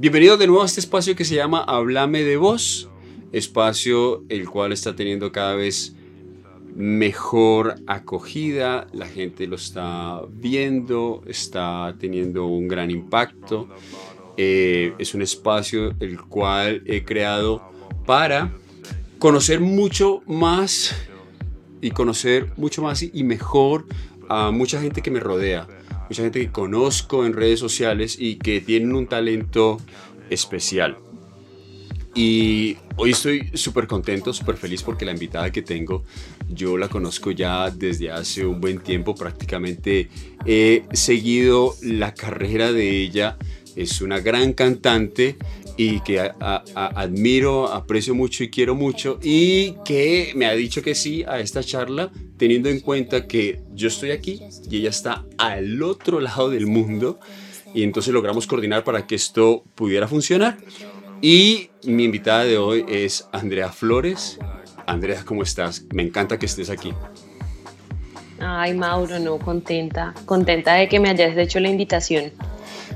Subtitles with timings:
[0.00, 2.88] Bienvenido de nuevo a este espacio que se llama Háblame de Voz,
[3.32, 5.94] espacio el cual está teniendo cada vez
[6.74, 13.68] mejor acogida, la gente lo está viendo, está teniendo un gran impacto.
[14.38, 17.62] Eh, es un espacio el cual he creado
[18.06, 18.56] para
[19.18, 20.96] conocer mucho más
[21.82, 23.84] y conocer mucho más y mejor
[24.30, 25.68] a mucha gente que me rodea,
[26.10, 29.80] mucha gente que conozco en redes sociales y que tienen un talento
[30.28, 30.98] especial.
[32.16, 36.02] Y hoy estoy súper contento, súper feliz porque la invitada que tengo,
[36.48, 40.08] yo la conozco ya desde hace un buen tiempo, prácticamente
[40.44, 43.38] he seguido la carrera de ella,
[43.76, 45.36] es una gran cantante
[45.76, 46.20] y que
[46.74, 51.62] admiro, aprecio mucho y quiero mucho y que me ha dicho que sí a esta
[51.62, 56.66] charla teniendo en cuenta que yo estoy aquí y ella está al otro lado del
[56.66, 57.20] mundo
[57.74, 60.58] y entonces logramos coordinar para que esto pudiera funcionar.
[61.22, 64.38] Y mi invitada de hoy es Andrea Flores.
[64.86, 65.84] Andrea, ¿cómo estás?
[65.92, 66.92] Me encanta que estés aquí.
[68.40, 70.14] Ay, Mauro, no, contenta.
[70.24, 72.32] Contenta de que me hayas hecho la invitación.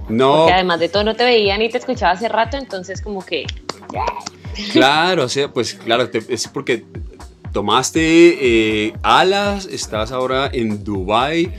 [0.08, 0.36] No.
[0.38, 3.46] Porque además de todo no te veía ni te escuchaba hace rato, entonces como que...
[4.72, 6.84] Claro, o sea, pues claro, es porque
[7.52, 11.52] tomaste eh, alas, estás ahora en Dubai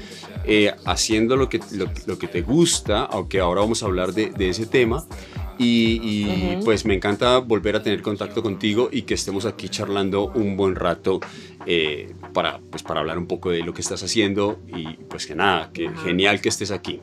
[0.45, 1.59] eh, haciendo lo que,
[2.05, 5.05] lo, que te gusta, aunque ahora vamos a hablar de, de ese tema.
[5.57, 10.57] Y, pues me encanta volver a tener contacto contigo y que estemos aquí charlando un
[10.57, 11.21] buen rato
[11.65, 15.35] eh, para, pues para hablar un poco de lo que estás haciendo y pues que
[15.35, 16.99] nada, que genial que estés aquí.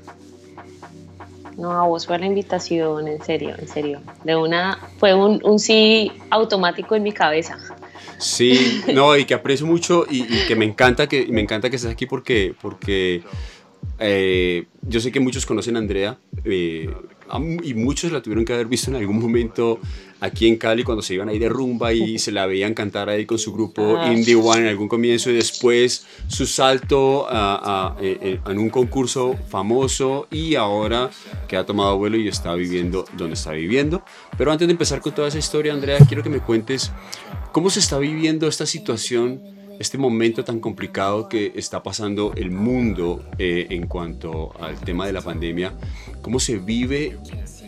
[1.56, 4.00] No, a vos fue la invitación, en serio, en serio.
[4.24, 7.58] De una, fue un, un sí automático en mi cabeza.
[8.22, 11.90] Sí, no, y que aprecio mucho y, que me encanta que me encanta que estés
[11.90, 13.22] aquí porque, porque
[13.98, 16.88] eh, yo sé que muchos conocen a Andrea eh,
[17.64, 19.80] y muchos la tuvieron que haber visto en algún momento
[20.22, 23.26] aquí en Cali cuando se iban ahí de rumba y se la veían cantar ahí
[23.26, 24.12] con su grupo ah.
[24.12, 29.36] Indie One en algún comienzo y después su salto a, eh, eh, en un concurso
[29.48, 31.10] famoso y ahora
[31.48, 34.04] que ha tomado vuelo y está viviendo donde está viviendo.
[34.38, 36.92] Pero antes de empezar con toda esa historia, Andrea, quiero que me cuentes
[37.50, 39.42] cómo se está viviendo esta situación
[39.80, 45.12] este momento tan complicado que está pasando el mundo eh, en cuanto al tema de
[45.12, 45.72] la pandemia,
[46.20, 47.18] ¿cómo se vive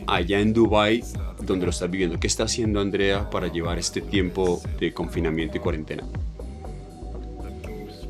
[0.06, 1.02] allá en Dubai
[1.40, 2.18] donde lo estás viviendo?
[2.18, 6.04] ¿Qué está haciendo Andrea para llevar este tiempo de confinamiento y cuarentena?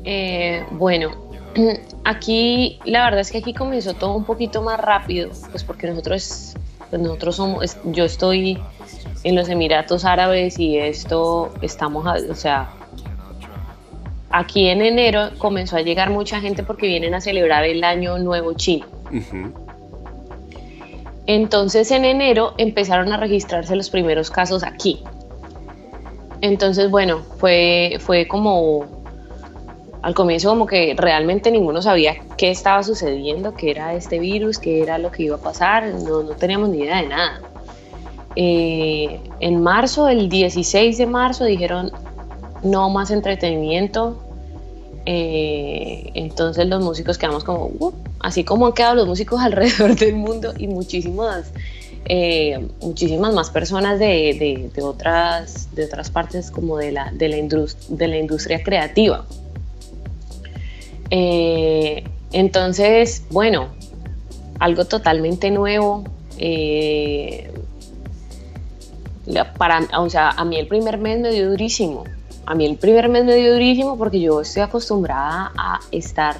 [0.03, 1.09] Eh, bueno,
[2.03, 6.55] aquí la verdad es que aquí comenzó todo un poquito más rápido, pues porque nosotros,
[6.89, 8.59] pues nosotros somos, yo estoy
[9.23, 12.69] en los Emiratos Árabes y esto estamos, o sea,
[14.29, 18.53] aquí en enero comenzó a llegar mucha gente porque vienen a celebrar el año nuevo
[18.53, 18.85] chino.
[21.27, 25.01] Entonces en enero empezaron a registrarse los primeros casos aquí.
[26.41, 28.85] Entonces, bueno, fue, fue como
[30.03, 34.83] al comienzo como que realmente ninguno sabía qué estaba sucediendo, qué era este virus, qué
[34.83, 37.41] era lo que iba a pasar, no, no teníamos ni idea de nada.
[38.35, 41.91] Eh, en marzo, el 16 de marzo, dijeron
[42.61, 44.24] no más entretenimiento,
[45.05, 50.15] eh, entonces los músicos quedamos como, uh", así como han quedado los músicos alrededor del
[50.15, 51.51] mundo y muchísimas,
[52.05, 57.37] eh, muchísimas más personas de, de, otras, de otras partes como de la, de la,
[57.37, 59.25] de la industria creativa.
[61.11, 63.69] Eh, entonces, bueno,
[64.59, 66.03] algo totalmente nuevo.
[69.57, 72.03] para, o sea, a mí el primer mes me dio durísimo
[72.45, 76.37] a mí el primer mes me dio durísimo porque yo estoy acostumbrada a estar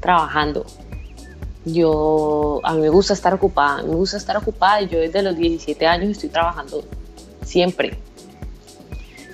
[0.00, 0.66] trabajando.
[1.64, 5.36] Yo, a mí me gusta estar ocupada, me gusta estar ocupada y yo desde los
[5.36, 6.84] 17 años estoy trabajando
[7.44, 7.96] siempre.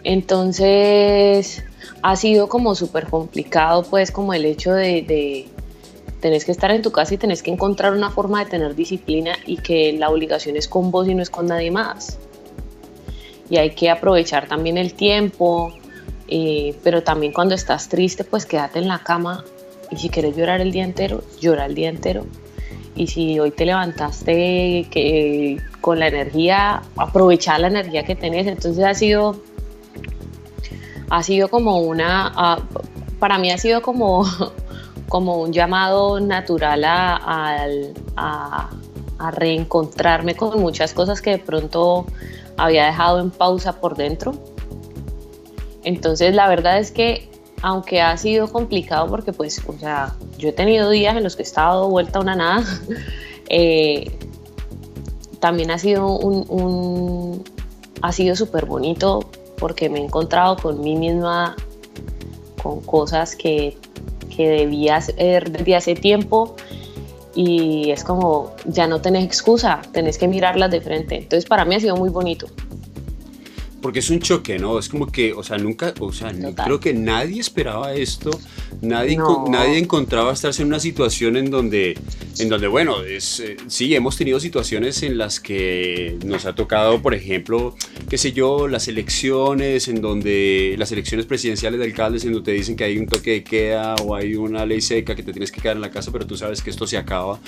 [0.05, 1.65] Entonces,
[2.03, 5.49] ha sido como súper complicado, pues, como el hecho de, de
[6.21, 9.37] tenés que estar en tu casa y tenés que encontrar una forma de tener disciplina
[9.47, 12.19] y que la obligación es con vos y no es con nadie más.
[13.51, 15.73] Y hay que aprovechar también el tiempo,
[16.29, 19.45] eh, pero también cuando estás triste, pues quédate en la cama
[19.91, 22.27] y si quieres llorar el día entero, llora el día entero.
[22.95, 28.47] Y si hoy te levantaste que, con la energía, aprovechar la energía que tenés.
[28.47, 29.41] Entonces ha sido,
[31.09, 32.59] ha sido como una,
[33.19, 34.27] para mí ha sido como,
[35.09, 37.17] como un llamado natural a,
[38.17, 38.71] a,
[39.19, 42.05] a reencontrarme con muchas cosas que de pronto
[42.57, 44.35] había dejado en pausa por dentro
[45.89, 47.31] entonces la verdad es que
[47.63, 51.43] aunque ha sido complicado porque pues, o sea, yo he tenido días en los que
[51.43, 52.63] he estado vuelta a una nada,
[53.49, 54.13] eh,
[55.41, 57.43] también ha sido un,
[58.03, 61.57] ha sido súper bonito porque me he encontrado con mí misma
[62.63, 63.79] con cosas que,
[64.37, 66.55] que debía hacer desde hace tiempo
[67.35, 71.17] y es como ya no tenés excusa, tenés que mirarlas de frente.
[71.17, 72.47] Entonces para mí ha sido muy bonito
[73.89, 74.79] porque es un choque, ¿no?
[74.79, 76.31] Es como que, o sea, nunca, o sea,
[76.63, 78.31] creo que nadie esperaba esto,
[78.83, 79.17] nadie,
[79.49, 81.97] nadie encontraba estarse en una situación en donde,
[82.39, 87.01] en donde bueno, es, eh, sí, hemos tenido situaciones en las que nos ha tocado,
[87.01, 87.77] por ejemplo,
[88.11, 92.57] qué sé yo, las elecciones, en donde, las elecciones presidenciales de alcaldes, en donde te
[92.57, 95.53] dicen que hay un toque de queda o hay una ley seca que te tienes
[95.53, 97.39] que quedar en la casa, pero tú sabes que esto se acaba,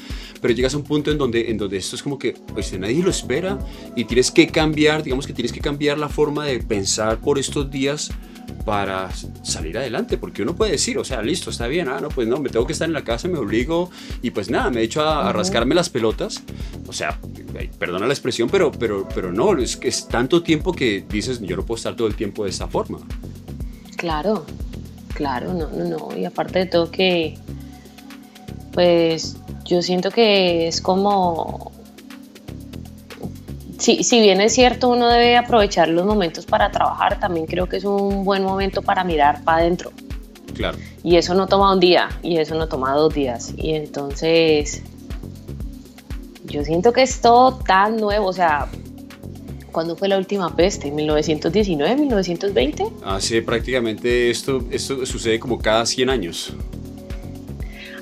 [0.41, 3.03] pero llegas a un punto en donde, en donde esto es como que, pues nadie
[3.03, 3.59] lo espera
[3.97, 7.39] y tienes que cambiar, digamos que tienes que cambiar la forma forma de pensar por
[7.39, 8.11] estos días
[8.67, 9.09] para
[9.43, 12.39] salir adelante, porque uno puede decir, o sea, listo, está bien, ah, no, pues no,
[12.39, 13.91] me tengo que estar en la casa, me obligo
[14.23, 16.43] y pues nada, me he hecho a, rascarme las pelotas,
[16.87, 17.19] o sea,
[17.79, 21.57] perdona la expresión, pero, pero, pero no, es que es tanto tiempo que dices, yo
[21.57, 22.99] no puedo estar todo el tiempo de esa forma.
[23.97, 24.45] Claro,
[25.15, 27.39] claro, no, no, no, y aparte de todo que,
[28.73, 31.73] pues yo siento que es como
[33.81, 37.79] Sí, si bien es cierto, uno debe aprovechar los momentos para trabajar, también creo que
[37.79, 39.91] es un buen momento para mirar para adentro.
[40.61, 40.77] Claro.
[41.03, 43.55] Y eso no toma un día, y eso no toma dos días.
[43.57, 44.83] Y entonces,
[46.45, 48.69] yo siento que es todo tan nuevo, o sea,
[49.73, 50.93] ¿cuándo fue la última peste?
[50.93, 52.89] ¿1919, 1920?
[53.03, 56.53] Hace prácticamente esto, esto sucede como cada 100 años.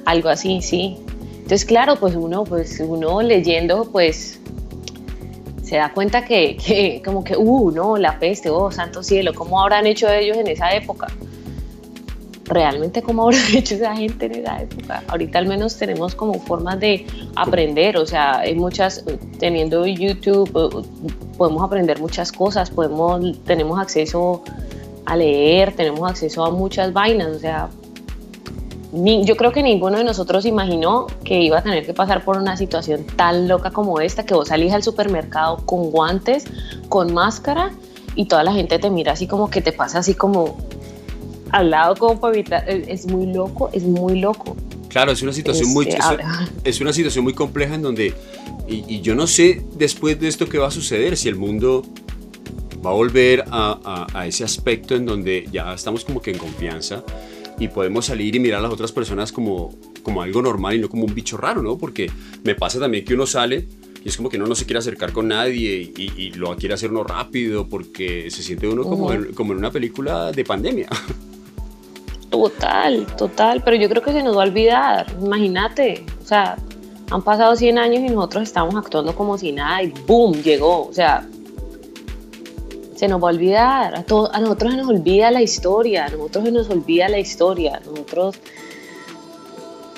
[0.05, 0.97] Algo así, sí.
[1.37, 4.41] Entonces, claro, pues uno, pues uno leyendo, pues
[5.63, 9.87] se da cuenta que, como que, uh, no, la peste, oh, santo cielo, ¿cómo habrán
[9.87, 11.07] hecho ellos en esa época?
[12.49, 15.03] Realmente, ¿cómo habrán hecho esa gente en esa época?
[15.09, 17.07] Ahorita al menos tenemos como formas de
[17.37, 19.05] aprender, o sea, hay muchas,
[19.39, 24.43] teniendo YouTube, eh, podemos aprender muchas cosas, podemos, tenemos acceso
[25.05, 27.69] a leer, tenemos acceso a muchas vainas, o sea,
[28.93, 32.57] yo creo que ninguno de nosotros imaginó que iba a tener que pasar por una
[32.57, 36.45] situación tan loca como esta, que vos salís al supermercado con guantes,
[36.89, 37.73] con máscara
[38.15, 40.57] y toda la gente te mira así como que te pasa así como
[41.51, 44.57] al lado como para evitar, es muy loco, es muy loco.
[44.89, 45.99] Claro, es una situación muy este,
[46.65, 48.15] es, una situación muy compleja en donde
[48.67, 51.85] y, yo no sé después de esto qué va a suceder si el mundo
[52.85, 57.05] va a volver a, a ese aspecto en donde ya estamos como que en confianza
[57.59, 60.89] y podemos salir y mirar a las otras personas como, como algo normal y no
[60.89, 61.77] como un bicho raro, ¿no?
[61.77, 62.11] Porque
[62.45, 63.67] me pasa también que uno sale
[64.05, 66.75] y es como que uno no se quiere acercar con nadie y, y lo quiere
[66.75, 70.89] hacer uno rápido porque se siente uno como, en, como en una película de pandemia.
[72.31, 76.57] Total, total, pero yo creo que se nos va a olvidar, imagínate, o sea,
[77.11, 80.43] han pasado 100 años y nosotros estamos actuando como si nada y ¡boom!
[80.43, 81.27] llegó, o sea,
[82.97, 86.45] se nos va a olvidar, a, a nosotros se nos olvida la historia, a nosotros
[86.45, 88.37] se nos olvida la historia, a nosotros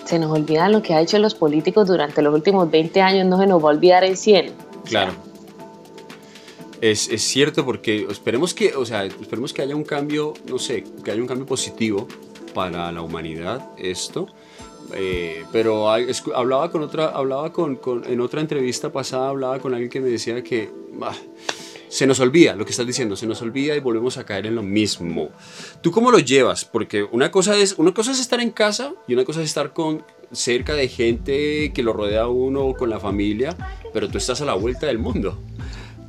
[0.05, 3.39] se nos olvida lo que ha hecho los políticos durante los últimos 20 años, no
[3.39, 4.53] se nos va a olvidar en 100.
[4.85, 5.30] Claro.
[6.81, 10.85] Es, es, cierto porque esperemos que, o sea, esperemos que haya un cambio, no sé,
[11.05, 12.09] que haya un cambio positivo
[12.55, 14.29] para la humanidad esto.
[14.95, 19.91] Eh, pero hablaba con otra, hablaba con, con, en otra entrevista pasada, hablaba con alguien
[19.91, 20.71] que me decía que
[21.89, 24.55] se nos olvida lo que estás diciendo, se nos olvida y volvemos a caer en
[24.55, 25.31] lo mismo.
[25.83, 26.65] ¿Tú cómo lo llevas?
[26.65, 29.73] Porque una cosa es, una cosa es estar en casa y una cosa es estar
[29.73, 33.57] con cerca de gente que lo rodea a uno con la familia,
[33.93, 35.39] pero tú estás a la vuelta del mundo.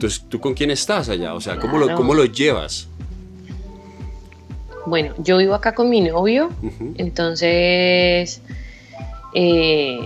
[0.01, 1.35] Entonces, ¿tú con quién estás allá?
[1.35, 2.87] O sea, ¿cómo, lo, cómo lo llevas?
[4.87, 6.49] Bueno, yo vivo acá con mi novio,
[6.95, 8.41] entonces
[9.35, 9.99] eh,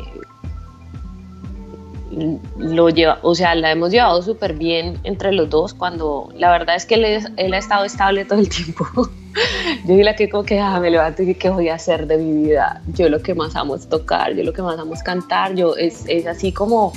[2.58, 6.76] lo lleva, o sea, la hemos llevado súper bien entre los dos cuando la verdad
[6.76, 8.86] es que él, ha estado estable todo el tiempo.
[9.86, 12.18] yo soy la que como que ah, me levanto y qué voy a hacer de
[12.18, 12.82] mi vida.
[12.88, 15.78] Yo lo que más amo es tocar, yo lo que más amo es cantar, yo
[15.78, 16.92] es, es así como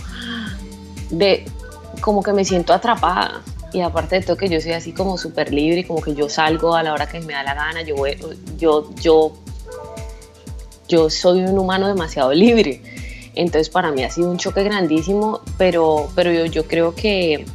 [1.11, 1.45] de
[1.99, 5.53] como que me siento atrapada y aparte de todo que yo soy así como súper
[5.53, 7.95] libre y como que yo salgo a la hora que me da la gana, yo,
[8.57, 9.33] yo, yo,
[10.89, 12.81] yo soy un humano demasiado libre
[13.39, 17.47] entonces para mí ha sido un choque grandísimo, pero, pero yo, creo que,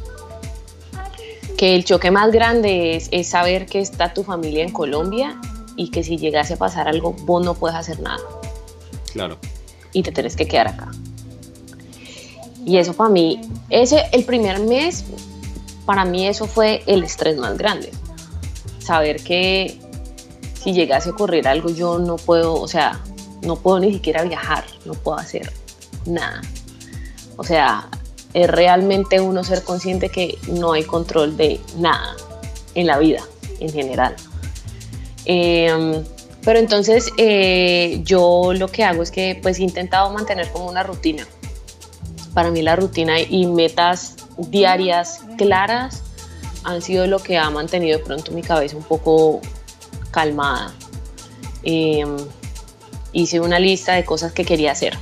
[1.58, 5.38] que el choque más grande es, saber que está tu familia en Colombia
[5.76, 8.22] y que si llegase a pasar algo, vos no puedes hacer nada.
[9.12, 9.36] Claro.
[9.92, 10.90] Y te tenés que quedar acá.
[12.64, 13.40] Y eso para mí,
[13.70, 15.04] ese, el primer mes,
[15.84, 17.90] para mí eso fue el estrés más grande.
[18.78, 19.78] Saber que
[20.62, 23.00] si llegase a ocurrir algo, yo no puedo, o sea,
[23.42, 25.52] no puedo ni siquiera viajar, no puedo hacer
[26.06, 26.40] nada.
[27.36, 27.88] O sea,
[28.32, 32.16] es realmente uno ser consciente que no hay control de nada
[32.74, 33.22] en la vida
[33.60, 34.16] en general.
[35.24, 36.02] Em,
[36.44, 40.82] pero entonces eh, yo lo que hago es que pues he intentado mantener como una
[40.82, 41.26] rutina.
[42.34, 46.02] Para mí la rutina y metas diarias claras
[46.64, 49.40] han sido lo que ha mantenido de pronto mi cabeza un poco
[50.10, 50.74] calmada.
[51.62, 52.16] Em,
[53.12, 54.98] hice una lista de cosas que quería hacer.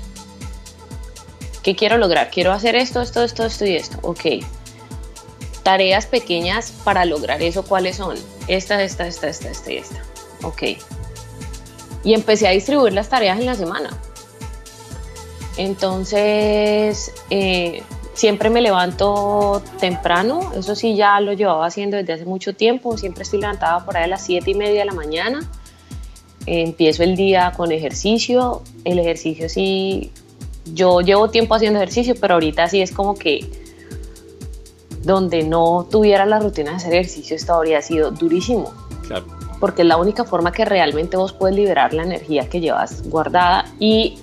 [1.62, 2.30] ¿Qué quiero lograr?
[2.30, 3.98] Quiero hacer esto, esto, esto, esto y esto.
[4.02, 4.44] Ok.
[5.62, 8.16] Tareas pequeñas para lograr eso, ¿cuáles son?
[8.48, 10.02] Esta, esta, esta, esta, esta y esta.
[10.42, 10.62] Ok.
[12.04, 13.90] Y empecé a distribuir las tareas en la semana.
[15.56, 17.82] Entonces, eh,
[18.14, 23.22] siempre me levanto temprano, eso sí ya lo llevaba haciendo desde hace mucho tiempo, siempre
[23.22, 25.48] estoy levantada por ahí a las 7 y media de la mañana,
[26.46, 30.10] empiezo el día con ejercicio, el ejercicio sí,
[30.66, 33.50] yo llevo tiempo haciendo ejercicio, pero ahorita sí es como que
[35.02, 38.72] donde no tuviera la rutina de hacer ejercicio esto habría sido durísimo.
[39.06, 39.26] Claro.
[39.58, 43.64] Porque es la única forma que realmente vos puedes liberar la energía que llevas guardada
[43.78, 44.18] y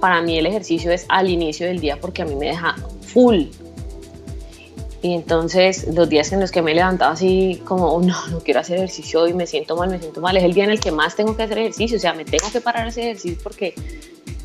[0.00, 3.44] para mí el ejercicio es al inicio del día porque a mí me deja full.
[5.00, 8.40] Y entonces los días en los que me he levantado así como, oh, no, no
[8.40, 10.80] quiero hacer ejercicio y me siento mal, me siento mal, es el día en el
[10.80, 13.74] que más tengo que hacer ejercicio, o sea, me tengo que parar ese ejercicio porque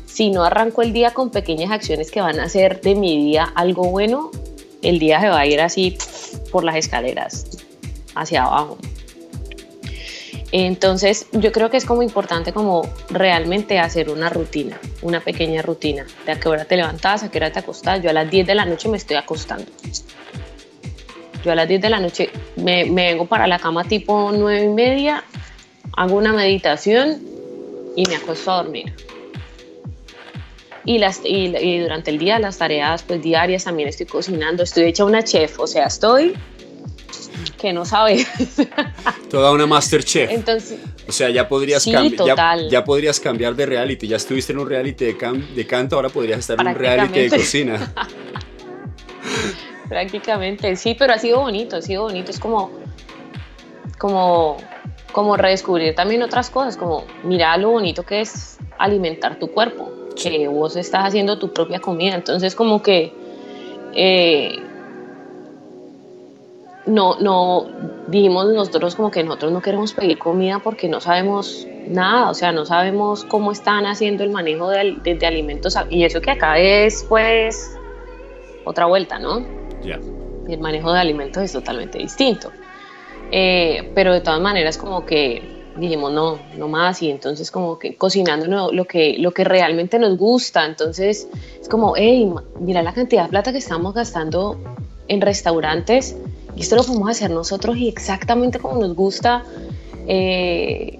[0.06, 3.52] si no arranco el día con pequeñas acciones que van a hacer de mi día
[3.56, 4.30] algo bueno,
[4.82, 5.98] el día se va a ir así
[6.52, 7.46] por las escaleras,
[8.14, 8.78] hacia abajo.
[10.56, 16.06] Entonces, yo creo que es como importante como realmente hacer una rutina, una pequeña rutina,
[16.24, 18.00] de a qué hora te levantas, a qué hora te acostas.
[18.00, 19.64] Yo a las 10 de la noche me estoy acostando.
[21.44, 24.68] Yo a las 10 de la noche me, vengo para la cama tipo 9 y
[24.68, 25.24] media,
[25.96, 27.20] hago una meditación
[27.96, 28.94] y me acuesto a dormir.
[30.84, 35.04] Y, las, y, durante el día las tareas pues diarias también estoy cocinando, estoy hecha
[35.04, 36.36] una chef, o sea, estoy
[37.58, 38.26] que no sabes.
[39.30, 40.30] Toda una Masterchef.
[40.30, 40.78] Entonces,
[41.08, 44.06] o sea, ya podrías, cambiar ya, podrías cambiar de reality.
[44.06, 47.30] Ya estuviste en un reality de, de canto, ahora podrías estar en un reality de
[47.30, 47.92] cocina.
[49.88, 52.30] Prácticamente, sí, pero ha sido bonito, ha sido bonito.
[52.30, 52.70] Es como,
[53.98, 54.56] como,
[55.12, 60.48] como redescubrir también otras cosas, como mirar lo bonito que es alimentar tu cuerpo, que
[60.48, 62.14] vos estás haciendo tu propia comida.
[62.14, 63.12] Entonces, como que
[63.94, 64.58] eh,
[66.86, 67.66] no, no,
[68.08, 72.52] dijimos nosotros como que nosotros no queremos pedir comida porque no sabemos nada, o sea,
[72.52, 77.76] no sabemos cómo están haciendo el manejo de, alimentos y eso que acá es pues
[78.64, 79.44] otra vuelta, ¿no?
[79.82, 79.98] Ya.
[80.48, 82.50] El manejo de alimentos es totalmente distinto.
[83.30, 87.96] Eh, pero de todas maneras como que dijimos no, no más y entonces como que
[87.96, 91.28] cocinando lo que, lo que realmente nos gusta, entonces
[91.60, 94.58] es como, hey, mira la cantidad de plata que estamos gastando
[95.08, 96.16] en restaurantes
[96.56, 99.44] y esto lo podemos hacer nosotros y exactamente como nos gusta
[100.06, 100.98] eh,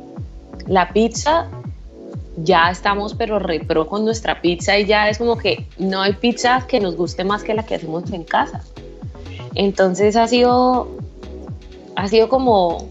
[0.67, 1.49] la pizza,
[2.37, 6.67] ya estamos pero repro con nuestra pizza y ya es como que no hay pizza
[6.67, 8.63] que nos guste más que la que hacemos en casa.
[9.55, 10.89] Entonces ha sido,
[11.95, 12.89] ha sido como,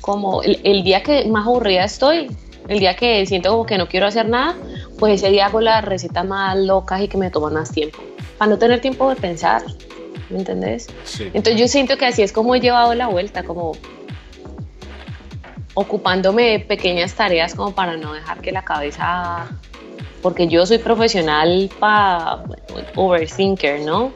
[0.00, 2.28] como el, el día que más aburrida estoy,
[2.68, 4.56] el día que siento como que no quiero hacer nada,
[4.98, 7.98] pues ese día hago las recetas más locas y que me toman más tiempo,
[8.38, 9.62] para no tener tiempo de pensar.
[10.32, 10.88] ¿Me entendés?
[11.18, 13.72] Entonces yo siento que así es como he llevado la vuelta, como
[15.74, 19.48] ocupándome de pequeñas tareas como para no dejar que la cabeza,
[20.20, 22.42] porque yo soy profesional para
[22.94, 24.12] overthinker, ¿no?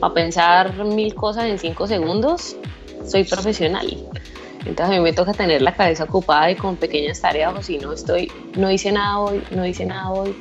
[0.00, 2.56] Para pensar mil cosas en cinco segundos,
[3.06, 3.86] soy profesional.
[4.60, 7.78] Entonces a mí me toca tener la cabeza ocupada y con pequeñas tareas o si
[7.78, 10.34] no estoy, no hice nada hoy, no hice nada hoy,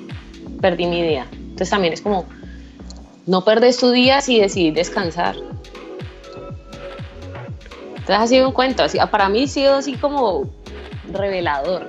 [0.60, 1.28] perdí mi idea.
[1.32, 2.26] Entonces también es como
[3.30, 5.36] no perdes tu día si decidís descansar.
[7.90, 10.50] Entonces ha sido un cuento, para mí ha sido así como
[11.14, 11.88] revelador.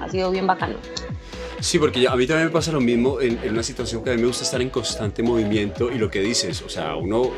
[0.00, 0.74] Ha sido bien bacano.
[1.60, 4.14] Sí, porque a mí también me pasa lo mismo en, en, una situación que a
[4.14, 7.30] mí me gusta estar en constante movimiento y lo que dices, o sea, uno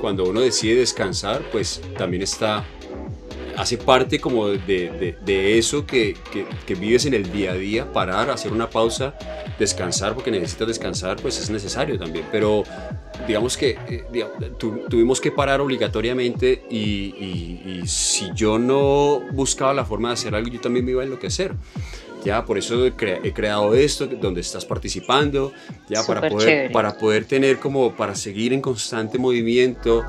[0.00, 2.64] cuando uno decide descansar, pues también está
[3.56, 6.16] hace parte como de, de, eso que,
[6.66, 9.14] que, vives en el día a día, parar, hacer una pausa,
[9.58, 12.26] descansar, porque necesitas descansar, pues es necesario también.
[12.30, 12.64] Pero
[13.26, 14.04] digamos que eh,
[14.88, 20.50] tuvimos que parar obligatoriamente y, y, si yo no buscaba la forma de hacer algo,
[20.50, 21.54] yo también me iba a enloquecer.
[22.26, 25.52] Ya, por eso he, creado esto, donde estás participando,
[25.88, 30.02] ya, para poder, para poder tener como, para seguir en constante movimiento,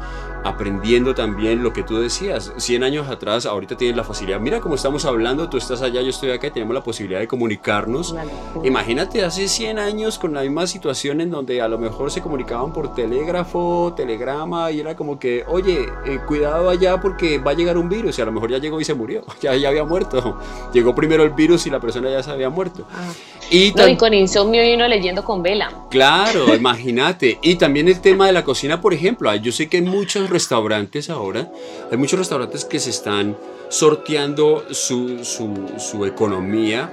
[0.43, 2.51] aprendiendo también lo que tú decías.
[2.57, 4.39] 100 años atrás, ahorita tienes la facilidad.
[4.39, 7.27] Mira cómo estamos hablando, tú estás allá, yo estoy acá y tenemos la posibilidad de
[7.27, 8.15] comunicarnos.
[8.63, 12.73] Imagínate hace 100 años con la misma situación en donde a lo mejor se comunicaban
[12.73, 17.77] por telégrafo, telegrama y era como que, oye, eh, cuidado allá porque va a llegar
[17.77, 20.39] un virus y a lo mejor ya llegó y se murió, ya, ya había muerto.
[20.73, 22.87] Llegó primero el virus y la persona ya se había muerto.
[22.91, 23.13] Ah.
[23.49, 25.71] Y, con insomnio y uno leyendo con vela.
[25.89, 27.39] Claro, imagínate.
[27.41, 29.33] Y también el tema de la cocina, por ejemplo.
[29.35, 31.49] Yo sé que hay muchos restaurantes ahora,
[31.89, 33.37] hay muchos restaurantes que se están
[33.69, 36.91] sorteando su, su, economía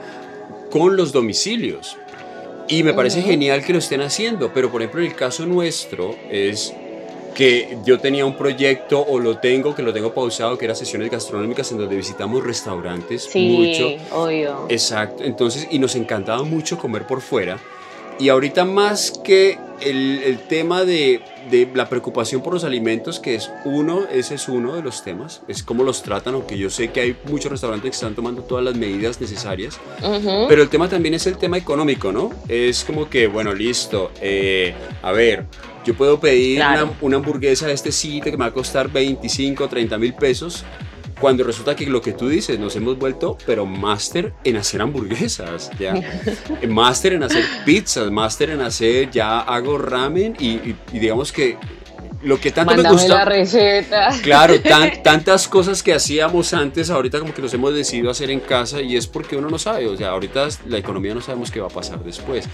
[0.70, 1.96] con los domicilios.
[2.68, 6.16] Y me parece genial que lo estén haciendo, pero por ejemplo en el caso nuestro
[6.30, 6.72] es
[7.34, 11.10] que yo tenía un proyecto o lo tengo, que lo tengo pausado, que era sesiones
[11.10, 14.16] gastronómicas en donde visitamos restaurantes sí, mucho.
[14.16, 14.66] Obvio.
[14.68, 15.24] Exacto.
[15.24, 17.58] Entonces, y nos encantaba mucho comer por fuera.
[18.18, 23.34] Y ahorita más que el, el tema de, de, la preocupación por los alimentos, que
[23.34, 26.92] es uno, ese es uno de los temas, es cómo los tratan, aunque yo sé
[26.92, 29.80] que hay muchos restaurantes que están tomando todas las medidas necesarias,
[30.48, 32.30] pero el tema también es el tema económico, ¿no?
[32.48, 35.46] Es como que, bueno, listo, eh, a ver,
[35.84, 39.64] yo puedo pedir una, una, hamburguesa de este sitio que me va a costar 25
[39.64, 40.64] o 30 mil pesos.
[41.20, 45.70] Cuando resulta que lo que tú dices, nos hemos vuelto, pero máster en hacer hamburguesas,
[45.78, 45.94] ¿ya?
[46.68, 51.56] máster en hacer pizzas, máster en hacer, ya hago ramen y digamos que
[52.24, 53.08] lo que tanto me gusta.
[53.08, 54.08] la receta.
[54.22, 54.54] Claro,
[55.02, 58.96] tantas cosas que hacíamos antes, ahorita como que nos hemos decidido hacer en casa y
[58.96, 61.70] es porque uno no sabe, o sea, ahorita la economía no sabemos qué va a
[61.70, 62.46] pasar después.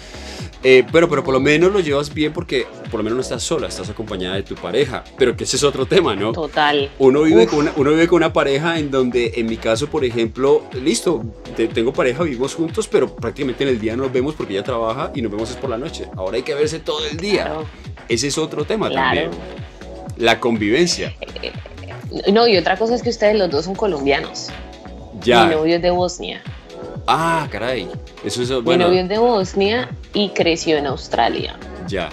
[0.62, 3.42] Eh, pero, pero por lo menos lo llevas bien porque por lo menos no estás
[3.42, 6.32] sola, estás acompañada de tu pareja, pero que ese es otro tema, ¿no?
[6.32, 6.90] Total.
[6.98, 10.04] Uno vive, con una, uno vive con una pareja en donde, en mi caso, por
[10.04, 11.24] ejemplo, listo,
[11.72, 15.22] tengo pareja, vivimos juntos, pero prácticamente en el día nos vemos porque ella trabaja y
[15.22, 16.06] nos vemos es por la noche.
[16.16, 17.52] Ahora hay que verse todo el día.
[18.08, 19.30] Ese es otro tema también.
[20.18, 21.14] La convivencia.
[21.42, 21.52] Eh,
[22.32, 24.48] no, y otra cosa es que ustedes los dos son colombianos.
[25.22, 25.46] Ya.
[25.46, 26.42] Mi novio es de Bosnia.
[27.12, 27.88] Ah, caray.
[28.24, 28.84] Eso es, bueno.
[28.84, 31.58] Mi novio es de Bosnia y creció en Australia.
[31.88, 32.08] Ya.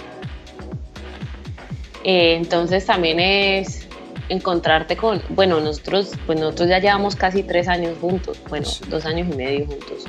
[2.03, 3.87] Eh, entonces también es
[4.29, 9.27] encontrarte con, bueno, nosotros, pues nosotros ya llevamos casi tres años juntos, bueno, dos años
[9.31, 10.05] y medio juntos.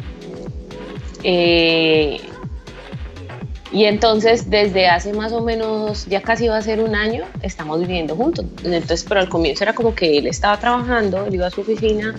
[1.22, 2.22] Eh,
[3.70, 7.78] y entonces desde hace más o menos, ya casi va a ser un año, estamos
[7.80, 8.46] viviendo juntos.
[8.64, 12.14] Entonces, pero al comienzo era como que él estaba trabajando, él iba a su oficina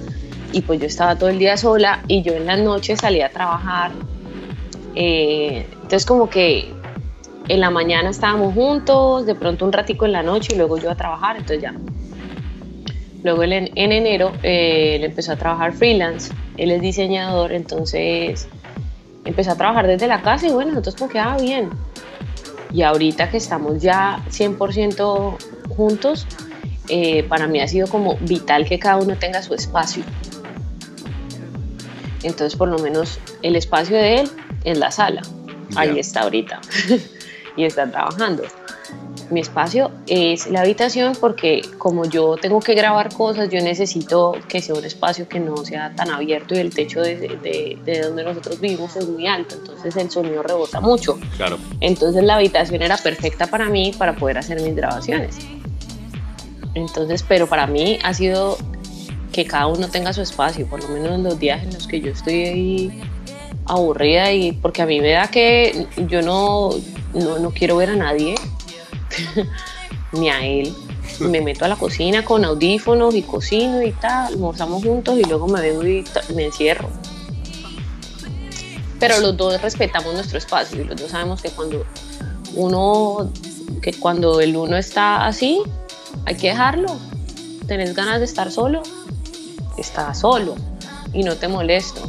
[0.51, 3.29] y pues yo estaba todo el día sola y yo en la noche salía a
[3.29, 3.91] trabajar.
[4.95, 6.71] Eh, entonces como que
[7.47, 10.91] en la mañana estábamos juntos, de pronto un ratico en la noche y luego yo
[10.91, 11.73] a trabajar, entonces ya.
[13.23, 18.47] Luego él en, enero eh, él empezó a trabajar freelance, él es diseñador, entonces
[19.25, 21.69] empecé a trabajar desde la casa y bueno, nosotros como quedaba bien.
[22.71, 25.37] Y ahorita que estamos ya 100%
[25.75, 26.27] juntos,
[26.87, 30.03] eh, para mí ha sido como vital que cada uno tenga su espacio.
[32.23, 34.31] Entonces, por lo menos el espacio de él
[34.63, 35.21] es la sala.
[35.75, 36.59] Ahí está ahorita.
[37.55, 38.43] y está trabajando
[39.29, 44.61] mi espacio es la habitación porque como yo tengo que grabar cosas, yo necesito que
[44.61, 48.59] sea un espacio que no sea tan abierto y el techo de, de, donde nosotros
[48.59, 51.19] vivimos es muy alto, entonces el sonido rebota mucho.
[51.37, 51.57] Claro.
[51.79, 55.37] Entonces la habitación era perfecta para mí para poder hacer mis grabaciones.
[56.75, 58.57] Entonces, pero para mí ha sido
[59.31, 62.01] que cada uno tenga su espacio, por lo menos en los días en los que
[62.01, 63.01] yo estoy ahí
[63.65, 66.71] aburrida y porque a mí me da que yo no,
[67.13, 68.35] no, no quiero ver a nadie
[70.11, 70.73] ni a él.
[71.19, 75.47] Me meto a la cocina con audífonos y cocino y tal, almorzamos juntos y luego
[75.47, 76.89] me vengo y me encierro.
[78.99, 81.85] Pero los dos respetamos nuestro espacio y los dos sabemos que cuando
[82.55, 83.31] uno,
[83.81, 85.61] que cuando el uno está así,
[86.25, 86.97] hay que dejarlo.
[87.67, 88.81] Tenés ganas de estar solo,
[89.77, 90.55] está solo
[91.13, 92.01] y no te molesto.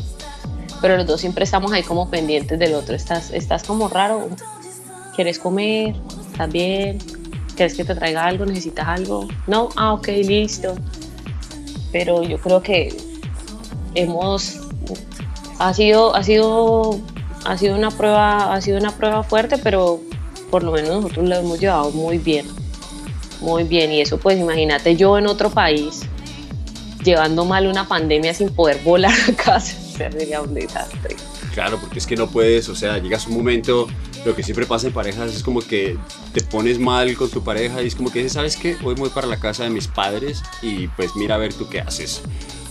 [0.80, 2.94] Pero los dos siempre estamos ahí como pendientes del otro.
[2.94, 4.28] Estás, estás como raro,
[5.14, 5.94] quieres comer,
[6.32, 6.98] ¿Estás bien?
[7.54, 8.46] ¿Quieres que te traiga algo?
[8.46, 9.28] ¿Necesitas algo?
[9.46, 10.74] No, ah, ok, listo.
[11.92, 12.96] Pero yo creo que
[13.94, 14.58] hemos
[15.58, 16.98] ha sido ha sido
[17.44, 20.00] ha sido una prueba ha sido una prueba fuerte, pero
[20.50, 22.46] por lo menos nosotros lo hemos llevado muy bien.
[23.42, 26.00] Muy bien, y eso pues imagínate yo en otro país
[27.02, 31.16] llevando mal una pandemia sin poder volar a casa, sería un desastre.
[31.54, 33.88] Claro, porque es que no puedes, o sea, llegas un momento
[34.24, 35.96] lo que siempre pasa en parejas es como que
[36.32, 38.76] te pones mal con tu pareja y es como que dices, ¿sabes qué?
[38.84, 41.80] Hoy voy para la casa de mis padres y pues mira a ver tú qué
[41.80, 42.20] haces.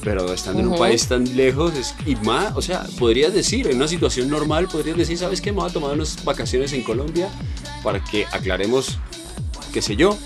[0.04, 3.76] Pero estando en un país tan lejos, es, y más, o sea, podrías decir, en
[3.76, 5.52] una situación normal, podrías decir, ¿sabes qué?
[5.52, 7.28] Me voy a tomar unas vacaciones en Colombia
[7.84, 8.98] para que aclaremos,
[9.74, 10.18] qué sé yo.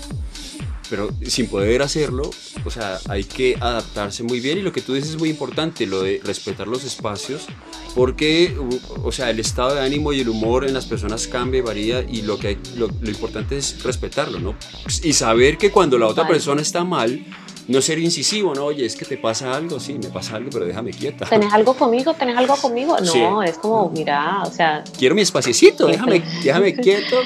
[0.90, 2.30] Pero sin poder hacerlo,
[2.64, 5.86] o sea, hay que adaptarse muy bien y lo que tú dices es muy importante,
[5.86, 7.46] lo de respetar los espacios,
[7.94, 8.56] porque,
[9.02, 12.00] o sea, el estado de ánimo y el humor en las personas cambia y varía
[12.02, 14.54] y lo, que lo, importante es respetarlo, ¿no?
[15.02, 17.24] Y saber que cuando la otra persona está mal,
[17.68, 18.66] no ser incisivo, ¿no?
[18.66, 21.26] Oye, es que te pasa algo, sí, me pasa algo, pero déjame quieta.
[21.26, 22.14] ¿Tenés algo conmigo?
[22.14, 22.96] ¿Tenés algo conmigo?
[23.00, 24.84] No, es como, mira, o sea...
[24.98, 27.16] Quiero mi espaciecito, déjame, déjame quieto.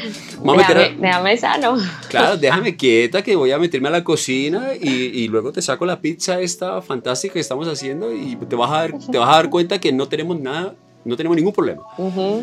[0.42, 1.76] déjame, déjame sano.
[2.08, 5.84] Claro, déjame quieta que voy a meterme a la cocina y, y, luego te saco
[5.86, 9.32] la pizza esta fantástica que estamos haciendo y te vas a dar, te vas a
[9.32, 10.74] dar cuenta que no tenemos nada
[11.08, 11.82] no tenemos ningún problema.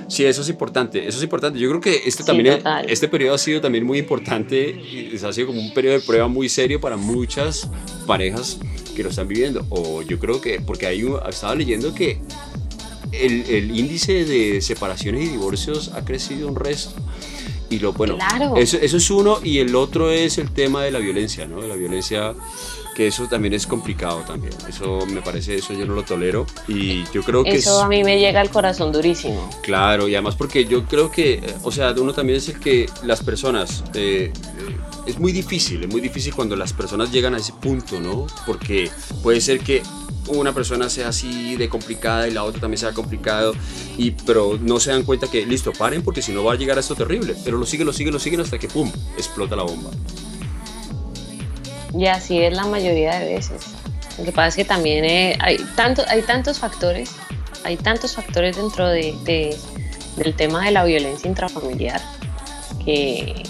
[0.08, 1.60] Sí, eso es importante, eso es importante.
[1.60, 4.76] Yo creo que este, también, este periodo ha sido también muy importante,
[5.24, 7.70] ha sido como un periodo de prueba muy serio para muchas
[8.08, 8.58] parejas
[8.96, 9.66] que lo están viviendo.
[9.70, 12.20] O yo creo que, porque ahí estaba leyendo que
[13.12, 16.94] el, el, índice de separaciones y divorcios ha crecido un resto.
[17.70, 18.18] Y lo bueno,
[18.58, 21.62] eso, eso, es uno y el otro es el tema de la violencia, ¿no?
[21.62, 22.34] De la violencia
[22.96, 24.54] que eso también es complicado también.
[24.68, 27.56] Eso me parece, eso yo no lo tolero y yo creo que...
[27.56, 29.50] Eso a mí me llega al corazón durísimo.
[29.62, 33.22] Claro, y además porque yo creo que, o sea, uno también es el que las
[33.22, 33.84] personas...
[33.94, 34.32] Eh,
[35.06, 38.26] es muy difícil, es muy difícil cuando las personas llegan a ese punto, ¿no?
[38.48, 38.90] Porque
[39.22, 39.84] puede ser que
[40.28, 43.54] una persona sea así de complicada y la otra también sea complicado,
[43.98, 46.78] y, pero no se dan cuenta que, listo, paren porque si no va a llegar
[46.78, 49.64] a esto terrible, pero lo siguen, lo siguen, lo siguen hasta que, ¡pum!, explota la
[49.64, 49.92] bomba.
[51.98, 53.62] Y así es la mayoría de veces.
[54.18, 57.12] Lo que pasa es que también eh, hay, tanto, hay tantos factores,
[57.64, 59.58] hay tantos factores dentro de,
[60.16, 62.02] del tema de la violencia intrafamiliar
[62.84, 63.44] que,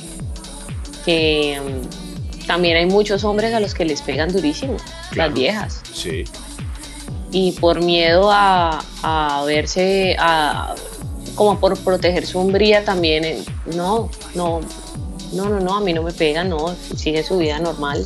[1.05, 4.77] que mm, también hay muchos hombres a los que les pegan durísimo,
[5.15, 5.81] las viejas.
[5.93, 6.23] Sí.
[7.31, 10.73] Y por miedo a, a verse, a,
[11.36, 13.43] como por proteger su hombría también, eh,
[13.75, 14.62] no, no,
[15.34, 18.05] no, no, no, a mí no me pegan, no, sigue su vida normal.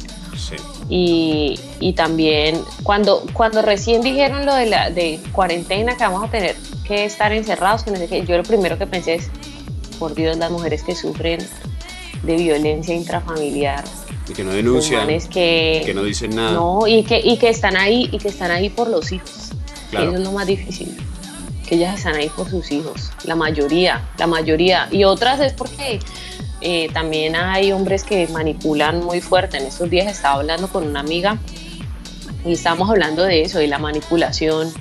[0.90, 6.32] Y, y, también cuando, cuando recién dijeron lo de la de cuarentena que vamos a
[6.32, 6.56] tener
[6.88, 9.30] que estar encerrados, que yo lo primero que pensé es,
[10.00, 11.40] por Dios, las mujeres que sufren
[12.24, 13.84] de violencia intrafamiliar.
[14.28, 16.54] Y que no denuncian, que, que, no dicen nada.
[16.54, 19.52] No, y que, y que están ahí, y que están ahí por los hijos.
[19.92, 20.96] Eso es lo más difícil.
[21.68, 23.12] Que ellas están ahí por sus hijos.
[23.24, 24.88] La mayoría, la mayoría.
[24.92, 26.00] Y otras es porque
[26.62, 29.58] eh, también hay hombres que manipulan muy fuerte.
[29.58, 31.38] En estos días estaba hablando con una amiga
[32.46, 34.72] y estábamos hablando de eso, de la manipulación,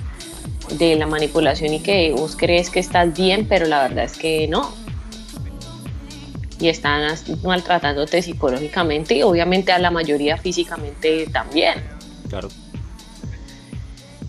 [0.77, 4.47] de la manipulación y que vos crees que estás bien, pero la verdad es que
[4.47, 4.71] no.
[6.59, 11.75] Y están maltratándote psicológicamente y obviamente a la mayoría físicamente también.
[12.27, 12.49] Claro.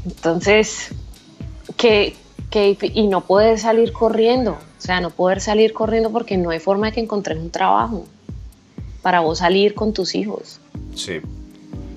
[0.05, 0.91] Entonces,
[1.77, 2.15] que,
[2.51, 4.59] que, y no puedes salir corriendo.
[4.81, 8.07] O sea, no poder salir corriendo porque no hay forma de que encontres un trabajo
[9.03, 10.59] para vos salir con tus hijos.
[10.95, 11.21] Sí.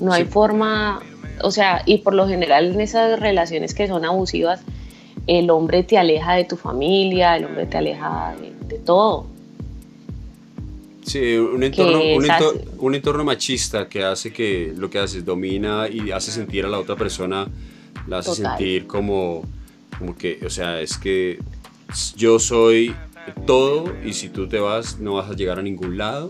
[0.02, 1.02] No hay forma,
[1.42, 4.60] o sea, y por lo general en esas relaciones que son abusivas,
[5.28, 8.36] el hombre te aleja de tu familia, el hombre te aleja
[8.68, 9.28] de, todo.
[11.06, 12.02] Sí, un entorno,
[12.80, 16.80] un, entorno, machista que hace que lo que haces domina y hace sentir a la
[16.80, 17.48] otra persona,
[18.08, 19.44] la hace sentir como,
[19.98, 21.40] como que, o sea, es que
[22.16, 22.96] yo soy
[23.46, 26.30] todo y si tú te vas no vas a llegar a ningún lado.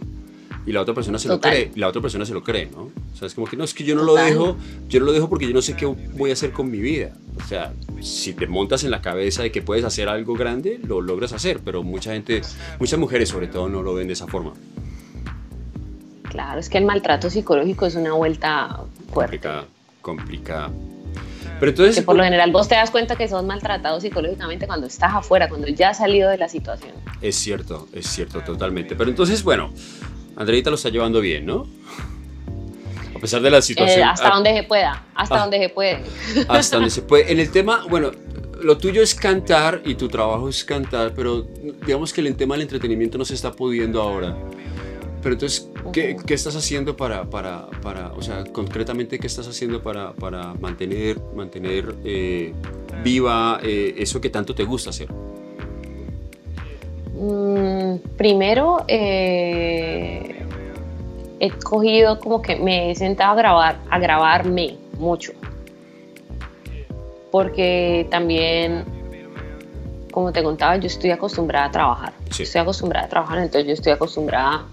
[0.65, 3.17] Y la otra persona se lo cree la otra persona se lo cree no o
[3.17, 4.56] sea es como que no es que yo no lo dejo
[4.88, 7.13] yo no lo dejo porque yo no sé qué voy a hacer con mi vida.
[7.36, 11.02] O sea si te montas en la cabeza de que puedes hacer algo grande lo
[11.02, 12.41] logras hacer pero mucha gente
[12.80, 14.54] muchas mujeres sobre todo no lo ven de esa forma.
[16.30, 19.39] Claro es que el maltrato psicológico es una vuelta fuerte.
[19.39, 19.65] Complicada
[20.02, 20.69] complicada
[21.63, 24.86] pero entonces, que por lo general vos te das cuenta que sos maltratado psicológicamente cuando
[24.86, 26.91] estás afuera, cuando ya has salido de la situación.
[27.21, 28.97] Es cierto, es cierto, totalmente.
[28.97, 29.71] Pero entonces, bueno,
[30.36, 31.65] Andreita lo está llevando bien, ¿no?
[33.15, 34.02] A pesar de la situación.
[34.02, 35.39] Eh, hasta donde se pueda, hasta ah.
[35.39, 36.04] donde se puede.
[36.49, 37.23] Hasta donde se puede.
[37.32, 38.12] En el tema, bueno,
[38.62, 41.47] lo tuyo es cantar y tu trabajo es cantar, pero
[41.86, 44.36] digamos que el tema del entretenimiento no se está pudiendo ahora.
[45.24, 49.82] Pero entonces, ¿qué, ¿qué, estás haciendo para, para, para, o sea, concretamente, qué estás haciendo
[49.82, 52.54] para, para mantener, mantener eh,
[53.04, 55.08] viva eh, eso que tanto te gusta hacer?
[57.14, 60.46] Mm, primero, eh,
[61.40, 65.32] he cogido como que me he sentado a grabar, a grabarme mucho.
[67.32, 68.84] Porque también
[70.12, 72.14] como te contaba, yo estoy acostumbrada a trabajar.
[72.30, 74.66] Estoy acostumbrada a trabajar, entonces yo estoy acostumbrada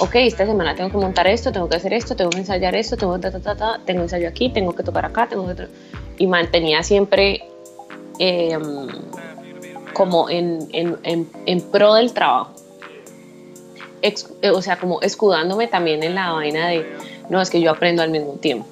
[0.00, 2.96] ok, esta semana tengo que montar esto, tengo que hacer esto, tengo que ensayar esto,
[2.96, 3.30] tengo que
[3.84, 5.68] tengo ensayo aquí, tengo que tocar acá, tengo que...
[6.18, 7.44] Y mantenía siempre
[8.18, 8.88] em,
[9.92, 12.52] como en, en, en, pro del trabajo.
[14.02, 16.86] eh, o sea, como escudándome también en la vaina de,
[17.28, 18.66] no, es que yo aprendo al mismo tiempo.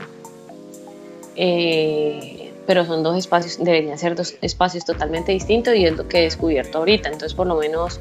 [1.37, 6.21] Eh, pero son dos espacios, deberían ser dos espacios totalmente distintos y es lo que
[6.21, 7.09] he descubierto ahorita.
[7.09, 8.01] Entonces, por lo menos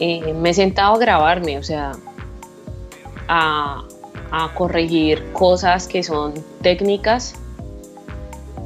[0.00, 1.92] eh, me he sentado a grabarme, o sea,
[3.28, 3.84] a,
[4.54, 7.36] corregir cosas que son técnicas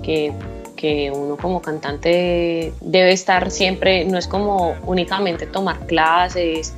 [0.03, 0.33] que
[0.79, 6.73] que uno como cantante debe estar siempre, no es como únicamente tomar clases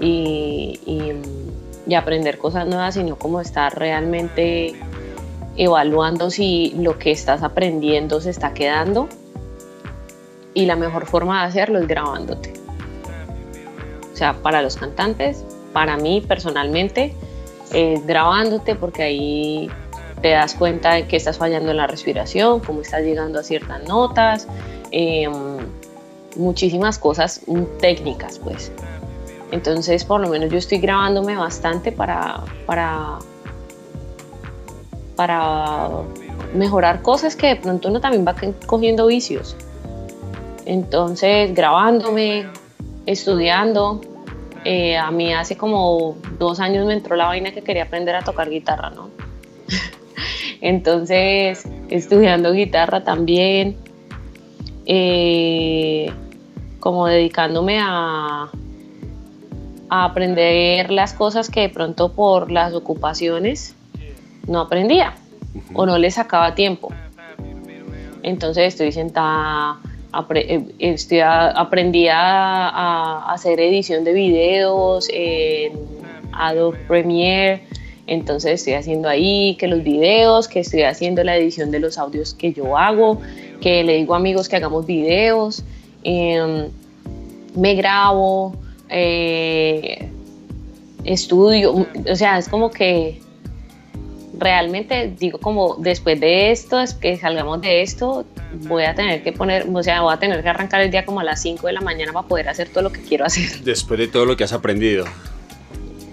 [0.00, 0.78] y,
[1.94, 4.74] aprender cosas nuevas, sino como estar realmente
[5.56, 9.08] evaluando si lo que estás aprendiendo se está quedando.
[10.54, 12.52] Y la mejor forma de hacerlo es grabándote.
[14.12, 17.14] O sea, para los cantantes, para mí personalmente,
[17.72, 19.70] es grabándote porque ahí
[20.20, 23.82] te das cuenta de que estás fallando en la respiración, cómo estás llegando a ciertas
[23.84, 24.46] notas,
[24.90, 25.32] em,
[26.36, 27.40] muchísimas cosas
[27.80, 28.72] técnicas, pues.
[29.50, 33.18] Entonces, por lo menos yo estoy grabándome bastante para, para,
[35.16, 35.88] para
[36.54, 38.34] mejorar cosas que de pronto uno también va
[38.66, 39.56] cogiendo vicios.
[40.66, 42.46] Entonces, grabándome,
[43.06, 44.00] estudiando.
[44.64, 48.22] Eh, a mí hace como dos años me entró la vaina que quería aprender a
[48.22, 49.10] tocar guitarra, ¿no?
[50.60, 53.76] Entonces, estudiando guitarra también,
[54.84, 56.12] eh,
[56.78, 58.50] como dedicándome a,
[59.88, 63.74] a aprender las cosas que de pronto por las ocupaciones
[64.46, 65.14] no aprendía
[65.74, 66.92] o no le sacaba tiempo.
[68.22, 69.80] Entonces estoy sentada,
[70.12, 71.24] eh,
[71.56, 75.72] aprendí a, hacer edición de videos en
[76.32, 77.62] Adobe Premiere,
[78.06, 82.34] entonces estoy haciendo ahí que los videos, que estoy haciendo la edición de los audios
[82.34, 83.20] que yo hago,
[83.60, 85.62] que le digo a amigos que hagamos videos,
[86.02, 86.68] em,
[87.54, 88.54] me grabo,
[88.88, 90.08] eh,
[91.04, 93.20] estudio, o sea, es como que
[94.40, 98.24] realmente digo como después de esto, es que salgamos de esto,
[98.62, 101.20] voy a tener que poner, o sea, voy a tener que arrancar el día como
[101.20, 103.60] a las 5 de la mañana para poder hacer todo lo que quiero hacer.
[103.64, 105.04] Después de todo lo que has aprendido.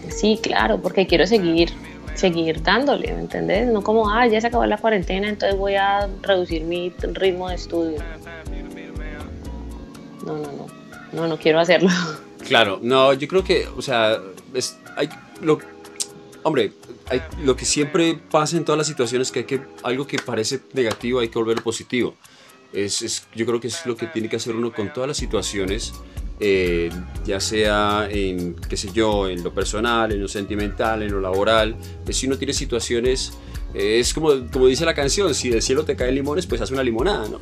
[0.09, 1.71] Sí, claro, porque quiero seguir
[2.17, 3.67] seguir dándole, ¿me entendés?
[3.67, 7.55] No como, ah, ya se acabó la cuarentena, entonces voy a reducir mi ritmo de
[7.55, 7.99] estudio.
[10.25, 10.67] No, no, no,
[11.13, 11.89] no, no quiero hacerlo.
[12.47, 14.17] Claro, no, yo creo que, o sea,
[14.53, 15.09] es, hay,
[15.41, 15.59] lo,
[16.43, 16.71] hombre,
[17.09, 20.59] hay, lo que siempre pasa en todas las situaciones que hay que, algo que parece
[20.73, 22.15] negativo hay que volverlo positivo.
[22.73, 25.17] Es, es, yo creo que es lo que tiene que hacer uno con todas las
[25.17, 25.93] situaciones
[26.39, 26.91] eh,
[27.25, 31.75] ya sea en, qué sé yo, en lo personal, en lo sentimental, en lo laboral,
[32.11, 33.33] si uno tiene situaciones,
[33.73, 36.69] eh, es como, como dice la canción, si del cielo te caen limones, pues haz
[36.69, 37.39] una limonada, ¿no?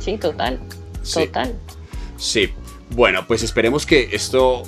[0.00, 0.58] Sí, total,
[1.12, 1.54] total.
[2.16, 2.50] Sí,
[2.90, 4.64] bueno, pues esperemos que esto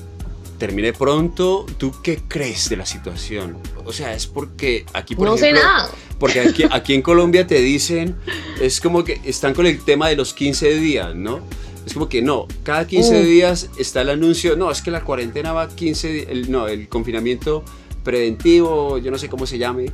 [0.61, 1.67] termine pronto.
[1.79, 3.57] ¿Tú qué crees de la situación?
[3.85, 5.91] O sea, es porque aquí, por no sé nada.
[6.21, 8.15] Porque aquí, aquí en Colombia te dicen,
[8.61, 11.41] es como que están con el tema de los 15 días, ¿no?
[11.85, 15.53] Es como que no, cada 15 días está el anuncio, no, es que la cuarentena
[15.53, 17.65] va 15, el, no, el confinamiento
[18.05, 19.91] preventivo, yo no sé cómo se llame,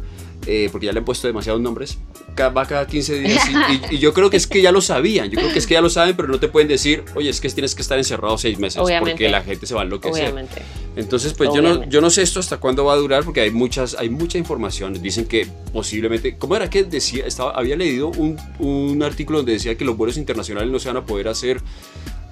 [0.46, 1.98] eh, porque ya le han puesto demasiados nombres,
[2.38, 3.42] va cada 15 días
[3.90, 5.80] y, yo creo que es que ya lo sabían, yo creo que es que ya
[5.80, 8.58] lo saben, pero no te pueden decir, oye, es que tienes que estar encerrado seis
[8.58, 10.24] meses porque la gente se va a enloquecer.
[10.24, 10.62] Obviamente.
[10.96, 13.50] Entonces, pues yo no, yo no sé esto hasta cuándo va a durar porque hay,
[13.50, 14.94] muchas, hay mucha información.
[14.94, 17.26] Dicen que posiblemente, ¿cómo era que decía?
[17.26, 20.96] Estaba, había leído un, un artículo donde decía que los vuelos internacionales no se van
[20.96, 21.60] a poder hacer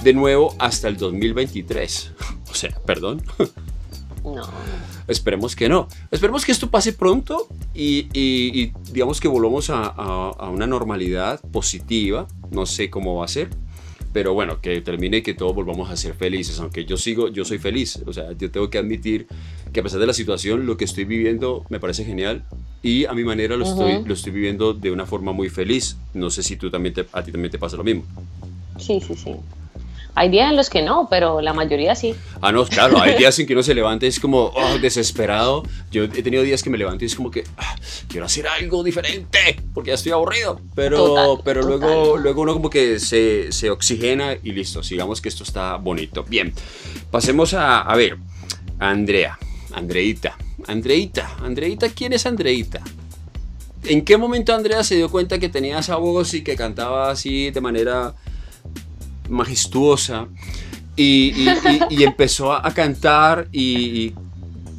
[0.02, 2.12] de nuevo hasta el 2023.
[2.50, 3.20] O sea, perdón.
[4.22, 4.48] No.
[5.06, 5.88] Esperemos que no.
[6.10, 12.26] Esperemos que esto pase pronto y, digamos que volvamos a, una normalidad positiva.
[12.50, 13.50] No sé cómo va a ser,
[14.12, 16.58] pero bueno, que termine y que todos volvamos a ser felices.
[16.60, 18.00] Aunque yo sigo, yo soy feliz.
[18.06, 19.26] O sea, yo tengo que admitir
[19.72, 22.44] que a pesar de la situación, lo que estoy viviendo me parece genial
[22.82, 25.96] y a mi manera lo, estoy, lo estoy viviendo de una forma muy feliz.
[26.14, 28.04] No sé si tú también a ti también te pasa lo mismo.
[28.78, 29.34] Sí, sí, sí.
[30.16, 32.14] Hay días en los que no, pero la mayoría sí.
[32.40, 35.64] Ah, no, claro, hay días en que uno se levanta y es como oh, desesperado.
[35.90, 37.76] Yo he tenido días que me levanto y es como que ah,
[38.08, 40.60] quiero hacer algo diferente porque ya estoy aburrido.
[40.74, 45.42] Pero, pero luego, luego uno como que se, se, oxigena y listo, sigamos que esto
[45.42, 46.22] está bonito.
[46.22, 46.52] Bien,
[47.10, 48.16] pasemos a, a ver,
[48.78, 49.36] Andrea,
[49.72, 50.36] Andreita,
[50.68, 52.80] Andreita, Andreita, ¿quién es Andreita?
[53.86, 57.50] ¿En qué momento Andrea se dio cuenta que tenía esa voz y que cantaba así
[57.50, 58.14] de manera
[59.28, 60.28] majestuosa
[60.96, 61.46] y,
[62.02, 64.14] empezó a, cantar y,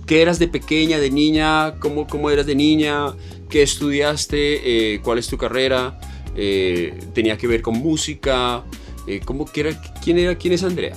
[0.05, 1.75] ¿qué eras de pequeña, de niña?
[1.79, 3.13] ¿Cómo, cómo eras de niña?
[3.49, 4.93] ¿Qué estudiaste?
[4.93, 5.99] Eh, ¿Cuál es tu carrera?
[6.35, 8.63] Eh, ¿Tenía que ver con música?
[9.07, 10.95] Eh, ¿cómo, era, quién, era, ¿Quién es Andrea?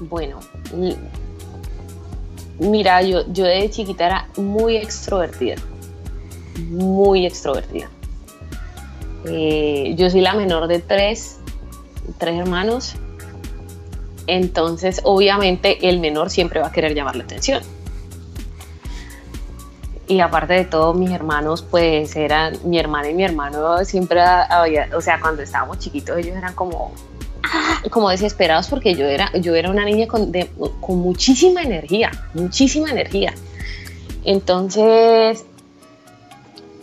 [0.00, 0.40] Bueno,
[2.58, 5.56] mira, yo, yo de chiquita era muy extrovertida,
[6.68, 7.88] muy extrovertida.
[9.28, 11.38] Eh, yo soy la menor de tres,
[12.18, 12.94] tres hermanos,
[14.26, 17.62] entonces obviamente el menor siempre va a querer llamar la atención.
[20.08, 24.88] Y aparte de todo, mis hermanos, pues eran, mi hermana y mi hermano siempre había,
[24.94, 26.92] o sea, cuando estábamos chiquitos, ellos eran como,
[27.90, 30.30] como desesperados porque yo era, yo era una niña con
[30.98, 33.34] muchísima energía, muchísima energía.
[34.24, 35.44] Entonces,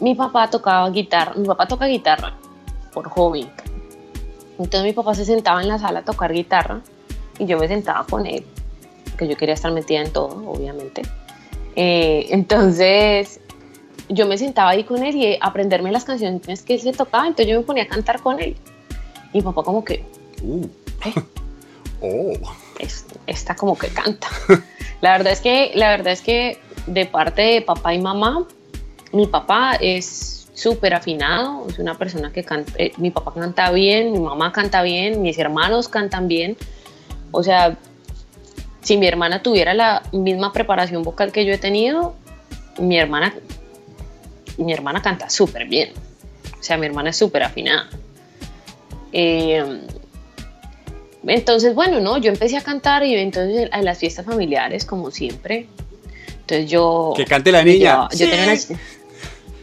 [0.03, 2.33] mi papá tocaba guitarra, mi papá toca guitarra
[2.93, 3.47] por hobby.
[4.59, 6.81] Entonces mi papá se sentaba en la sala a tocar guitarra
[7.39, 8.45] y yo me sentaba con él,
[9.17, 11.03] que yo quería estar metida en todo, obviamente.
[11.77, 13.39] Eh, entonces
[14.09, 17.47] yo me sentaba ahí con él y aprenderme las canciones que él se tocaba, entonces
[17.47, 18.57] yo me ponía a cantar con él.
[19.31, 20.03] Y mi papá como que,
[20.43, 20.67] Uh.
[22.05, 22.33] Oh.
[23.27, 24.27] esta como que canta.
[25.01, 28.45] La verdad es que, la verdad es que de parte de papá y mamá,
[29.13, 34.11] mi papá es súper afinado, es una persona que canta, eh, mi papá canta bien,
[34.11, 36.57] mi mamá canta bien, mis hermanos cantan bien.
[37.31, 37.77] O sea,
[38.81, 42.15] si mi hermana tuviera la misma preparación vocal que yo he tenido,
[42.79, 43.33] mi hermana,
[44.57, 45.91] mi hermana canta súper bien.
[46.59, 47.89] O sea, mi hermana es súper afinada.
[49.11, 49.81] Eh,
[51.25, 55.67] entonces, bueno, no, yo empecé a cantar y entonces a las fiestas familiares, como siempre.
[56.41, 57.13] Entonces yo...
[57.15, 58.09] Que cante la niña.
[58.11, 58.55] yo tenía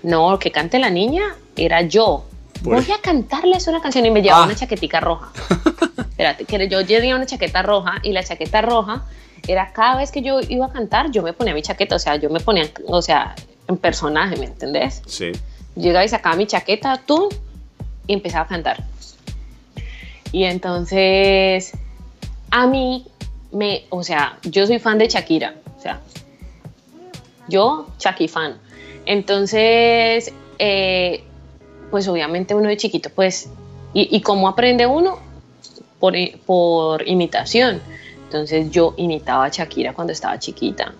[0.02, 1.22] No, que cante la niña
[1.56, 2.26] era yo.
[2.62, 4.46] Voy a cantarles una canción y me llevaba ah.
[4.46, 5.32] una chaquetica roja.
[5.98, 9.04] Espérate, que yo llevaba una chaqueta roja y la chaqueta roja
[9.48, 12.16] era cada vez que yo iba a cantar, yo me ponía mi chaqueta, o sea,
[12.16, 13.34] yo me ponía, o sea,
[13.68, 15.02] en personaje, ¿me entendés?
[15.06, 15.32] Sí.
[15.76, 17.28] Llegaba y sacaba mi chaqueta, tú,
[18.06, 18.84] y empezaba a cantar.
[20.32, 21.72] Y entonces,
[22.50, 23.06] a mí,
[23.52, 26.00] me, o sea, yo soy fan de Shakira, o sea,
[27.48, 28.58] yo, Shaki fan.
[29.06, 31.24] Entonces, eh,
[31.90, 33.48] pues obviamente uno de chiquito, pues,
[33.92, 35.18] y, cómo aprende uno?
[35.98, 36.14] Por,
[36.46, 37.80] por imitación.
[38.24, 40.94] Entonces yo imitaba a Shakira cuando estaba chiquita.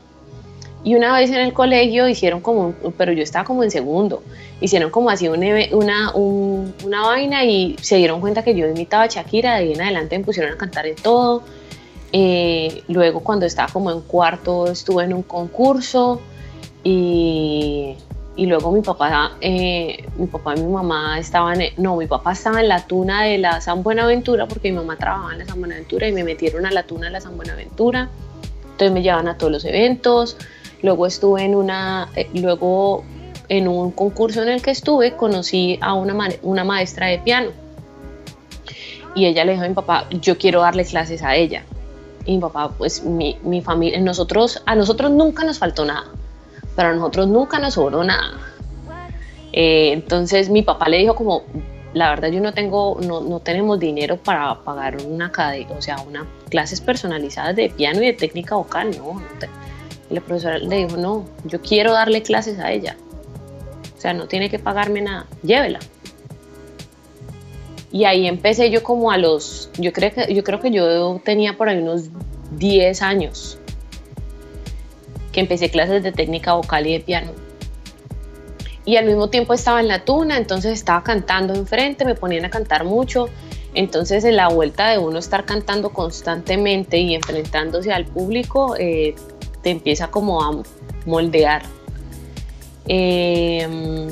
[0.82, 4.22] Y una vez en el colegio hicieron como, pero yo estaba como en segundo,
[4.60, 9.56] hicieron como así una, una vaina y se dieron cuenta que yo imitaba a Shakira,
[9.56, 11.42] de ahí en adelante me pusieron a cantar en todo.
[12.12, 16.20] Eh, luego cuando estaba como en cuarto estuve en un concurso
[16.82, 17.96] y,
[18.36, 22.60] y luego mi papá, eh, mi papá y mi mamá estaban, no, mi papá estaba
[22.60, 26.08] en la tuna de la San Buenaventura porque mi mamá trabajaba en la San Buenaventura
[26.08, 28.08] y me metieron a la tuna de la San Buenaventura.
[28.62, 30.36] Entonces me llevaban a todos los eventos.
[30.82, 33.04] Luego estuve en una, eh, luego
[33.50, 37.50] en un concurso en el que estuve conocí a una, una maestra de piano.
[39.14, 41.64] Y ella le dijo a mi papá, yo quiero darle clases a ella.
[42.24, 46.06] Y mi papá, pues mi, mi familia, nosotros, a nosotros nunca nos faltó nada,
[46.80, 48.38] pero a nosotros nunca nos sobró nada.
[49.52, 51.42] Eh, entonces mi papá le dijo como,
[51.92, 56.00] la verdad yo no tengo, no, no tenemos dinero para pagar una academia, o sea,
[56.00, 59.20] una clases personalizadas de piano y de técnica vocal, no, no
[60.08, 62.96] y la profesora le dijo, no, yo quiero darle clases a ella.
[63.94, 65.80] O sea, no tiene que pagarme nada, llévela.
[67.92, 71.58] Y ahí empecé yo como a los, yo creo que yo, creo que yo tenía
[71.58, 72.08] por ahí unos
[72.52, 73.59] 10 años
[75.32, 77.32] que empecé clases de técnica vocal y de piano.
[78.84, 82.50] Y al mismo tiempo estaba en la tuna, entonces estaba cantando enfrente, me ponían a
[82.50, 83.28] cantar mucho.
[83.74, 89.14] Entonces, en la vuelta de uno estar cantando constantemente y enfrentándose al público, eh,
[89.62, 90.62] te empieza como a
[91.06, 91.62] moldear.
[92.88, 94.08] Em,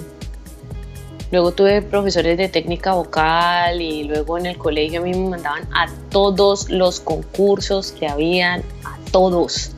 [1.32, 5.66] luego tuve profesores de técnica vocal y luego en el colegio a mí me mandaban
[5.72, 9.72] a todos los concursos que habían, a todos.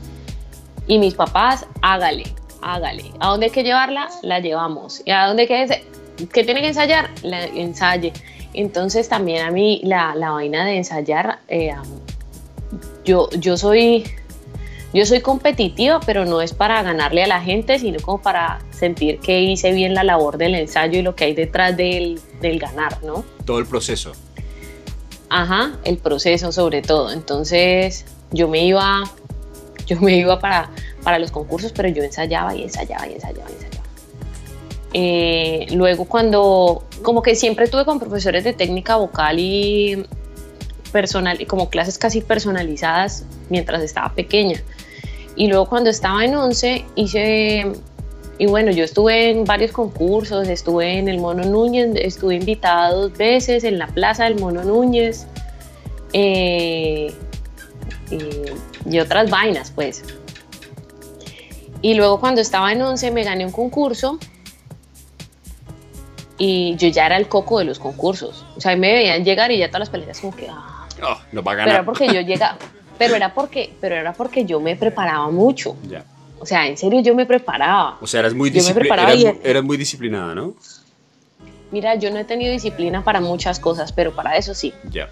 [0.87, 2.23] Y mis papás, hágale,
[2.61, 3.05] hágale.
[3.19, 4.09] ¿A dónde hay que llevarla?
[4.21, 5.01] La llevamos.
[5.05, 5.85] ¿Y a dónde hay que,
[6.27, 7.09] que tiene que ensayar?
[7.23, 8.13] La ensaye.
[8.53, 11.73] Entonces también a mí la, la vaina de ensayar, eh,
[13.05, 14.05] yo, yo soy
[14.93, 19.19] yo soy competitiva, pero no es para ganarle a la gente, sino como para sentir
[19.19, 23.01] que hice bien la labor del ensayo y lo que hay detrás del, del ganar,
[23.01, 23.23] ¿no?
[23.45, 24.11] Todo el proceso.
[25.29, 27.09] Ajá, el proceso sobre todo.
[27.11, 29.03] Entonces yo me iba,
[29.85, 30.69] yo me iba para,
[31.03, 33.81] para los concursos, pero yo ensayaba y ensayaba y ensayaba y ensayaba.
[34.93, 40.05] Eh, luego cuando, como que siempre tuve con profesores de técnica vocal y
[40.91, 44.61] personal, como clases casi personalizadas mientras estaba pequeña.
[45.35, 47.71] Y luego cuando estaba en 11 hice,
[48.37, 53.13] y bueno, yo estuve en varios concursos, estuve en el Mono Núñez, estuve invitada dos
[53.17, 55.25] veces en la Plaza del Mono Núñez.
[56.11, 57.13] Eh,
[58.89, 60.03] y, otras vainas, pues.
[61.81, 64.19] Y luego cuando estaba en 11 me gané un concurso
[66.37, 68.45] y yo ya era el coco de los concursos.
[68.55, 70.47] O sea, me veían llegar y ya todas las peleas como que...
[70.49, 70.87] Ah.
[71.03, 71.67] Oh, no va a ganar.
[71.67, 72.57] Pero era porque yo llegaba,
[72.97, 75.75] pero era porque, pero era porque yo me preparaba mucho.
[75.87, 76.05] Ya.
[76.39, 77.97] O sea, en serio yo me preparaba.
[78.01, 80.55] O sea, eras muy, eras, eras muy disciplinada, ¿no?
[81.71, 84.73] Mira, yo no he tenido disciplina para muchas cosas, pero para eso sí.
[84.89, 85.09] Ya.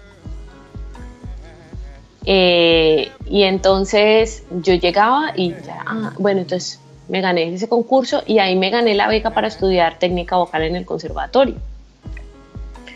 [2.26, 8.38] Eh, y entonces yo llegaba y ya, ah, bueno, entonces me gané ese concurso y
[8.38, 11.56] ahí me gané la beca para estudiar técnica vocal en el conservatorio.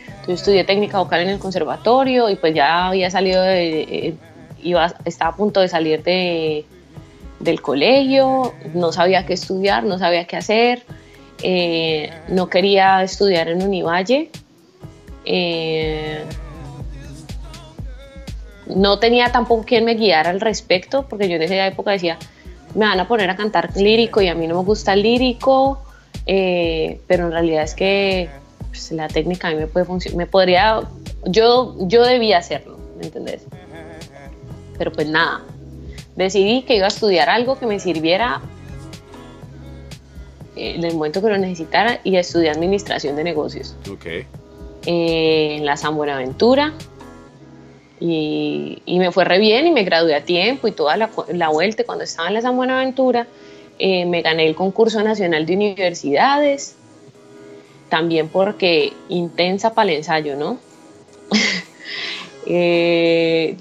[0.07, 4.15] Entonces estudié técnica vocal en el conservatorio y pues ya había salido de, eh,
[4.63, 6.65] iba, estaba a punto de salir de,
[7.41, 10.83] del colegio, no sabía qué estudiar, no sabía qué hacer.
[11.43, 14.31] Eh, no quería estudiar en Univalle.
[18.67, 22.19] No tenía tampoco quien me guiara al respecto, porque yo en esa época decía,
[22.75, 25.83] me van a poner a cantar lírico y a mí no me gusta el lírico,
[26.27, 28.29] eh, pero en realidad es que
[28.69, 30.81] pues, la técnica a mí me puede funcionar, me podría,
[31.27, 33.47] yo, yo debía hacerlo, ¿me entendés?
[34.77, 35.43] Pero pues nada,
[36.17, 38.41] decidí que iba a estudiar algo que me sirviera
[40.57, 43.77] en el momento que lo necesitara y estudié administración de negocios.
[44.87, 46.73] Eh, en la San Buenaventura.
[48.07, 51.85] Y, me fue re bien y me gradué a tiempo y toda la, la vuelta.
[51.85, 53.27] Cuando estaba en la San Buenaventura,
[53.79, 56.77] eh, me gané el concurso nacional de universidades.
[57.89, 60.59] También porque intensa para el ensayo, ¿no?
[62.47, 63.57] eh,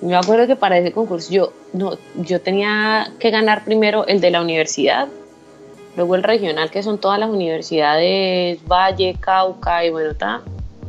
[0.00, 4.30] me acuerdo que para ese concurso yo, no, yo tenía que ganar primero el de
[4.30, 5.08] la universidad
[5.96, 10.14] luego el regional, que son todas las universidades, Valle, Cauca y bueno,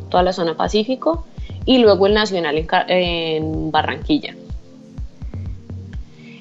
[0.10, 1.26] toda la zona Pacífico,
[1.68, 4.34] y luego el nacional en, Barranquilla.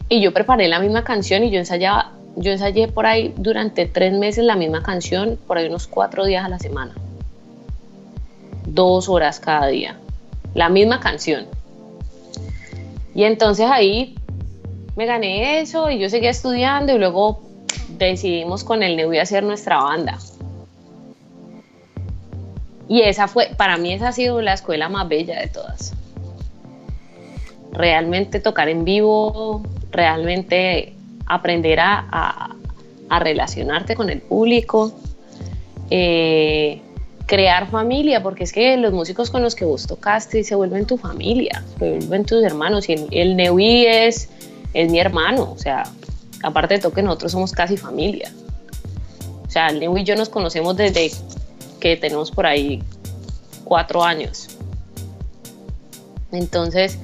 [0.08, 4.12] Y yo preparé la misma canción y yo ensayaba, yo ensayé por ahí durante tres
[4.12, 6.94] meses la misma canción, por ahí unos cuatro días a la semana.
[8.66, 9.96] Dos horas cada día.
[10.54, 11.46] La misma canción.
[13.12, 14.14] Y entonces ahí
[14.94, 17.42] me gané eso y yo seguía estudiando y luego
[17.98, 20.18] decidimos con el Neuvi hacer nuestra banda.
[22.88, 25.92] Y esa fue, para mí esa ha sido la escuela más bella de todas.
[27.72, 30.94] Realmente tocar en vivo, realmente
[31.26, 32.54] aprender a,
[33.08, 34.92] relacionarte con el público,
[35.90, 36.80] eh,
[37.26, 40.96] crear familia, porque es que los músicos con los que vos tocaste se vuelven tu
[40.96, 42.88] familia, se vuelven tus hermanos.
[42.88, 44.28] Y el, el Neuvi es,
[44.74, 45.84] es mi hermano, o sea,
[46.42, 48.32] aparte de todo que nosotros somos casi familia.
[49.46, 51.10] O sea, Leo y yo nos conocemos desde
[51.80, 52.82] que tenemos por ahí
[53.64, 54.48] cuatro años.
[56.32, 56.98] Entonces,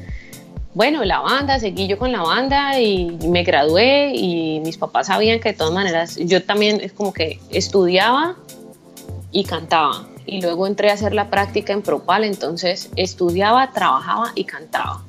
[0.75, 5.39] bueno, la banda, seguí yo con la banda y me gradué y mis papás sabían
[5.39, 8.37] que de todas maneras yo también es como que estudiaba
[9.31, 10.07] y cantaba.
[10.25, 15.03] Y luego entré a hacer la práctica en Propal, entonces estudiaba, trabajaba y cantaba.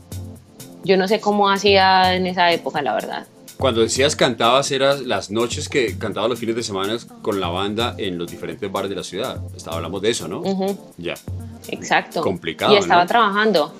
[0.84, 3.28] Yo no sé cómo hacía en esa época, la verdad.
[3.58, 7.96] Cuando decías cantabas, eran las noches que cantabas los fines de semana con la banda
[7.98, 9.42] en los diferentes bares de la ciudad.
[9.56, 10.44] Estaba, hablamos de eso, ¿no?
[10.98, 11.14] Ya.
[11.70, 12.22] Exacto.
[12.22, 12.74] Complicado.
[12.74, 13.74] Y estaba trabajando.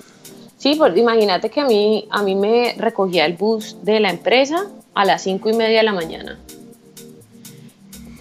[0.56, 4.66] Sí, pues imagínate que a mí, a mí me recogía el bus de la empresa
[4.94, 6.38] a las cinco y media de la mañana.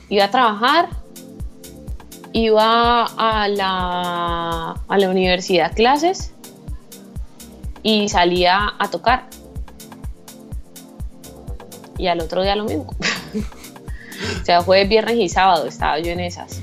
[0.10, 0.90] Iba a trabajar,
[2.34, 6.34] iba a la, a la universidad a clases
[7.84, 9.30] y salía a tocar
[11.98, 12.88] y al otro día lo mismo.
[14.42, 16.62] o sea, jueves, viernes y sábado estaba yo en esas.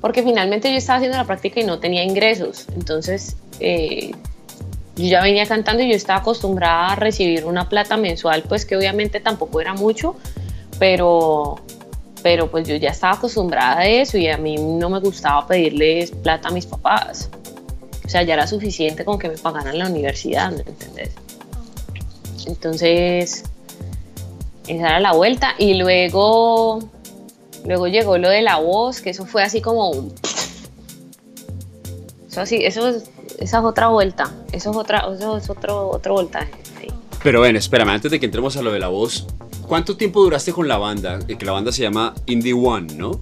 [0.00, 2.66] Porque finalmente yo estaba haciendo la práctica y no tenía ingresos.
[2.74, 4.12] Entonces, eh,
[4.96, 8.76] yo ya venía cantando y yo estaba acostumbrada a recibir una plata mensual, pues que
[8.76, 10.16] obviamente tampoco era mucho,
[10.78, 11.56] pero,
[12.22, 16.10] pero pues yo ya estaba acostumbrada a eso y a mí no me gustaba pedirles
[16.10, 17.30] plata a mis papás.
[18.04, 21.12] O sea, ya era suficiente con que me pagaran la universidad, ¿me entendés?
[22.46, 23.44] Entonces,
[24.66, 25.54] esa era la vuelta.
[25.58, 26.80] Y luego,
[27.64, 30.14] luego llegó lo de la voz, que eso fue así como un...
[32.28, 34.32] Eso así, eso es, esa es otra vuelta.
[34.52, 36.50] Eso es otra, eso es otro, otro voltaje.
[37.22, 39.26] Pero bueno, espérame, antes de que entremos a lo de la voz,
[39.68, 41.20] ¿cuánto tiempo duraste con la banda?
[41.20, 43.20] Que la banda se llama Indie One, ¿no?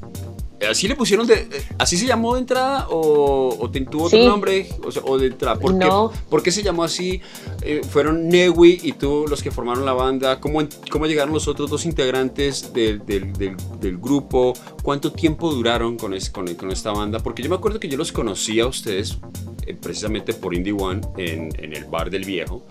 [0.68, 1.48] ¿Así le pusieron de,
[1.78, 4.68] así se llamó de entrada o, o tuvo otro nombre
[5.04, 5.58] o, de entrada?
[5.58, 5.88] ¿Por, qué,
[6.28, 7.22] ¿Por, qué, se llamó así?
[7.62, 10.38] Eh, ¿Fueron Newi y tú los que formaron la banda?
[10.40, 14.52] ¿Cómo, cómo llegaron los otros dos integrantes del, del, del, grupo?
[14.82, 17.20] ¿Cuánto tiempo duraron con, con, con, esta banda?
[17.20, 19.18] Porque yo me acuerdo que yo los conocí a ustedes
[19.66, 22.64] eh, precisamente por Indie One en, en, el bar del viejo.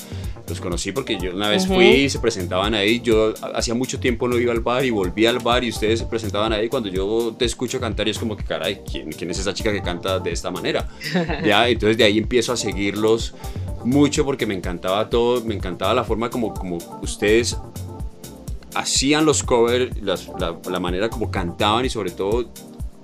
[0.48, 3.02] Los conocí porque yo una vez fui y se presentaban ahí.
[3.02, 6.06] Yo hacía mucho tiempo no iba al bar y volví al bar y ustedes se
[6.06, 6.70] presentaban ahí.
[6.70, 9.72] Cuando yo te escucho cantar y es como que, caray, ¿quién, quién es esa chica
[9.72, 10.88] que canta de esta manera?
[11.46, 13.36] ya, entonces de ahí empiezo a seguirlos
[13.84, 17.58] mucho porque me encantaba todo, me encantaba la forma como, como ustedes
[18.76, 22.50] hacían los covers, la, manera como cantaban y sobre todo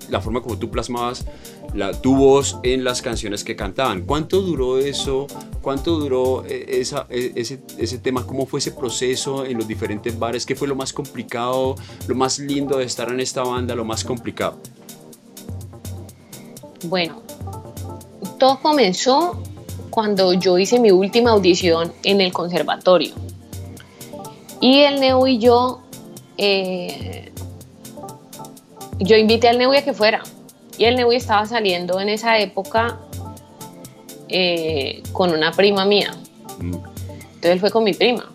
[0.08, 1.26] la forma como tú plasmabas
[1.74, 4.02] la, tu voz en las canciones que cantaban.
[4.02, 5.26] ¿Cuánto duró eso?
[5.62, 8.26] ¿Cuánto duró eh, esa, e, ese, ese, tema?
[8.26, 10.46] ¿Cómo fue ese proceso en los diferentes bares?
[10.46, 11.76] ¿Qué fue lo más complicado?
[12.06, 13.74] ¿Lo más lindo de estar en esta banda?
[13.74, 14.58] ¿Lo más complicado?
[16.84, 17.22] Bueno,
[18.38, 19.42] todo comenzó
[19.90, 23.14] cuando yo hice mi última audición en el conservatorio.
[24.60, 25.80] Y el Neu y yo,
[26.36, 27.32] eh,
[28.98, 30.22] yo invité al Neu a que fuera.
[30.78, 32.98] Y el Neu estaba saliendo en esa época
[34.28, 36.12] eh, con una prima mía.
[36.58, 36.74] Mm.
[36.74, 38.30] Entonces él fue con mi prima.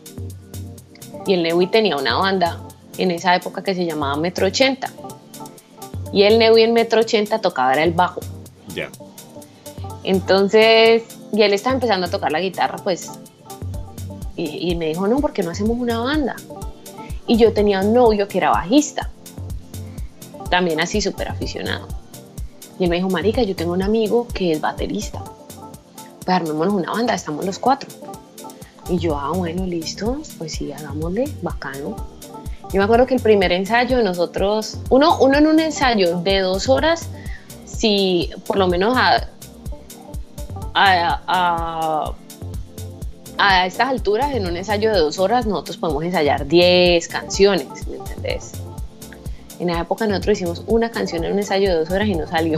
[1.26, 2.60] Y el Neui tenía una banda
[2.98, 4.92] en esa época que se llamaba Metro 80.
[6.12, 8.22] Y el Neui en Metro 80 tocaba era el bajo.
[8.74, 8.89] Ya.
[10.04, 13.10] Entonces y él estaba empezando a tocar la guitarra, pues,
[14.36, 16.36] y, me dijo, no, ¿por qué no hacemos una banda?
[17.28, 19.10] Y yo tenía un novio que era bajista,
[20.50, 21.88] también así súper aficionado.
[22.82, 25.24] Y él me dijo, marica, yo tengo un amigo que es baterista,
[26.26, 27.88] pues armémonos una banda, estamos los cuatro.
[28.90, 31.96] Y yo, ah, bueno, listo, pues sí, hagámosle, bacano.
[32.74, 36.70] Yo me acuerdo que el primer ensayo nosotros, uno, uno en un ensayo de dos
[36.70, 37.10] horas,
[37.68, 39.28] si por lo menos a,
[43.38, 47.98] a, estas alturas, en un ensayo de dos horas, nosotros podemos ensayar 10 canciones, ¿me
[47.98, 48.54] entendés?
[49.62, 52.26] En la época nosotros hicimos una canción en un ensayo de dos horas y no
[52.26, 52.57] salió.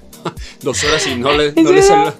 [0.62, 2.14] dos horas y no le, no salió.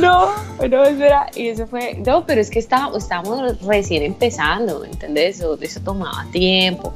[0.00, 0.30] No,
[0.66, 5.36] no, espera, y eso fue, no, pero es que estábamos, estábamos recién empezando, ¿me entendés?
[5.36, 6.94] Eso, eso tomaba tiempo.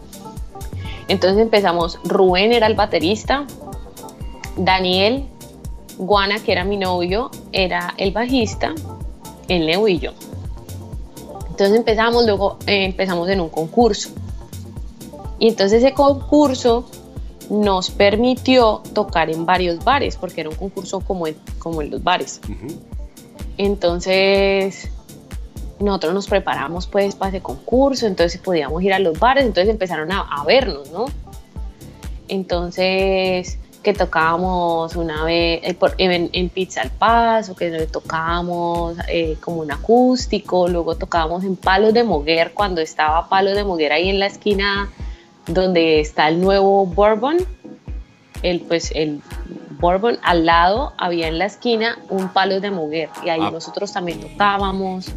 [1.09, 3.45] Entonces empezamos, Rubén era el baterista,
[4.57, 5.26] Daniel
[5.99, 8.74] Guana, que era mi novio, era el bajista,
[9.49, 10.12] el Leo y yo.
[11.51, 14.09] Entonces empezamos, luego eh, empezamos en un concurso.
[15.41, 16.88] Y entonces ese concurso
[17.51, 22.05] nos permitió tocar en varios bares, porque era un concurso como en, como en los
[22.05, 22.41] bares.
[23.57, 24.88] Entonces
[25.80, 30.12] nosotros nos preparamos pues para ese concurso, entonces podíamos ir a los bares, entonces empezaron
[30.12, 31.07] a, a vernos, ¿no?
[32.28, 39.72] Entonces que tocábamos una vez eh, en, Pizza al Paso, que tocábamos eh, como un
[39.72, 44.26] acústico, luego tocábamos en Palos de Moguer, cuando estaba Palos de Moguer ahí en la
[44.26, 44.91] esquina
[45.47, 47.38] donde está el nuevo Bourbon,
[48.43, 49.20] el, pues el
[49.80, 53.51] Bourbon al lado había en la esquina un Palos de Moguer y ahí ah.
[53.51, 55.12] nosotros también tocábamos.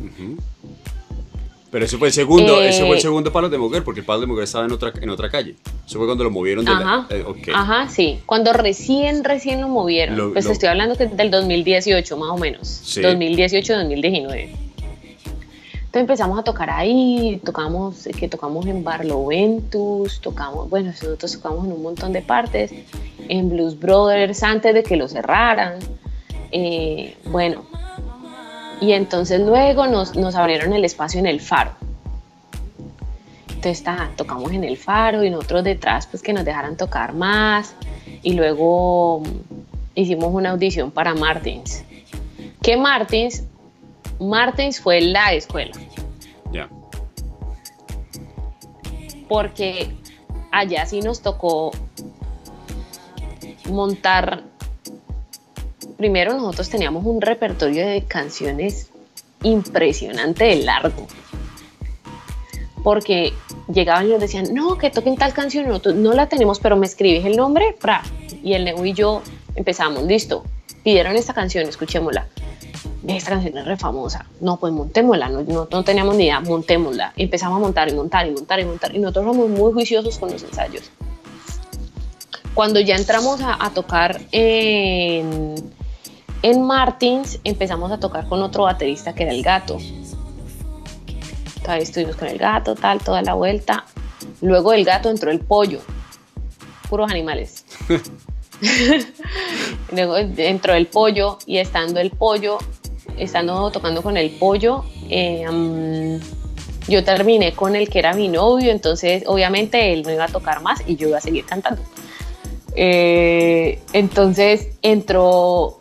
[1.74, 4.06] Pero ese fue el segundo, ese fue el eh, segundo palo de mujer, porque el
[4.06, 5.56] palo de mujer estaba en otra, en otra calle.
[5.88, 8.20] Eso fue cuando lo movieron de ajá, la, eh, ajá, sí.
[8.28, 10.34] Cuando recién, recién lo movieron.
[10.34, 12.68] pues estoy hablando del 2018, más o menos.
[12.68, 13.02] Sí.
[13.02, 14.63] 2018-2019.
[15.94, 21.72] Entonces empezamos a tocar ahí, tocamos, que tocamos en Barloventus, tocamos, bueno, nosotros tocamos en
[21.72, 22.74] un montón de partes,
[23.30, 25.74] en Blues Brothers antes de que lo cerraran.
[26.52, 27.66] Eh, bueno,
[28.82, 31.74] y entonces luego nos, nos abrieron el espacio en el faro.
[33.50, 37.76] Entonces está, tocamos en el faro y nosotros detrás pues que nos dejaran tocar más.
[38.24, 39.28] Y luego mm,
[39.94, 41.84] hicimos una audición para Martins.
[42.64, 43.44] ¿Qué Martins?
[44.30, 45.74] Martins fue la escuela.
[46.52, 46.70] Ya.
[49.28, 49.96] Porque
[50.52, 51.72] allá sí nos tocó
[53.70, 54.44] montar
[56.04, 58.90] primero nosotros teníamos un repertorio de canciones
[59.42, 61.08] impresionante de largo.
[62.84, 63.32] Porque
[63.74, 66.86] llegaban y nos decían, no, que toquen tal canción, nosotros no la tenemos, pero me
[66.86, 68.04] escribes el nombre, pra.
[68.44, 69.22] Y el Neu y yo
[69.56, 70.44] empezamos, listo,
[70.84, 72.28] pidieron esta canción, escuchémosla.
[73.08, 74.26] Esta canción es re famosa.
[74.40, 77.14] No, pues montémosla, no, no, teníamos ni idea, montémosla.
[77.18, 78.96] empezamos a montar y montar y montar y montar.
[78.96, 80.90] Y nosotros somos muy juiciosos con los ensayos.
[82.54, 85.56] Cuando ya entramos a tocar en,
[86.44, 89.78] en Martins empezamos a tocar con otro baterista que era el gato.
[91.62, 93.86] Todavía estuvimos con el gato, tal, toda la vuelta.
[94.42, 95.80] Luego del gato entró el pollo.
[96.90, 97.66] Puros animales.
[99.92, 102.58] Luego entró el pollo y estando el pollo,
[103.18, 106.20] estando tocando con el pollo, eh,
[106.88, 110.62] yo terminé con el que era mi novio, entonces obviamente él no iba a tocar
[110.62, 111.82] más y yo iba a seguir cantando.
[112.76, 115.78] Eh, entonces entró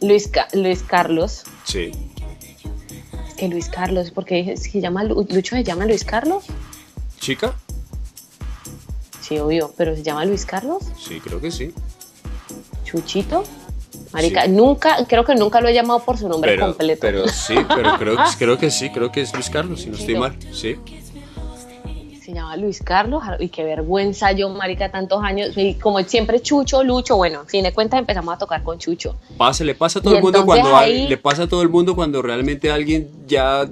[0.00, 1.44] Luis, Luis Carlos.
[1.64, 1.90] Sí.
[3.36, 6.44] que Luis Carlos, porque se llama Lucho se llama Luis Carlos.
[7.20, 7.54] ¿Chica?
[9.20, 10.84] Sí, obvio, pero se llama Luis Carlos.
[10.98, 11.72] Sí, creo que sí.
[12.84, 13.42] Chuchito.
[14.16, 17.00] Marica, nunca, creo que nunca lo he llamado por su nombre completo.
[17.02, 20.14] Pero sí, pero creo, creo que sí, creo que es Luis Carlos, si no estoy
[20.14, 20.76] mal, sí
[22.26, 26.82] se llama Luis Carlos, y qué vergüenza yo, marica, tantos años, y como siempre Chucho,
[26.82, 29.14] Lucho, bueno, fin de cuentas empezamos a tocar con Chucho.
[29.38, 32.20] Pasa, le pasa a todo el mundo cuando le pasa a todo el mundo cuando
[32.22, 33.68] realmente alguien ya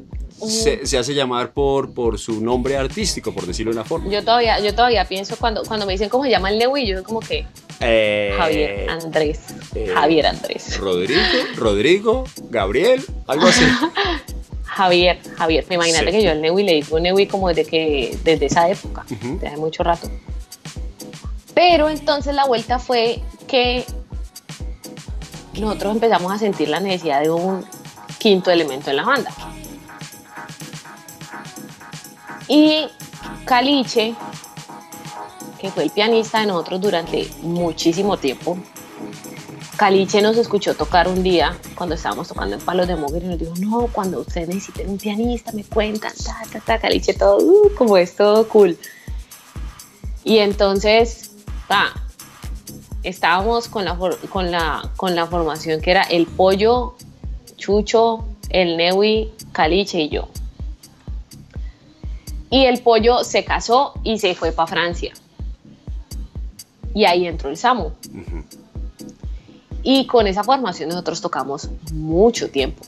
[0.47, 4.11] se, hace llamar por, por su nombre artístico, por decirlo de una forma.
[4.11, 7.03] Yo todavía, yo todavía pienso cuando, cuando me dicen cómo se llama el Lewy, yo
[7.03, 7.47] como que
[7.81, 9.41] eh, Javier Andrés.
[9.75, 10.79] Eh, Javier Andrés.
[10.79, 11.21] Rodrigo,
[11.57, 13.65] Rodrigo, Gabriel, algo así.
[14.65, 18.69] Javier, Javier, imagínate que yo al Newi le digo Newi como desde que, desde esa
[18.69, 20.11] época, desde hace mucho rato.
[21.55, 23.85] Pero entonces la vuelta fue que
[25.61, 27.65] nosotros empezamos a sentir la necesidad de un
[28.19, 29.31] quinto elemento en la banda.
[32.49, 32.87] Y
[33.45, 34.15] Caliche,
[35.59, 38.59] que fue el pianista de nosotros durante muchísimo tiempo,
[39.77, 43.39] Caliche nos escuchó tocar un día cuando estábamos tocando en Palos de Mogre y nos
[43.39, 47.75] dijo, no, cuando ustedes necesiten un pianista, me cuentan, ta, ta, ta, Caliche todo, uh,
[47.77, 48.79] como es todo cool.
[50.23, 51.33] Y entonces,
[51.67, 51.93] ta,
[53.03, 56.95] estábamos con la, con, la, con la formación que era el Pollo,
[57.57, 60.29] Chucho, el Newi, Caliche y yo.
[62.51, 65.13] Y el Pollo se casó y se fue para Francia.
[66.95, 67.91] Y ahí entró el Samu.
[69.83, 72.85] Y con esa formación nosotros tocamos mucho tiempo.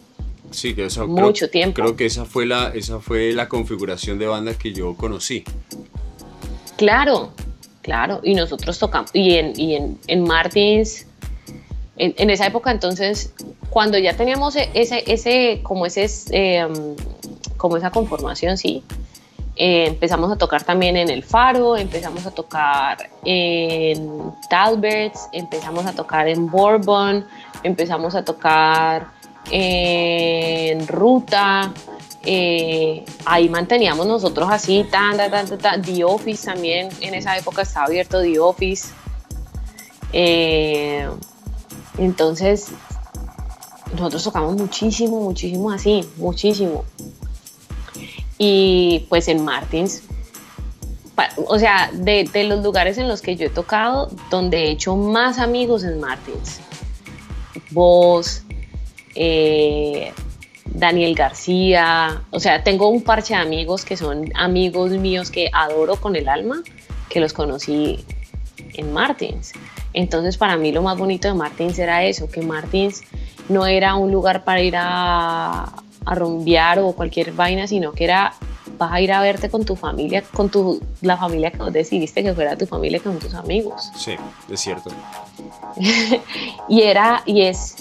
[0.50, 1.74] Sí, que eso, mucho tiempo.
[1.74, 5.44] Creo que esa fue, la, esa fue la configuración de banda que yo conocí.
[6.76, 7.32] Claro,
[7.82, 8.20] claro.
[8.22, 11.06] Y nosotros tocamos, y en, y en, en Martins,
[11.98, 13.32] en, esa época entonces,
[13.70, 16.66] cuando ya teníamos e, ese, ese como, ese, eh,
[17.56, 18.82] como esa conformación, sí,
[19.58, 25.92] eh, empezamos a tocar también en El Faro, empezamos a tocar en Talberts, empezamos a
[25.92, 27.26] tocar en Bourbon,
[27.62, 29.08] empezamos a tocar
[29.50, 31.72] en Ruta.
[32.22, 37.86] Eh, ahí manteníamos nosotros así, tan, tan, tan, The Office también, en esa época estaba
[37.86, 38.88] abierto The Office.
[40.12, 41.08] Eh,
[41.96, 42.72] entonces,
[43.92, 46.84] nosotros tocamos muchísimo, muchísimo así, muchísimo
[48.38, 50.02] y pues en Martins.
[51.48, 55.38] O sea, de, los lugares en los que yo he tocado, donde he hecho más
[55.38, 56.60] amigos en Martins.
[57.70, 58.42] Vos,
[59.14, 60.12] eh,
[60.66, 65.96] Daniel García, o sea, tengo un parche de amigos que son amigos míos que adoro
[65.96, 66.62] con el alma,
[67.08, 68.04] que los conocí
[68.74, 69.52] en Martins.
[69.94, 73.02] Entonces, para mí lo más bonito de Martins era eso, que Martins
[73.48, 78.32] no era un lugar para ir a, a rumbear o cualquier vaina, sino que era
[78.78, 82.22] vas a ir a verte con tu familia, con tu, la familia que vos decidiste
[82.22, 83.90] que fuera tu familia, con tus amigos.
[83.96, 84.16] Sí,
[84.50, 84.90] es cierto.
[86.68, 87.76] y era, y es,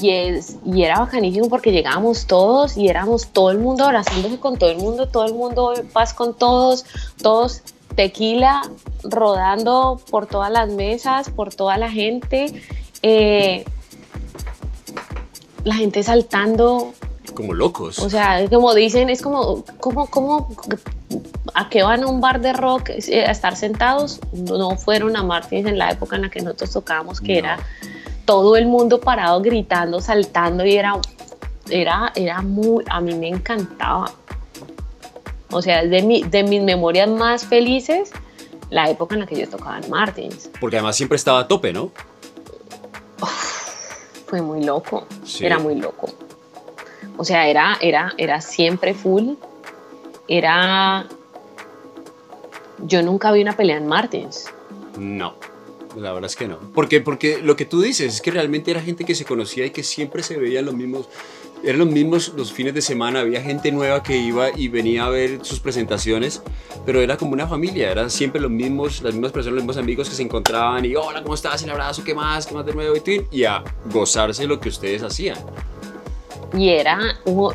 [0.00, 4.58] y es, y era bacanísimo porque llegábamos todos y éramos todo el mundo abrazándose con
[4.58, 6.84] todo el mundo, todo el mundo en paz con todos,
[7.22, 7.62] todos
[7.94, 8.62] tequila
[9.02, 12.46] rodando por todas las mesas, por toda la gente.
[13.02, 13.64] Eh,
[15.64, 16.94] la gente saltando,
[17.32, 17.98] como locos.
[17.98, 20.48] O sea, como dicen, es como, como, como,
[21.54, 24.20] ¿a qué van a un bar de rock eh, a estar sentados?
[24.32, 27.58] No fueron a Martins en la época en la que nosotros tocábamos, que era
[28.24, 30.94] todo el mundo parado, gritando, saltando y era,
[31.68, 34.12] era, era muy, a mí me encantaba.
[35.50, 38.12] O sea, de, mi, de mis memorias más felices,
[38.70, 40.50] la época en la que yo tocaba en Martins.
[40.60, 41.90] Porque además siempre estaba a tope, ¿no?
[44.30, 45.06] fue muy loco,
[45.40, 46.08] era muy loco.
[47.20, 49.34] O sea, era, era, era siempre full.
[50.26, 51.06] Era.
[52.78, 54.46] Yo nunca vi una pelea en Martins.
[54.98, 55.34] No,
[55.98, 56.58] la verdad es que no.
[56.74, 59.70] Porque, porque lo que tú dices es que realmente era gente que se conocía y
[59.70, 61.10] que siempre se veían los mismos.
[61.62, 65.10] Eran los mismos los fines de semana, había gente nueva que iba y venía a
[65.10, 66.40] ver sus presentaciones,
[66.86, 70.08] pero era como una familia, eran siempre los mismos, las mismas personas, los mismos amigos
[70.08, 71.62] que se encontraban y hola, ¿cómo estás?
[71.64, 72.46] El abrazo, ¿qué más?
[72.46, 72.94] ¿Qué más de nuevo?
[73.30, 73.62] Y a
[73.92, 75.36] gozarse lo que ustedes hacían
[76.52, 76.98] y era,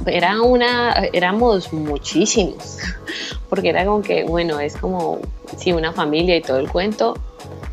[0.06, 2.80] era una, éramos muchísimos,
[3.50, 5.20] porque era como que, bueno, es como,
[5.58, 7.18] sí, una familia y todo el cuento,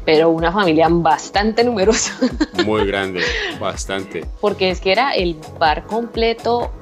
[0.04, 2.12] pero una familia bastante numerosa.
[2.66, 3.20] Muy grande,
[3.60, 4.26] bastante.
[4.40, 6.72] Porque es que era el bar completo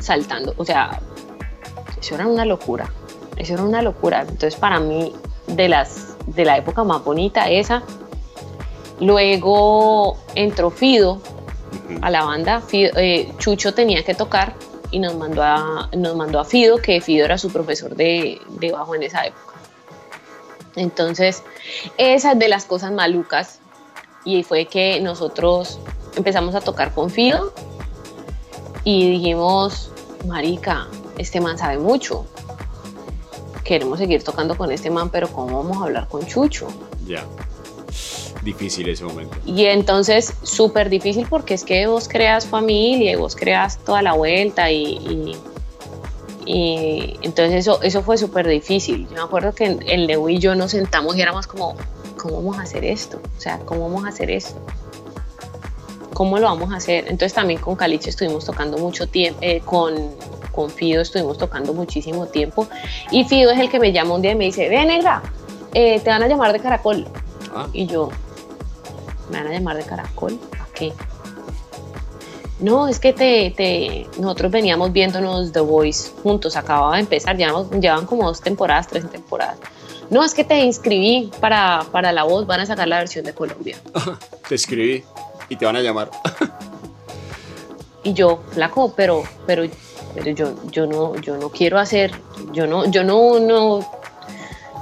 [0.00, 1.00] saltando, o sea,
[2.00, 2.90] eso era una locura,
[3.36, 4.22] eso era una locura.
[4.22, 5.12] Entonces para mí,
[5.46, 7.82] de, las, de la época más bonita esa,
[9.00, 10.16] luego
[12.02, 12.62] a la banda.
[12.72, 14.54] Eh, Chucho tenía que tocar
[14.90, 18.40] y nos mandó a, nos mandó a Fido, que Fido era su profesor de,
[18.72, 19.54] bajo en esa época.
[20.76, 21.42] Entonces,
[21.98, 23.60] esa es de las cosas malucas
[24.24, 25.78] y fue que nosotros
[26.16, 27.52] empezamos a tocar con Fido
[28.84, 29.90] y dijimos,
[30.26, 32.26] marica, este man sabe mucho.
[33.64, 36.68] Queremos seguir tocando con este man, pero ¿cómo vamos a hablar con Chucho?
[37.06, 37.24] Ya.
[38.42, 39.36] Difícil ese momento.
[39.44, 44.14] Y entonces, súper difícil porque es que vos creas familia y vos creas toda la
[44.14, 45.36] vuelta y,
[46.46, 49.06] y, entonces eso, eso fue súper difícil.
[49.08, 51.76] Yo me acuerdo que el Leo y yo nos sentamos y éramos como,
[52.16, 53.20] ¿cómo vamos a hacer esto?
[53.36, 54.60] O sea, ¿cómo vamos a hacer esto?
[56.14, 57.04] ¿Cómo lo vamos a hacer?
[57.08, 59.94] Entonces también con Caliche estuvimos tocando mucho tiempo, eh, con,
[60.50, 62.66] con Fido estuvimos tocando muchísimo tiempo
[63.10, 65.22] y Fido es el que me llama un día y me dice, ve negra,
[65.72, 67.06] eh, te van a llamar de Caracol.
[67.54, 67.68] Ah.
[67.72, 68.10] Y yo,
[69.30, 70.92] me van a llamar de caracol, ¿a qué?
[72.60, 78.26] No, es que te, nosotros veníamos viéndonos The Voice juntos, acababa de empezar, llevan como
[78.26, 79.58] dos temporadas, tres temporadas.
[80.10, 83.32] No, es que te inscribí para, para la voz, van a sacar la versión de
[83.32, 83.76] Colombia.
[84.48, 85.04] te escribí
[85.48, 86.10] y te van a llamar.
[88.02, 89.62] y yo, flaco, pero, pero,
[90.14, 92.12] pero yo, yo no, yo no quiero hacer,
[92.52, 93.88] yo no, yo no, no,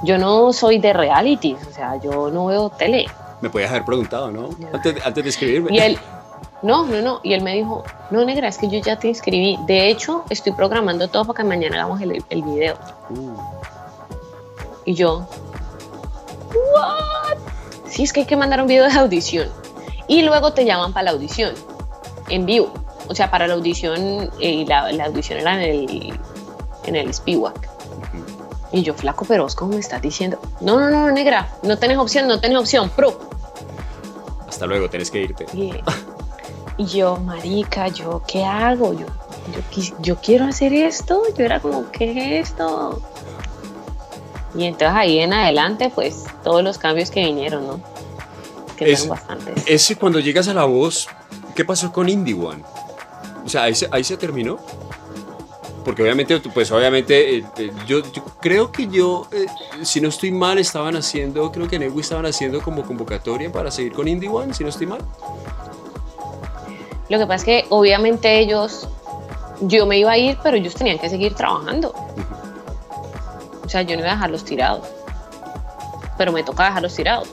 [0.03, 3.05] yo no soy de reality, o sea, yo no veo tele.
[3.41, 4.49] Me podías haber preguntado, ¿no?
[4.73, 5.69] Antes, antes de escribirme.
[5.71, 5.97] Y él,
[6.61, 7.21] no, no, no.
[7.23, 9.57] Y él me dijo, no, negra, es que yo ya te inscribí.
[9.65, 12.75] De hecho, estoy programando todo para que mañana hagamos el, el video.
[13.09, 13.37] Uh.
[14.85, 15.27] Y yo,
[16.75, 17.37] ¿what?
[17.85, 19.49] Sí, es que hay que mandar un video de audición.
[20.07, 21.53] Y luego te llaman para la audición,
[22.29, 22.73] en vivo.
[23.07, 26.19] O sea, para la audición, y la, la audición era en el,
[26.85, 27.69] en el Spiwak.
[28.71, 30.39] Y yo, flaco, pero vos, ¿cómo me estás diciendo?
[30.61, 33.28] No, no, no, negra, no tenés opción, no tenés opción, pro.
[34.59, 35.45] Hasta luego, tenés que irte.
[35.53, 38.91] Y, yo, marica, ¿yo qué hago?
[38.91, 39.05] Yo,
[39.53, 41.23] yo, yo quiero hacer esto.
[41.37, 43.01] Yo era como, ¿qué es esto?
[44.53, 47.79] Y entonces ahí en adelante, pues todos los cambios que vinieron, ¿no?
[48.75, 49.63] Que es, bastantes.
[49.65, 51.07] Ese cuando llegas a la voz,
[51.55, 52.61] ¿qué pasó con Indie One?
[53.45, 54.59] O sea, ahí ahí se terminó
[55.89, 58.03] porque obviamente, pues obviamente, eh, eh, yo,
[58.39, 59.47] creo que yo, eh,
[59.81, 63.71] si no estoy mal, estaban haciendo, creo que en Ewi estaban haciendo como convocatoria para
[63.71, 64.99] seguir con Indie One, si no estoy mal.
[67.09, 68.87] Lo que pasa es que obviamente ellos,
[69.61, 71.91] yo me iba a ir, pero ellos tenían que seguir trabajando.
[73.65, 74.87] O sea, yo no iba a dejarlos tirados,
[76.19, 77.29] pero me toca dejarlos tirados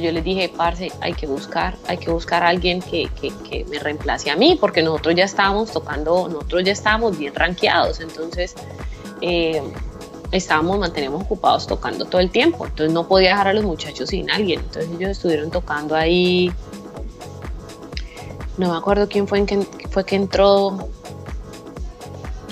[0.00, 3.78] yo les dije, parce, hay que buscar, hay que buscar a alguien que, que, me
[3.78, 8.54] reemplace a mí, porque nosotros ya estábamos tocando, nosotros ya estábamos bien rankeados, entonces
[9.20, 9.62] eh,
[10.32, 14.30] estábamos, mantenemos ocupados tocando todo el tiempo, entonces no podía dejar a los muchachos sin
[14.30, 16.52] alguien, entonces ellos estuvieron tocando ahí,
[18.58, 20.88] no me acuerdo quién fue, en que, fue que entró,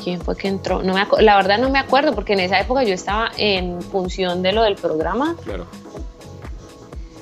[0.03, 2.82] quién fue que entró, no me la verdad no me acuerdo, porque en esa época
[2.84, 5.36] yo estaba en función de lo del programa.
[5.45, 5.82] Claro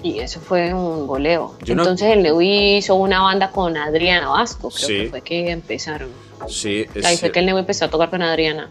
[0.02, 1.54] y eso fue un goleo.
[1.66, 6.08] Entonces el Leo hizo una banda con Adriana Vasco, creo que fue que empezaron.
[6.48, 8.70] Sí, Ahí fue que el Leo empezó a tocar con Adriana.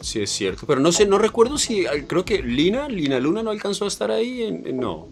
[0.00, 0.66] Sí, es cierto.
[0.66, 4.10] Pero no sé, no recuerdo si, creo que Lina, Lina Luna no alcanzó a estar
[4.10, 4.42] ahí.
[4.42, 5.08] En, no.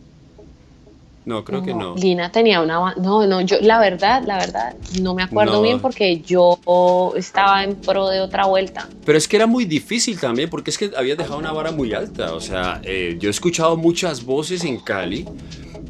[1.29, 1.95] No, creo que no.
[1.95, 3.03] Lina tenía una banda.
[3.03, 6.59] No, no, yo, la verdad, la verdad, no me acuerdo bien porque yo
[7.16, 8.89] estaba en pro de otra vuelta.
[9.05, 11.93] Pero es que era muy difícil también porque es que habías dejado una vara muy
[11.93, 12.33] alta.
[12.33, 15.26] O sea, eh, yo he escuchado muchas voces en Cali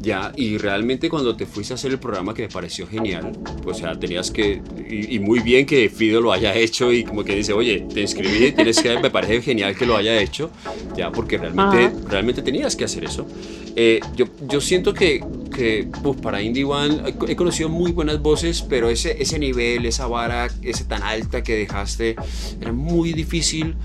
[0.01, 3.31] ya, y realmente cuando te fuiste a hacer el programa que me pareció genial,
[3.63, 7.23] pues, o sea, tenías que, y, muy bien que Fido lo haya hecho y como
[7.23, 10.51] que dice, oye, te inscribí, tienes que, me parece genial que lo haya hecho,
[10.95, 13.27] ya, porque realmente, realmente tenías que hacer eso.
[13.75, 15.23] Eh, yo, yo siento que,
[15.53, 15.89] que
[16.21, 20.85] para Indie One he conocido muy buenas voces, pero ese, ese nivel, esa vara, ese
[20.85, 22.15] tan alta que dejaste,
[22.61, 23.75] era muy difícil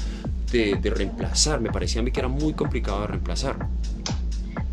[0.52, 3.68] de, de reemplazar, me parecía a mí que era muy complicado de reemplazar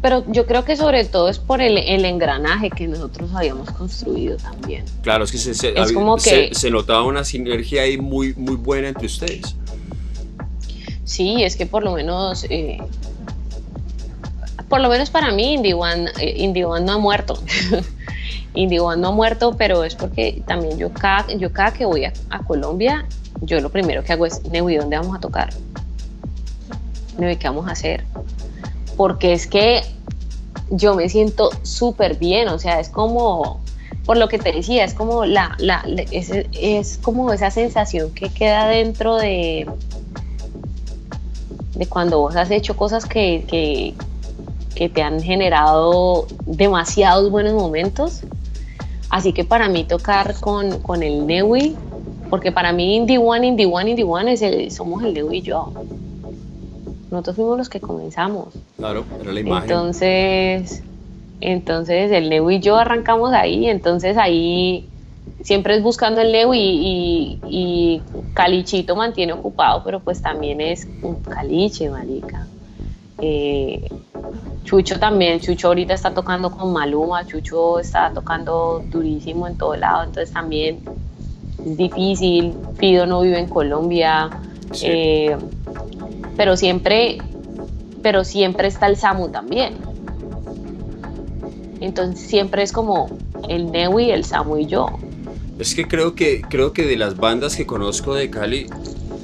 [0.01, 4.37] pero yo creo que sobre todo es por el, el, engranaje que nosotros habíamos construido
[4.37, 4.83] también.
[5.03, 8.89] Claro, es que se, es como que, se, notaba una sinergia ahí muy, muy buena
[8.89, 9.55] entre ustedes.
[11.03, 12.79] Sí, es que por lo menos, eh,
[14.69, 17.37] por lo menos para mí, Indie One, eh, no ha muerto.
[18.55, 22.05] Indie One no ha muerto, pero es porque también yo cada, yo cada que voy
[22.05, 22.13] a,
[22.47, 23.05] Colombia,
[23.41, 25.53] yo lo primero que hago es, Neui, ¿dónde vamos a tocar?
[27.17, 28.03] Neui, ¿qué vamos a hacer?
[28.97, 29.81] Porque es que
[30.71, 33.61] yo me siento súper bien, o sea, es como,
[34.05, 38.67] por lo que te decía, es como la, la, es, como esa sensación que queda
[38.67, 39.67] dentro de,
[41.75, 43.93] de cuando vos has hecho cosas que, que,
[44.89, 48.21] te han generado demasiados buenos momentos.
[49.11, 51.75] Así que para mí tocar con, con el Newi
[52.31, 55.41] Porque para mí Indie One, Indie One, Indie One es el, somos el Leo y
[55.41, 55.71] yo.
[57.12, 58.53] Nosotros fuimos los que comenzamos.
[58.78, 59.70] Claro, era la imagen.
[59.70, 60.82] Entonces,
[61.41, 64.88] entonces el Leo y yo arrancamos ahí, entonces ahí
[65.43, 68.01] siempre es buscando el Leo y, y,
[68.34, 72.47] Calichito mantiene ocupado, pero pues también es un caliche, marica.
[73.18, 73.89] Eh,
[74.64, 80.03] Chucho también, Chucho ahorita está tocando con Maluma, Chucho está tocando durísimo en todo lado,
[80.03, 80.80] entonces también
[81.66, 84.30] es difícil, Fido no vive en Colombia,
[84.82, 85.36] eh,
[86.38, 87.17] pero siempre,
[88.01, 89.75] pero siempre está el Samu también.
[91.79, 93.09] Entonces siempre es como
[93.49, 94.88] el Newi, el Samu y yo.
[95.59, 98.67] Es que creo que creo que de las bandas que conozco de Cali,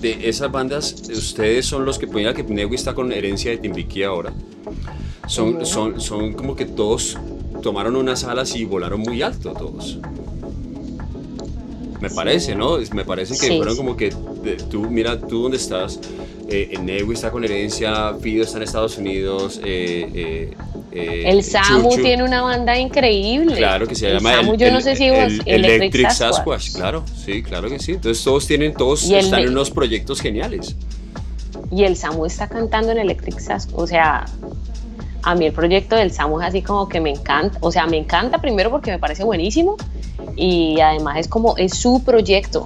[0.02, 4.04] de esas bandas, ustedes son los que ponían que Newi está con herencia de Timbiquí
[4.04, 4.34] ahora.
[5.28, 7.18] Son, son, son como que todos
[7.62, 10.00] tomaron unas alas y volaron muy alto todos.
[12.00, 12.78] Me parece, ¿no?
[12.94, 14.14] Me parece que fueron como que
[14.70, 16.00] tú, mira, tú dónde estás,
[16.48, 20.54] eh, Newi está con herencia, Fido está en Estados Unidos, eh, eh,
[20.98, 23.56] eh, el Samu tiene una banda increíble.
[23.56, 26.74] Claro que se llama el, Samu, yo no sé si Electric, Sasquatch.
[26.74, 27.94] Claro, sí, claro que sí.
[27.94, 30.76] Entonces todos tienen, todos están en unos proyectos geniales.
[31.72, 33.80] Y el Samu está cantando en Electric Sasquatch.
[33.80, 34.26] O sea,
[35.24, 37.58] a mí el proyecto del Samu es así como que me encanta.
[37.62, 39.78] O sea, me encanta primero porque me parece buenísimo
[40.36, 42.66] y además es como, es su proyecto.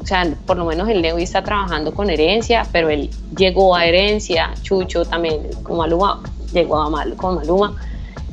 [0.00, 3.86] O sea, por lo menos el Leo está trabajando con herencia, pero él llegó a
[3.86, 7.76] herencia, Chucho también, como Aluma llegó a Mal, con Maluma,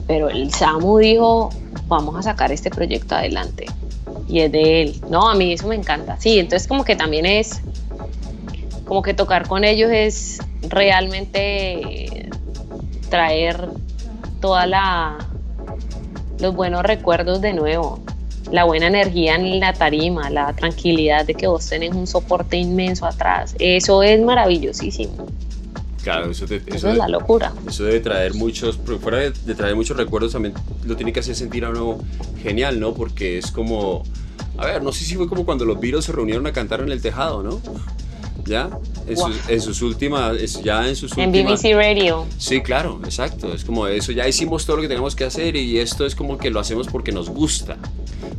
[0.07, 1.49] pero el Samu dijo,
[1.87, 3.67] vamos a sacar este proyecto adelante.
[4.27, 5.01] Y es de él.
[5.09, 6.17] No, a mí eso me encanta.
[6.19, 7.61] Sí, entonces como que también es,
[8.85, 12.29] como que tocar con ellos es realmente
[13.09, 13.69] traer
[14.39, 15.17] toda la
[16.39, 17.99] los buenos recuerdos de nuevo,
[18.51, 23.05] la buena energía en la tarima, la tranquilidad de que vos tenés un soporte inmenso
[23.05, 23.55] atrás.
[23.59, 25.27] Eso es maravillosísimo.
[26.03, 27.53] Claro, eso, es la locura.
[27.67, 30.53] Eso debe traer muchos, fuera de, traer muchos recuerdos, también
[30.85, 31.99] lo tiene que hacer sentir a uno
[32.41, 32.93] genial, ¿no?
[32.93, 34.03] Porque es como,
[34.57, 36.91] a ver, no sé si fue como cuando los Beatles se reunieron a cantar en
[36.91, 37.61] el tejado, ¿no?
[38.45, 38.69] ¿Ya?
[39.07, 42.25] En, sus, últimas, ya en sus en BBC Radio.
[42.37, 43.53] Sí, claro, exacto.
[43.53, 46.37] Es como eso, ya hicimos todo lo que tenemos que hacer y esto es como
[46.37, 47.77] que lo hacemos porque nos gusta.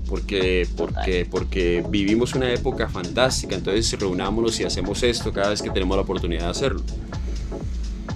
[0.09, 5.71] Porque, porque, porque vivimos una época fantástica, entonces reunámonos y hacemos esto cada vez que
[5.71, 6.83] tenemos la oportunidad de hacerlo.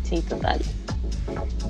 [0.09, 0.61] Sí, total.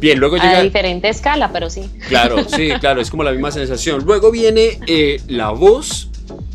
[0.00, 0.58] Bien, luego llega...
[0.58, 1.90] A diferente escala, pero sí.
[2.08, 4.04] Claro, sí, claro, es como la misma sensación.
[4.04, 6.10] Luego viene eh, la voz,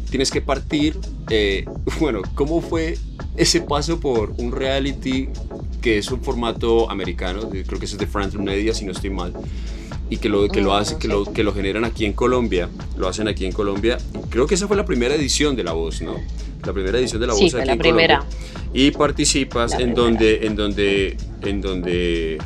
[0.09, 0.97] tienes que partir.
[1.29, 1.65] Eh,
[1.99, 2.97] bueno, ¿cómo fue
[3.37, 5.29] ese paso por un reality
[5.81, 7.49] que es un formato americano?
[7.49, 9.33] Creo que es de Franklin Media, si no estoy mal.
[10.10, 12.70] Y que lo, que lo, mm, hace, que, lo, que lo generan aquí en Colombia.
[12.97, 13.97] Lo hacen aquí en Colombia.
[14.30, 16.16] creo que esa fue la primera edición de La Voz, ¿no?
[16.66, 18.26] La primera edición de La Voz sí, aquí la primera.
[18.74, 22.38] Y participas en donde, en donde en donde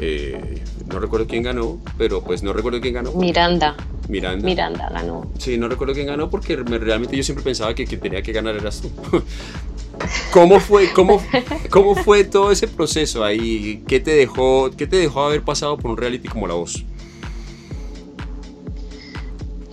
[0.00, 3.12] eh, no recuerdo quién ganó, pero pues no recuerdo quién ganó.
[3.12, 3.76] Miranda.
[4.08, 4.44] Miranda.
[4.44, 5.30] Miranda ganó.
[5.38, 8.56] Sí, no recuerdo quién ganó porque realmente yo siempre pensaba que quien tenía que ganar
[8.56, 8.90] eras tú.
[10.32, 11.20] ¿Cómo fue, cómo,
[11.70, 13.82] ¿Cómo fue todo ese proceso ahí?
[13.86, 16.84] ¿Qué te, dejó, ¿Qué te dejó haber pasado por un reality como La Voz?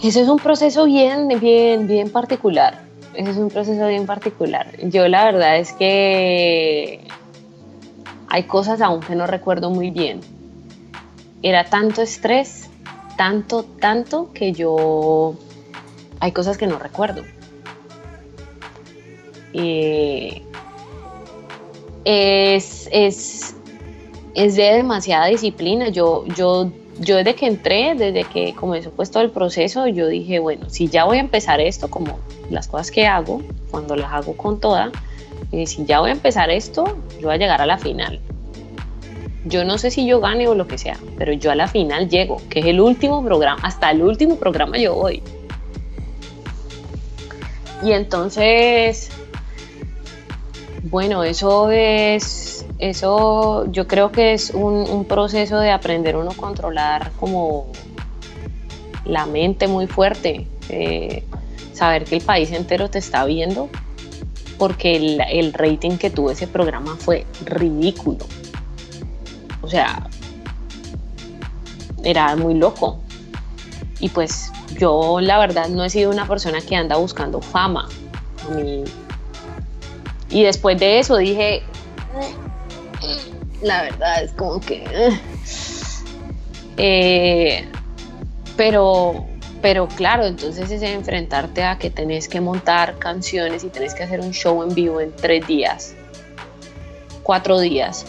[0.04, 2.84] Eso es un proceso bien, bien, bien particular.
[3.16, 4.68] Eso es un proceso bien particular.
[4.84, 7.00] Yo la verdad es que
[8.28, 10.20] hay cosas aún que no recuerdo muy bien.
[11.42, 12.70] Era tanto estrés,
[13.18, 15.36] tanto, tanto que yo...
[16.20, 17.24] Hay cosas que no recuerdo.
[22.06, 23.56] Es, es,
[24.34, 25.90] es de demasiada disciplina.
[25.90, 30.40] Yo, yo, yo desde que entré, desde que comenzó pues todo el proceso, yo dije,
[30.40, 33.42] bueno, si ya voy a empezar esto, como las cosas que hago,
[33.72, 34.92] cuando las hago con toda,
[35.52, 38.20] y si ya voy a empezar esto, yo voy a llegar a la final.
[39.46, 42.10] Yo no sé si yo gane o lo que sea, pero yo a la final
[42.10, 45.22] llego, que es el último programa, hasta el último programa yo voy.
[47.84, 49.12] Y entonces,
[50.90, 57.12] bueno, eso es, eso yo creo que es un, proceso de aprender uno a controlar
[57.20, 57.68] como
[59.04, 61.24] la mente muy fuerte, eh,
[61.74, 63.70] saber que el país entero te está viendo
[64.60, 68.26] porque el, rating que tuvo ese programa fue ridículo.
[69.62, 70.08] O sea,
[72.04, 73.00] era muy loco.
[74.00, 77.90] Y pues yo la verdad no he sido una persona que anda buscando fama.
[80.36, 81.64] Y después de eso dije,
[83.62, 84.84] la verdad es como que...
[86.78, 87.66] Eh,
[88.58, 89.26] pero
[89.62, 94.20] pero claro, entonces es enfrentarte a que tenés que montar canciones y tenés que hacer
[94.20, 95.96] un show en vivo en tres días,
[97.24, 98.06] cuatro días,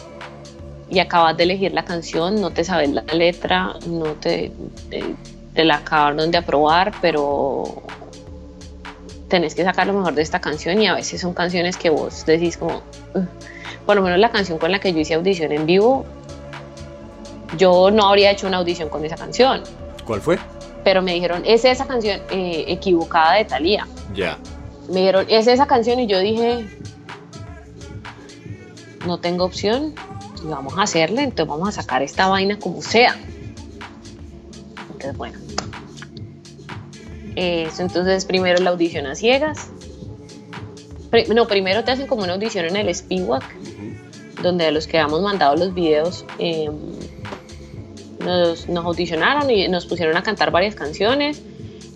[0.90, 4.50] y acabas de elegir la canción, no te sabes la letra, no te,
[5.54, 7.84] te, la acabaron de aprobar, pero
[9.28, 12.24] tenés que sacar lo mejor de esta canción y a veces son canciones que vos
[12.26, 12.82] decís como,
[13.84, 16.04] por lo menos la canción con la que yo hice audición en vivo,
[17.56, 19.62] yo no habría hecho una audición con esa canción.
[20.04, 20.38] ¿Cuál fue?
[20.84, 23.86] Pero me dijeron, es esa canción eh, equivocada de Thalía.
[24.14, 24.38] Ya.
[24.88, 26.66] Me dijeron, es esa canción y yo dije,
[29.04, 29.94] no tengo opción,
[30.44, 33.16] vamos a hacerle, entonces vamos a sacar esta vaina como sea.
[34.92, 35.45] Entonces, bueno.
[37.36, 39.68] Eso, entonces primero la audición a ciegas.
[41.34, 43.44] no, primero te hacen como una audición en el Spiwak,
[44.42, 46.74] donde a los que habíamos mandado los videos em,
[48.20, 51.42] nos, nos, audicionaron y nos pusieron a cantar varias canciones.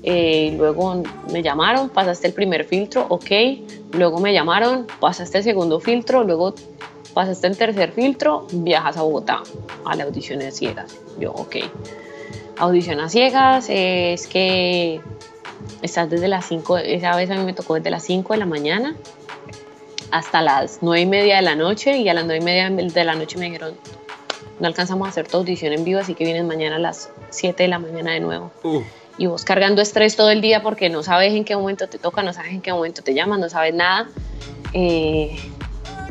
[0.03, 3.31] Eh, luego me llamaron, pasaste el primer filtro, ok.
[3.93, 6.55] Luego me llamaron, pasaste el segundo filtro, luego
[7.15, 9.43] pasaste el tercer filtro, viajas a Bogotá
[9.85, 10.97] a la audición a ciegas.
[11.19, 11.57] Yo, ok.
[12.59, 15.01] Audición a ciegas es que
[15.83, 18.47] estás desde las 5, esa vez a mí me tocó desde las 5 de la
[18.47, 18.97] mañana
[20.11, 23.05] hasta las 9 y media de la noche y a las 9 y media de
[23.05, 23.75] la noche me dijeron,
[24.59, 27.63] no alcanzamos a hacer tu audición en vivo, así que vienes mañana a las 7
[27.63, 28.51] de la mañana de nuevo.
[28.63, 28.83] Uh.
[29.19, 32.23] Y vos cargando estrés todo el día porque no sabes en qué momento te toca,
[32.23, 34.09] no sabes en qué momento te llaman, no sabes nada.
[34.73, 35.37] Eh,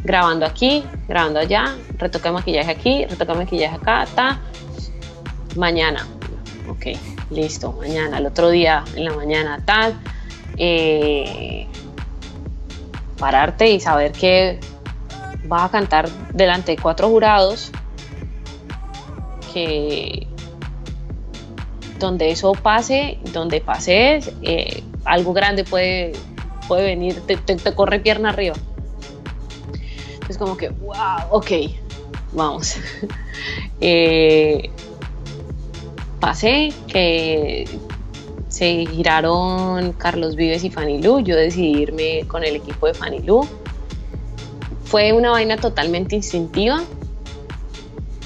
[0.04, 4.42] grabando aquí, grabando allá, retoque maquillaje aquí, retoque maquillaje acá, ta.
[5.56, 6.08] Mañana,
[6.70, 6.98] ok,
[7.30, 10.00] listo, mañana, el otro día en la mañana, tal.
[10.58, 11.68] Eh,
[13.18, 14.60] pararte y saber que
[15.46, 17.72] vas a cantar delante de cuatro jurados,
[19.54, 20.28] que
[22.00, 26.14] donde eso pase, donde pases, eh, algo grande puede,
[26.68, 28.56] puede venir, te corre pierna arriba.
[30.30, 30.96] Es como que, wow,
[31.32, 31.52] ok,
[32.34, 32.76] vamos.
[33.82, 34.70] Eh,
[36.20, 37.66] pasé que
[38.50, 43.20] se giraron Carlos Vives y Fanny Lu, yo decidí irme con el equipo de Fanny
[43.20, 43.48] Lu.
[44.84, 46.84] Fue una vaina totalmente instintiva.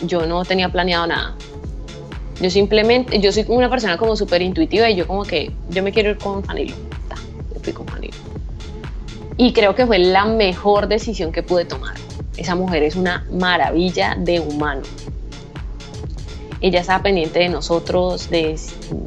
[0.05, 1.35] Yo no tenía planeado nada.
[2.41, 5.91] Yo simplemente, yo soy una persona como súper intuitiva y yo como que, yo me
[5.91, 6.75] quiero ir con Fanny Lu.
[7.53, 8.13] yo fui con Fanny Lu.
[9.37, 11.95] Y creo que fue la mejor decisión que pude tomar.
[12.37, 14.81] Esa mujer es una maravilla de humano.
[16.63, 18.57] Ella estaba pendiente de nosotros, de,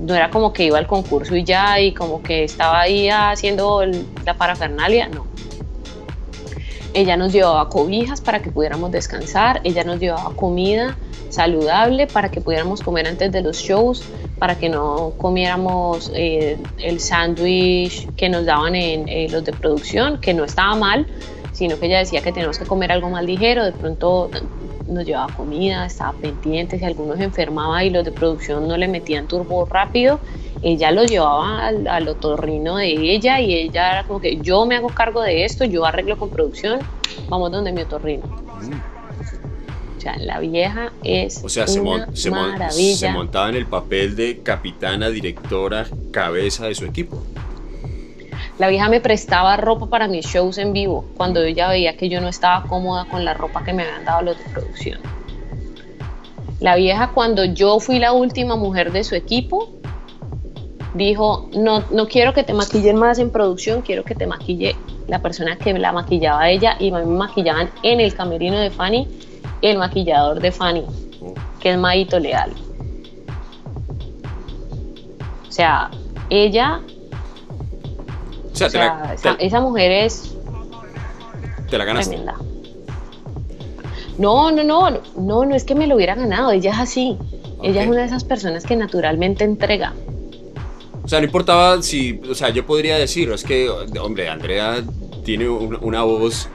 [0.03, 3.83] no era como que iba al concurso y ya, y como que estaba ahí haciendo
[4.27, 5.27] la parafernalia, no.
[6.93, 10.99] Ella nos llevaba cobijas para que pudiéramos descansar, ella nos llevaba comida
[11.31, 14.05] saludable para que pudiéramos comer antes de los shows,
[14.39, 20.21] para que no comiéramos eh, el sándwich que nos daban en eh, los de producción,
[20.21, 21.07] que no estaba mal,
[21.53, 24.31] sino que ella decía que teníamos que comer algo más ligero, de pronto
[24.89, 28.89] nos llevaba comida, estaba pendiente, si alguno se enfermaba y los de producción no le
[28.89, 30.21] metían turbo rápido,
[30.63, 34.89] ella lo llevaba al, otorrino de ella y ella era como que yo me hago
[34.89, 36.81] cargo de esto, yo arreglo con producción,
[37.29, 38.25] vamos donde mi otorrino.
[39.97, 42.97] O sea, la vieja es o sea, una se, maravilla.
[42.97, 47.23] se montaba en el papel de capitana, directora, cabeza de su equipo.
[48.59, 52.21] La vieja me prestaba ropa para mis shows en vivo cuando ella veía que yo
[52.21, 55.01] no estaba cómoda con la ropa que me habían dado los de producción.
[56.61, 59.75] La vieja cuando yo fui la última mujer de su equipo,
[60.95, 64.75] dijo, no, no quiero que te maquillen más en producción, quiero que te maquille
[65.07, 69.07] la persona que la maquillaba a ella y me maquillaban en el camerino de Fanny
[69.63, 70.85] el maquillador de Fanny,
[71.61, 72.53] que es Maito Leal.
[75.49, 75.91] O sea,
[76.31, 76.81] ella
[78.65, 80.35] o sea, esa, mujer es.
[81.71, 82.19] ¿Te la ganaste?
[84.19, 87.19] No, no, no, no, no es que me lo hubiera ganado, ella es así.
[87.63, 89.95] Ella es una de esas personas que naturalmente entrega.
[91.05, 93.69] O sea, no importaba si, o sea, yo podría decir, es que,
[94.01, 94.83] hombre, Andrea
[95.25, 96.49] tiene una voz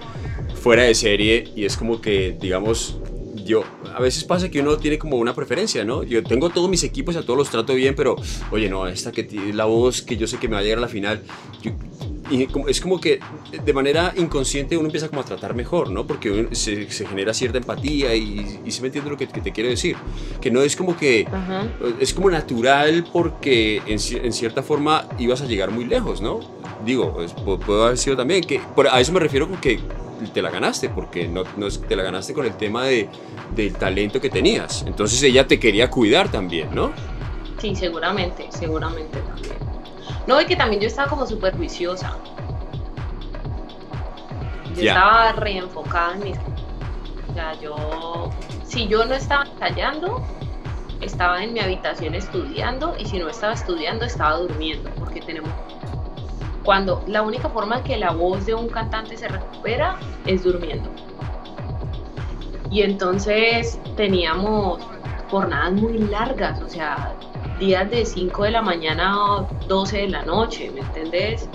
[0.56, 2.98] fuera de serie y es como que, digamos,
[3.46, 3.64] yo,
[3.94, 6.04] a veces pasa que uno tiene como una preferencia, ¿no?
[6.04, 8.16] Yo tengo todos mis equipos, a todos los trato bien, pero,
[8.52, 10.80] oye, no, esta que tiene la voz que yo sé que me va a llegar
[10.80, 11.24] a la final,
[12.32, 13.20] y es como que
[13.64, 16.08] de manera inconsciente uno empieza como a tratar mejor, ¿no?
[16.08, 19.98] Porque se, genera cierta empatía y, y se me entiende lo que, te quiero decir.
[20.40, 21.28] Que no es como que,
[22.00, 26.40] es como natural porque en, en, cierta forma ibas a llegar muy lejos, ¿no?
[26.86, 29.80] Digo, pues, puede haber sido también, que a eso me refiero con que
[30.34, 33.10] te la ganaste, porque no, no te la ganaste con el tema de,
[33.56, 34.86] del talento que tenías.
[34.88, 36.92] Entonces ella te quería cuidar también, ¿no?
[37.60, 39.71] Sí, seguramente, seguramente también.
[40.28, 42.18] No, y que también yo estaba como súper juiciosa.
[44.76, 46.38] Yo estaba reenfocada en mis...
[47.30, 48.30] O sea, yo...
[48.64, 50.26] Si yo no estaba ensayando,
[51.02, 55.50] estaba en mi habitación estudiando y si no estaba estudiando, estaba durmiendo, porque tenemos...
[56.64, 59.98] Cuando la única forma que la voz de un cantante se recupera
[60.28, 60.90] es durmiendo.
[62.70, 64.80] Y entonces teníamos
[65.32, 67.16] jornadas muy largas, o sea,
[67.60, 71.50] días de 5 de la mañana a 12 de la noche, ¿me entendés?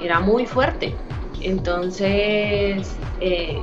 [0.00, 0.96] Era muy fuerte.
[1.42, 3.60] Entonces, eh,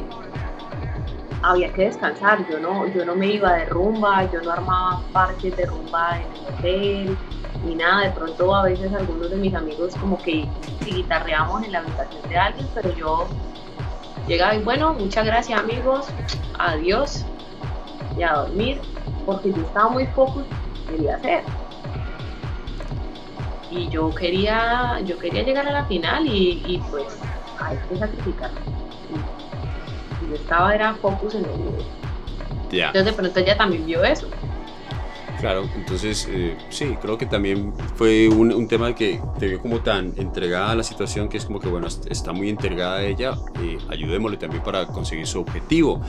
[1.42, 5.56] había que descansar, yo no, yo no me iba de rumba, yo no armaba parques
[5.58, 7.18] de rumba en el hotel,
[7.66, 10.46] ni nada, de pronto a veces algunos de mis amigos como que
[10.86, 13.28] guitarreamos en la habitación de alguien, pero yo
[14.28, 16.08] llegaba y bueno, muchas gracias amigos,
[16.58, 17.26] adiós.
[18.18, 18.82] Y a dormir,
[19.30, 20.44] porque yo estaba muy focus
[20.90, 21.44] quería hacer.
[23.70, 27.06] Y yo quería, yo quería llegar a la final y, pues
[27.60, 28.50] hay que sacrificar.
[30.24, 32.88] Y yo estaba, era focus en el video.
[32.88, 34.28] Entonces de pronto ella también vio eso.
[35.40, 40.14] Claro, entonces eh, sí, creo que también fue un, tema que te vio como tan
[40.18, 43.78] entregada a la situación que es como que, bueno, está muy entregada a ella, eh,
[43.88, 46.02] ayudémosle también para conseguir su objetivo.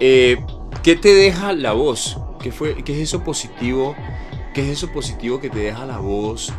[0.00, 0.42] Eh,
[0.82, 2.18] ¿Qué te deja la voz?
[2.40, 3.94] ¿Qué, fue, ¿Qué es eso positivo?
[4.54, 6.50] ¿Qué es eso positivo que te deja la voz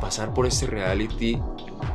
[0.00, 1.36] pasar por este reality,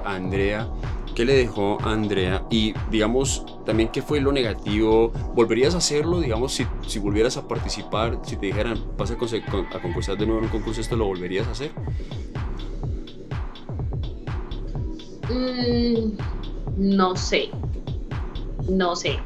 [0.04, 0.68] Andrea?
[1.16, 2.44] ¿Qué le dejó a Andrea?
[2.50, 5.12] Y digamos, también, ¿qué fue lo negativo?
[5.36, 6.20] ¿Volverías a hacerlo?
[6.20, 10.46] Digamos, si, si volvieras a participar, si te dijeran, vas a, concursar de nuevo en
[10.46, 11.72] un concurso, ¿esto lo volverías a hacer?
[15.30, 16.18] Mm,
[16.78, 17.52] no sé.
[18.68, 19.20] No sé.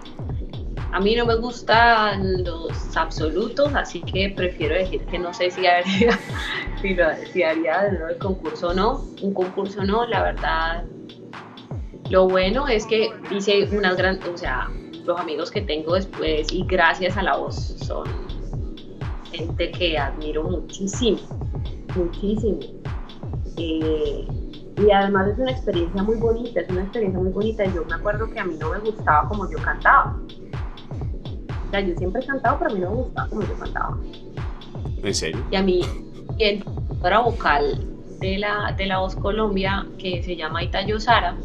[0.92, 5.66] A mí no me gustan los absolutos, así que prefiero decir que no sé si
[5.66, 6.20] haría,
[7.32, 9.06] si, haría de nuevo el concurso o no.
[9.22, 10.86] Un concurso no, la verdad
[12.10, 14.70] lo bueno es que hice unas grandes, o sea,
[15.06, 18.06] los amigos que tengo después y gracias a la voz son
[19.32, 21.18] gente que admiro muchísimo,
[21.96, 22.60] muchísimo.
[23.58, 24.28] Eh,
[24.78, 27.66] y además es una experiencia muy bonita, es una experiencia muy bonita.
[27.66, 30.16] Yo me acuerdo que a mí no me gustaba como yo cantaba.
[31.68, 33.98] O sea, yo siempre he cantado, pero a mí no me gustaba como yo cantaba.
[35.04, 35.44] ¿En serio?
[35.52, 35.82] Y a mí,
[36.38, 36.64] el
[37.24, 37.86] vocal
[38.20, 41.36] de la, de la Voz Colombia, que se llama Itayo Sara,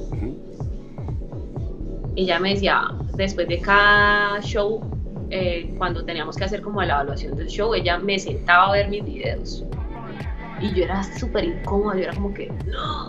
[2.17, 4.81] ella me decía, después de cada show,
[5.31, 8.89] eh, cuando teníamos que hacer como la evaluación del show, ella me sentaba a ver
[8.89, 9.65] mis videos.
[10.61, 13.07] Y yo era súper incómoda, yo era como que, no,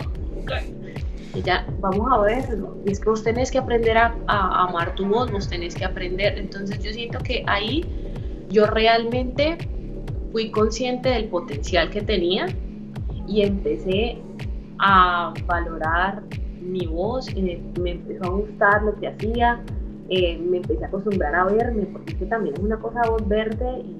[1.34, 2.78] ella, vamos a verlo.
[2.86, 5.84] Y es que vos tenés que aprender a, a, amar tu voz, vos tenés que
[5.84, 6.38] aprender.
[6.38, 7.84] Entonces yo siento que ahí
[8.50, 9.58] yo realmente
[10.32, 12.46] fui consciente del potencial que tenía
[13.26, 14.18] y empecé
[14.78, 16.22] a valorar
[16.64, 19.60] mi voz, eh, me empezó a gustar lo que hacía,
[20.08, 23.26] eh, me empecé a acostumbrar a verme, porque es que también es una cosa voz
[23.28, 23.96] verde y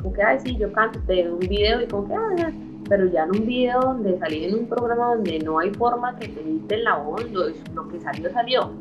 [0.00, 2.52] como que, ay, sí, yo canto, te un video y como que, ah,
[2.88, 6.28] pero ya en un video donde salí en un programa donde no hay forma que
[6.28, 8.72] te editen la voz, lo, que salió, salió.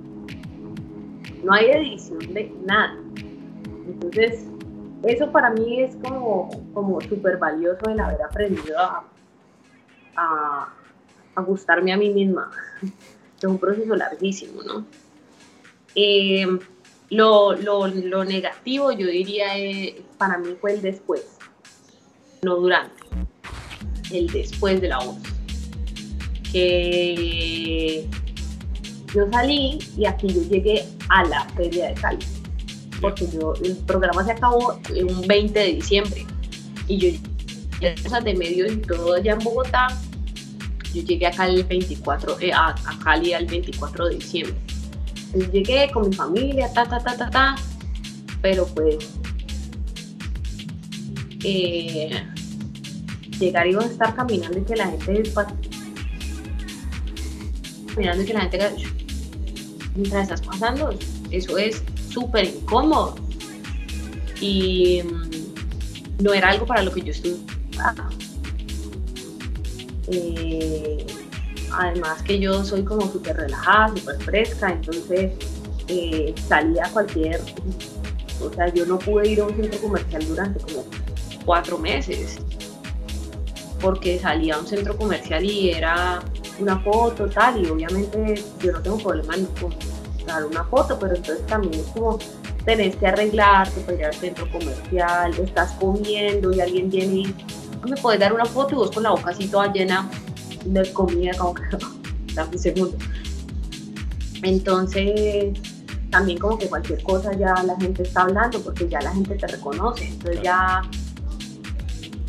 [1.44, 2.98] No hay edición de nada.
[3.86, 4.48] Entonces,
[5.04, 8.78] eso para mí es como, como súper valioso el haber aprendido
[10.16, 10.74] a,
[11.38, 12.52] a gustarme a mí misma.
[13.38, 14.86] Es un proceso larguísimo, ¿no?
[15.94, 16.48] Eh,
[17.10, 21.38] lo, lo, negativo, yo diría, eh, para mí fue el después,
[22.42, 23.04] no durante,
[24.12, 25.18] el después de la voz.
[26.52, 28.08] Que
[29.14, 32.26] yo salí y aquí yo llegué a la feria de Cali,
[33.00, 36.26] porque yo, el programa se acabó un 20 de diciembre
[36.88, 37.20] y yo
[38.04, 39.88] cosas de medio y todo allá en Bogotá
[40.98, 44.56] yo llegué acá el 24, eh, a, Cali el 24 de diciembre.
[45.28, 47.56] Entonces llegué con mi familia, ta, ta, ta, ta, ta,
[48.42, 49.10] pero pues
[51.44, 52.24] eh,
[53.40, 55.32] llegar y a estar caminando y que la gente
[57.88, 58.58] caminando y que la gente
[59.96, 60.90] mientras estás pasando,
[61.32, 63.16] eso es súper incómodo
[64.40, 67.38] y mm, no era algo para lo que yo estuve
[70.08, 71.06] eh,
[71.72, 75.34] además que yo soy como súper relajada, súper fresca, entonces
[75.88, 77.42] eh, salía a cualquier,
[78.42, 80.86] o sea, yo no pude ir a un centro comercial durante como
[81.46, 82.38] cuatro meses,
[83.82, 86.20] porque salía a un centro comercial y era
[86.60, 89.48] una foto tal, y obviamente yo no tengo problema en
[90.26, 92.20] dar una foto, pero entonces también es como
[92.66, 97.36] tenés que arreglarte para ir al centro comercial, estás comiendo y alguien viene y
[97.88, 100.10] me puedes dar una foto y vos con la boca así toda llena
[100.66, 101.64] de comida, como que
[102.34, 102.98] dame un segundo.
[104.44, 105.60] Entonces,
[106.10, 109.48] también como que cualquier cosa ya la gente está hablando porque ya la gente te
[109.48, 110.08] reconoce.
[110.08, 110.82] Entonces ya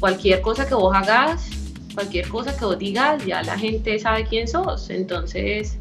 [0.01, 1.49] cualquier cosa que vos hagas,
[1.95, 4.91] cualquier cosa que vos digas, ya la gente sabe quién sos.
[4.91, 5.79] Entonces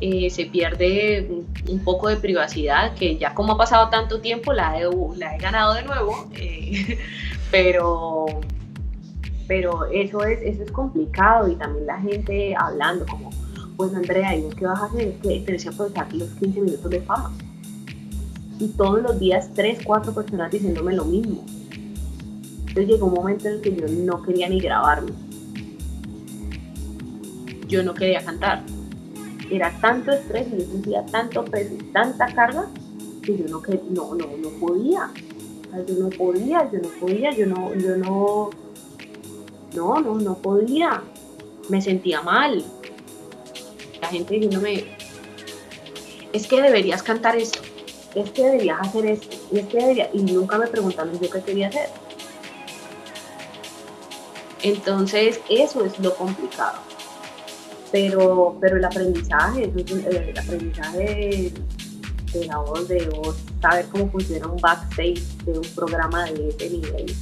[0.00, 1.28] eh, se pierde
[1.68, 5.38] un, poco de privacidad que ya como ha pasado tanto tiempo la he, la he
[5.38, 6.30] ganado de nuevo.
[6.36, 6.98] Eh,
[7.50, 8.26] pero
[9.46, 13.30] pero eso es, eso es complicado y también la gente hablando como
[13.76, 15.08] pues Andrea, ¿y qué vas a hacer?
[15.08, 17.32] Es que tenés que aprovechar los 15 minutos de fama.
[18.60, 21.44] Y todos los días, 3, 4 personas diciéndome lo mismo.
[22.60, 25.12] Entonces llegó un momento en el que yo no quería ni grabarme.
[27.66, 28.62] Yo no quería cantar.
[29.50, 32.66] Era tanto estrés y yo sentía tanto peso y tanta carga
[33.22, 33.60] que yo no,
[33.90, 35.10] no, no, no podía.
[35.86, 38.50] yo no podía, yo no podía, yo no, yo no,
[39.74, 41.02] no, no, no podía.
[41.68, 42.64] Me sentía mal
[44.04, 44.84] la gente diciéndome,
[46.32, 47.60] es que deberías cantar esto,
[48.14, 51.40] es que deberías hacer esto, y es que debería, y nunca me preguntaron yo qué
[51.40, 51.88] quería hacer.
[54.62, 56.78] Entonces, eso es lo complicado.
[57.92, 61.52] Pero, pero el aprendizaje, el aprendizaje
[62.32, 66.70] de la voz, de vos saber cómo funciona un backstage de un programa de ese
[66.70, 67.14] nivel,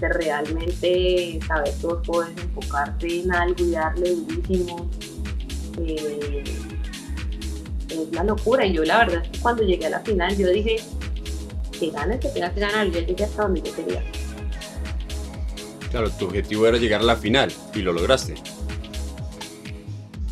[0.00, 4.90] realmente saber que vos podés enfocarte en algo y darle durísimo.
[5.78, 6.44] Eh,
[7.88, 8.66] es la locura.
[8.66, 10.76] Y yo la verdad es que cuando llegué a la final yo dije,
[11.78, 12.86] que ganes, que tengas que ganar.
[12.90, 14.02] Yo llegué hasta donde yo quería.
[15.90, 18.34] Claro, tu objetivo era llegar a la final y lo lograste.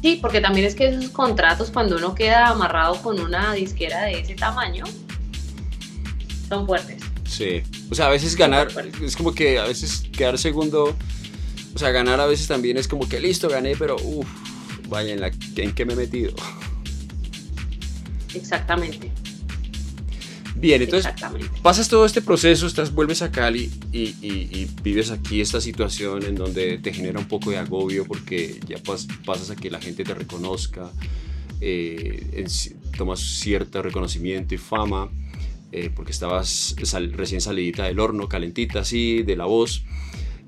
[0.02, 4.20] Sí, porque también es que esos contratos cuando uno queda amarrado con una disquera de
[4.20, 4.84] ese tamaño
[6.48, 7.02] son fuertes.
[7.24, 7.62] Sí.
[7.90, 8.68] O sea, a veces ganar,
[9.02, 10.96] es como que a veces quedar segundo,
[11.74, 14.26] o sea, ganar a veces también es como que listo, gané, pero uff,
[14.88, 16.34] vaya, ¿en, la, ¿en qué me he metido?
[18.34, 19.12] Exactamente.
[20.58, 21.12] Bien, entonces
[21.62, 26.78] pasas todo este proceso, estás, vuelves a Cali y, vives aquí esta situación en donde
[26.78, 28.78] te genera un poco de agobio porque ya
[29.24, 30.90] pasas a que la gente te reconozca,
[31.60, 32.46] eh,
[32.96, 35.10] tomas cierto reconocimiento y fama.
[35.76, 36.74] Eh, porque estabas
[37.12, 39.84] recién salidita del horno, calentita así, de la voz.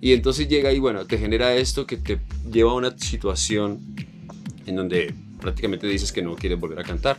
[0.00, 2.18] Y entonces llega y bueno, te genera esto que te
[2.50, 3.78] lleva a una situación
[4.64, 7.18] en donde prácticamente dices que no quieres volver a cantar.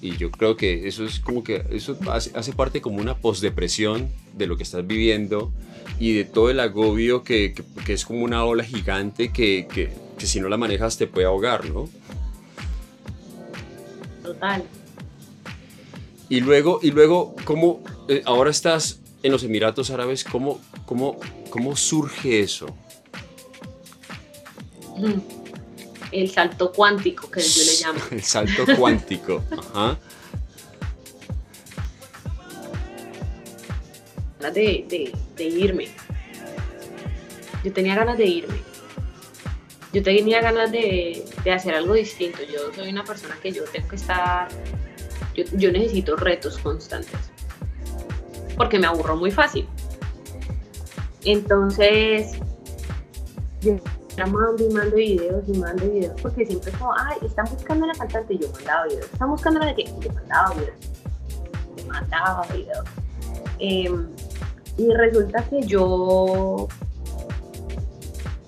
[0.00, 4.46] Y yo creo que eso es como que eso hace, parte como una postdepresión de
[4.46, 5.52] lo que estás viviendo
[5.98, 9.90] y de todo el agobio que, que, es como una ola gigante que, que,
[10.24, 11.88] si no la manejas te puede ahogar, ¿no?
[14.22, 14.62] Total,
[16.28, 21.18] y luego, y luego ¿cómo, eh, ahora estás en los Emiratos Árabes, ¿cómo, cómo,
[21.50, 22.66] cómo surge eso?
[24.96, 25.20] Mm.
[26.10, 28.00] El salto cuántico, que yo le llamo.
[28.10, 29.44] El salto cuántico,
[29.74, 29.98] ajá.
[34.40, 35.88] De, de, de irme.
[37.62, 38.58] Yo tenía ganas de irme.
[39.92, 42.38] Yo tenía ganas de, de hacer algo distinto.
[42.50, 44.48] Yo soy una persona que yo tengo que estar
[45.34, 47.30] yo, necesito retos constantes
[48.56, 49.68] porque me aburro muy fácil.
[51.24, 52.32] Entonces,
[53.60, 53.76] yo
[54.26, 57.94] mando y mando videos y mando videos porque siempre como, ay, están buscando a la
[57.94, 59.06] cantante yo mandaba videos.
[59.12, 60.76] Están buscando a la que yo mandaba videos.
[61.76, 62.84] Yo mandaba videos.
[63.60, 64.08] Em,
[64.76, 66.68] y resulta que yo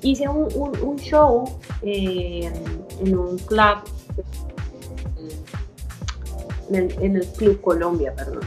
[0.02, 1.44] hice un, show
[1.82, 2.50] eh,
[3.00, 3.78] en un club
[6.70, 8.40] en el, Club Colombia, perdón.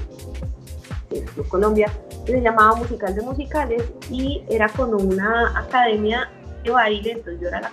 [1.12, 1.92] El Club Colombia,
[2.26, 6.30] se llamaba Musical de Musicales y era con una academia
[6.64, 7.72] de baile, entonces yo era la,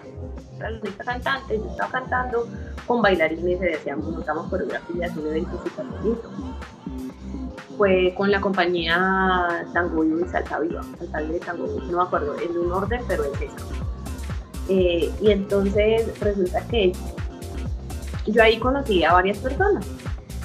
[0.71, 2.47] única cantante, yo estaba cantando
[2.87, 6.31] con bailarines, se decían, montamos coreografías, un evento súper bonito.
[7.79, 12.59] Fue con la compañía Tango y Salsa Viva, Salsa de Tango, no me acuerdo en
[12.59, 13.57] un orden, pero es esa.
[14.69, 16.93] Eh, y entonces resulta que
[18.27, 19.87] yo ahí conocí a varias personas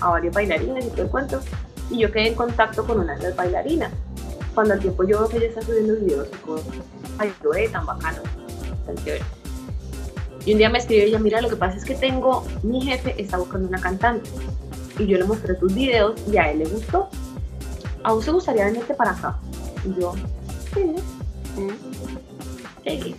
[0.02, 1.40] a varios bailarines y todo el cuento.
[1.90, 3.92] Y yo quedé en contacto con una de las bailarinas.
[4.54, 6.68] Cuando al tiempo yo veo que ella está subiendo videos y cosas,
[7.18, 8.22] ay, ve tan bacano,
[8.86, 9.24] tan chévere.
[10.46, 13.20] Y un día me escribe ella, mira, lo que pasa es que tengo, mi jefe
[13.22, 14.30] está buscando una cantante.
[14.98, 17.10] Y yo le mostré tus videos y a él le gustó.
[18.04, 19.38] ¿A vos gustaría venirte para acá?
[19.84, 20.14] Y yo,
[20.74, 20.96] sí,
[22.86, 23.16] sí.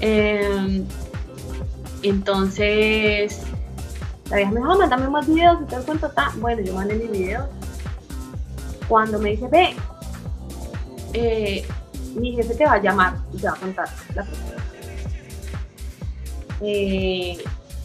[0.00, 0.86] Em,
[2.02, 3.40] entonces
[4.30, 6.32] La vieja me dijo, mándame más videos y todo cuento está.
[6.36, 7.46] Bueno, yo mandé mis videos.
[8.88, 9.76] Cuando me dice, ve,
[11.12, 11.66] eh,
[12.14, 14.62] mi jefe te va a llamar y te va a contar la propuesta.
[16.60, 17.38] Eh,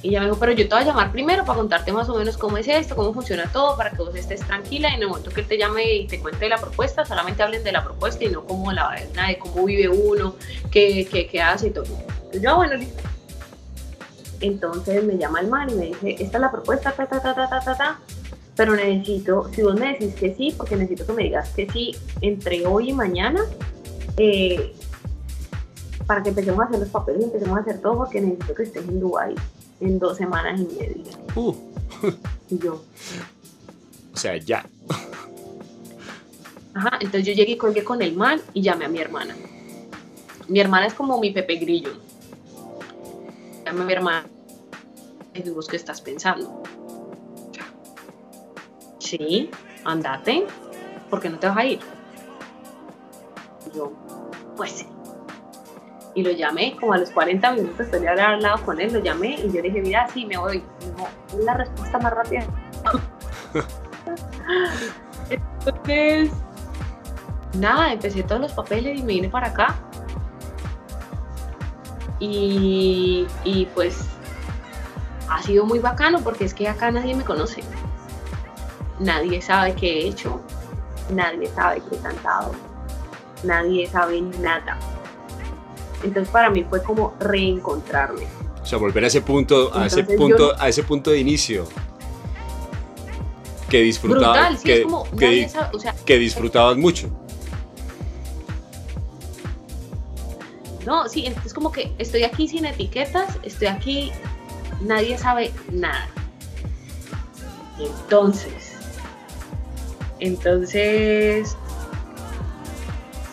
[0.04, 2.16] y ella me dijo, pero yo te voy a llamar primero para contarte más o
[2.18, 5.10] menos cómo es esto, cómo funciona todo, para que vos estés tranquila y en el
[5.10, 8.24] momento que él te llame y te cuente la propuesta, solamente hablen de la propuesta
[8.24, 10.36] y no como la de cómo vive uno,
[10.72, 11.86] qué, qué, qué hace y todo.
[12.34, 13.04] Yo, ah, bueno, listo.
[14.42, 17.36] Entonces me llama el man y me dice, esta es la propuesta, ta, ta, ta,
[17.36, 18.00] ta, ta, ta, ta.
[18.56, 21.96] Pero necesito, si vos me decís que sí, porque necesito que me digas que sí
[22.22, 23.42] entre hoy y mañana,
[24.18, 24.76] eh,
[26.06, 28.64] para que empecemos a hacer los papeles y empecemos a hacer todo, porque necesito que
[28.64, 29.36] estés en Dubái
[29.80, 31.18] en dos semanas y media.
[31.36, 31.56] Uh.
[32.50, 32.84] y yo.
[34.14, 34.66] O sea, ya.
[36.74, 39.36] Ajá, entonces yo llegué y colgué con el man y llamé a mi hermana.
[40.48, 41.92] Mi hermana es como mi Pepe Grillo.
[43.72, 44.27] A mi hermana
[45.34, 46.61] y digo, ¿qué estás pensando?
[48.99, 49.49] Sí,
[49.85, 50.45] andate,
[51.10, 51.80] ¿por qué no te vas a ir?
[53.65, 53.93] Y yo,
[54.56, 54.88] pues sí
[56.14, 59.35] y lo llamé, como a los 40 minutos de haber hablado con él, lo llamé
[59.35, 60.64] y yo le dije, mira, sí, me voy.
[61.30, 62.45] es la respuesta más rápida.
[65.30, 66.31] Entonces,
[67.57, 69.76] nada, empecé todos los papeles y me vine para acá.
[72.22, 74.06] Y, y pues
[75.27, 77.61] ha sido muy bacano porque es que acá nadie me conoce.
[78.99, 80.39] Nadie sabe qué he hecho,
[81.10, 82.52] nadie sabe qué he cantado,
[83.43, 84.77] nadie sabe nada
[86.03, 88.26] entonces para mí fue como reencontrarme.
[88.61, 91.68] O sea, volver a ese punto, a ese punto, a ese punto de inicio.
[93.69, 94.85] Que disfrutabas, que,
[96.06, 97.10] que, disfrutabas mucho.
[100.86, 104.12] No, sí, es como que estoy aquí sin etiquetas, estoy aquí,
[104.82, 106.08] nadie sabe nada.
[107.80, 108.72] Entonces,
[110.20, 111.58] entonces,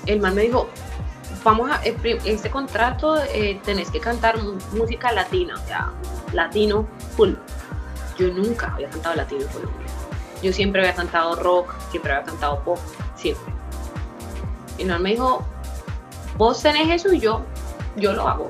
[0.07, 0.69] el man me dijo,
[1.45, 4.39] vamos a, eh, este contrato eh, tenés que cantar
[4.73, 5.93] música latina, o sea,
[6.33, 7.35] latino full.
[8.19, 9.87] Yo nunca había cantado latino en Colombia.
[10.43, 12.79] Yo siempre había cantado rock, siempre había cantado pop,
[13.16, 13.53] siempre.
[14.79, 15.45] Y no me dijo,
[16.39, 17.43] vos tenés eso y yo,
[17.97, 18.48] yo lo hago.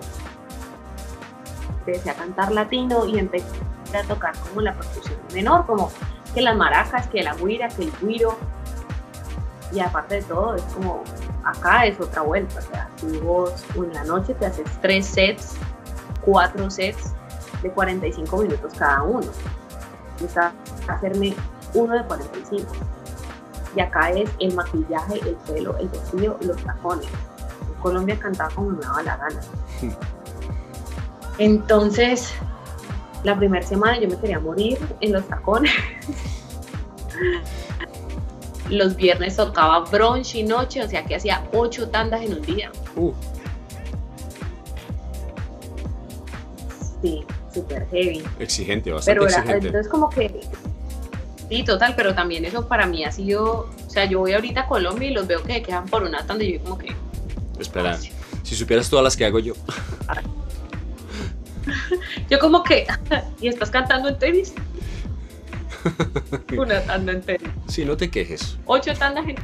[1.80, 3.46] Empecé a cantar latino y empecé
[3.94, 5.90] a tocar como la percusión menor, como
[6.34, 8.36] que las maracas, que la guira, que el guiro.
[9.72, 11.02] Y aparte de todo, es como
[11.44, 12.58] acá es otra vuelta.
[12.58, 15.56] O sea, si vos en la noche te haces tres sets,
[16.20, 17.14] cuatro sets
[17.62, 19.26] de 45 minutos cada uno.
[20.20, 21.34] Y hacerme
[21.74, 22.72] uno de 45.
[23.76, 27.08] Y acá es el maquillaje, el pelo, el vestido, los tacones.
[27.78, 29.40] Colombia cantaba como me daba la gana.
[31.38, 32.32] Entonces,
[33.22, 35.72] la primera semana yo me quería morir en los tacones.
[38.68, 42.70] Los viernes tocaba brunch y noche, o sea que hacía ocho tandas en un día.
[42.96, 43.12] Uh.
[47.00, 47.24] Sí,
[47.54, 48.22] súper heavy.
[48.38, 49.66] Exigente, bastante pero exigente.
[49.68, 50.40] Entonces como que...
[51.48, 53.70] Sí, total, pero también eso para mí ha sido...
[53.86, 56.44] O sea, yo voy ahorita a Colombia y los veo que quedan por una tanda
[56.44, 56.94] y yo como que...
[57.58, 57.98] Espera,
[58.42, 59.54] si supieras todas las que hago yo.
[62.30, 62.86] yo como que...
[63.40, 64.54] ¿Y estás cantando en tenis?
[66.56, 67.52] Una tanda entera.
[67.66, 68.58] Sí, no te quejes.
[68.66, 69.36] Ocho tandas en...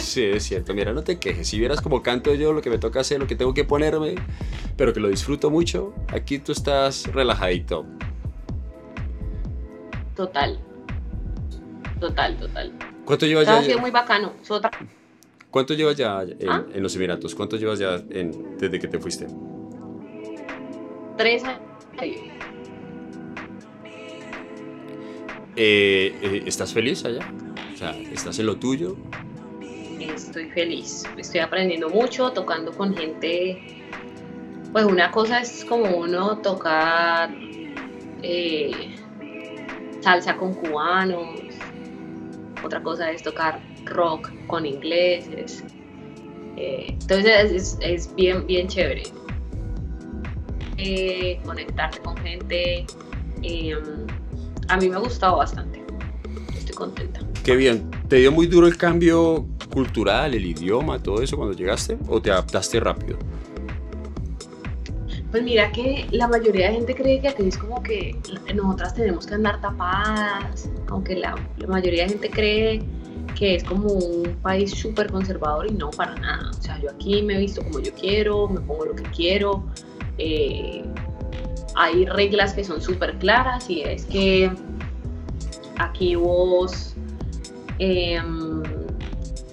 [0.00, 0.74] Sí, es cierto.
[0.74, 1.48] Mira, no te quejes.
[1.48, 4.14] Si vieras como canto yo, lo que me toca hacer, lo que tengo que ponerme,
[4.76, 7.84] pero que lo disfruto mucho, aquí tú estás relajadito.
[10.16, 10.58] Total.
[12.00, 12.72] Total, total.
[13.04, 13.58] ¿Cuánto llevas ya?
[13.58, 14.32] Ha sido muy bacano.
[15.52, 16.64] ¿Cuánto llevas ya en, ¿Ah?
[16.76, 17.34] los Emiratos?
[17.34, 19.26] ¿Cuánto llevas ya desde que te fuiste?
[21.18, 21.60] Tres años.
[25.54, 27.30] Eh, eh, ¿Estás feliz allá?
[27.74, 28.96] O sea, ¿estás en lo tuyo?
[30.00, 33.60] Estoy feliz, estoy aprendiendo mucho, tocando con gente.
[34.72, 37.30] Pues una cosa es como uno tocar
[38.22, 38.96] eh,
[40.00, 41.40] salsa con cubanos,
[42.64, 45.64] otra cosa es tocar rock con ingleses.
[46.56, 49.02] entonces es, bien, bien chévere.
[51.44, 52.86] conectarte con gente.
[53.42, 54.06] Em,
[54.68, 55.82] a mí me ha gustado bastante.
[56.56, 57.20] Estoy contenta.
[57.44, 57.90] Qué bien.
[58.08, 61.98] ¿Te dio muy duro el cambio cultural, el idioma, todo eso cuando llegaste?
[62.08, 63.18] ¿O te adaptaste rápido?
[65.32, 68.14] Pues mira que la mayoría de gente cree que aquí es como que
[68.54, 71.34] nosotras tenemos que andar tapadas, aunque la,
[71.66, 72.82] mayoría de gente cree
[73.34, 76.50] que es como un país súper conservador y no para nada.
[76.50, 79.64] O sea, yo aquí me he visto como yo quiero, me pongo lo que quiero.
[80.18, 80.84] Eh,
[81.74, 84.50] hay reglas que son súper claras y es que
[85.78, 86.94] aquí vos,
[87.78, 88.62] em,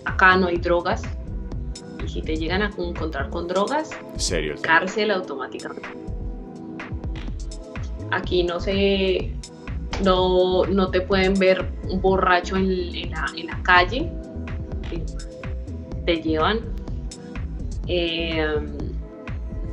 [0.05, 1.01] acá no hay drogas
[2.03, 4.55] y si te llegan a encontrar con drogas, ¿Serio?
[4.61, 5.87] cárcel automáticamente.
[8.11, 9.33] Aquí no se,
[10.03, 14.11] no, no te pueden ver un borracho en, en la, en la calle,
[16.05, 16.59] te llevan.
[17.87, 18.67] Em,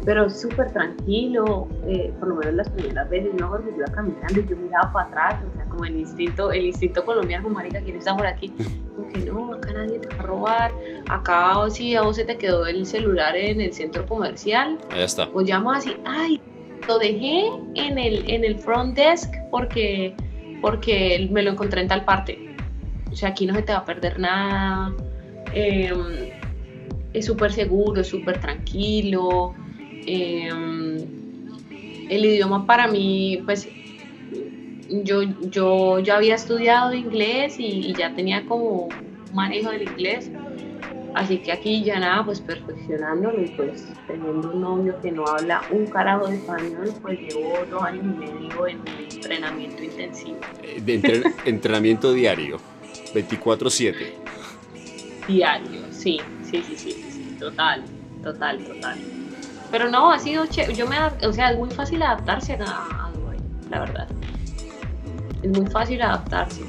[0.04, 4.46] pero súper tranquilo, eh, por lo menos las primeras veces, yo me iba caminando y
[4.46, 8.16] yo miraba para atrás, o sea, como el instinto, el instinto colombiano, marica, ¿quién está
[8.16, 8.54] por aquí?
[8.96, 10.72] Porque no, acá nadie te va a robar,
[11.08, 15.02] acá o si a vos se te quedó el celular en el centro comercial, Ahí
[15.02, 15.28] está.
[15.28, 16.40] pues llamas así, ay,
[16.86, 20.14] lo dejé en el, en el front desk porque,
[20.60, 22.54] porque me lo encontré en tal parte.
[23.10, 24.94] O sea, aquí no se te va a perder nada.
[25.54, 26.30] em,
[27.12, 29.54] es súper seguro, es súper tranquilo.
[30.06, 30.98] em,
[32.08, 33.68] el idioma para mí, pues
[35.02, 38.88] yo, yo ya había estudiado inglés y, y ya tenía como
[39.32, 40.30] manejo del inglés.
[41.16, 45.62] Así que aquí ya nada, pues perfeccionándolo y pues teniendo un novio que no habla
[45.70, 50.40] un carajo de español, pues llevo dos años y medio en entrenamiento intensivo.
[50.62, 52.58] Eh, De entre- entrenamiento diario,
[53.14, 54.12] 24/7.
[55.26, 57.82] Diario, sí, sí, sí, sí, sí, total,
[58.22, 58.98] total, total.
[59.70, 63.10] Pero no, ha sido chévere, yo me, o sea, es muy fácil adaptarse a, a
[63.14, 63.38] Dubái,
[63.70, 64.08] la verdad.
[65.42, 66.60] Es muy fácil adaptarse.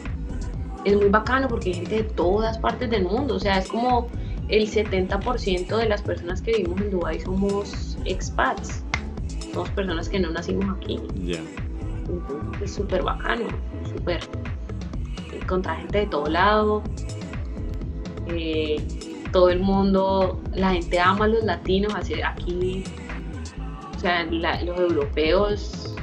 [0.85, 4.07] Es muy bacano porque hay gente de todas partes del mundo, o sea, es como
[4.49, 8.83] el 70% de las personas que vivimos en Dubái somos expats.
[9.53, 10.99] Somos personas que no nacimos aquí.
[12.07, 13.45] Entonces es súper bacano,
[13.95, 14.19] súper.
[15.47, 16.83] Contra gente de todo lado.
[18.27, 18.85] Eh,
[19.31, 22.83] todo el mundo, la gente ama a los latinos, así aquí,
[23.95, 25.95] o sea, la- los europeos,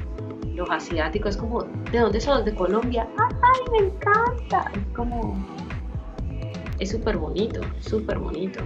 [0.55, 2.45] los asiáticos, es como, ¿de dónde sos?
[2.45, 3.07] ¿De Colombia?
[3.19, 4.71] ¡Ay, me encanta!
[4.75, 5.37] Es como,
[6.85, 8.61] es súper bonito, súper bonito.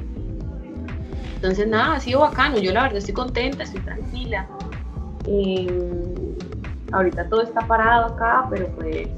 [1.37, 2.59] Entonces, nada, ha sido bacano.
[2.59, 4.47] Yo la verdad estoy contenta, estoy tranquila.
[5.27, 6.37] Eh,
[6.93, 9.09] ahorita todo está parado acá, pero pues,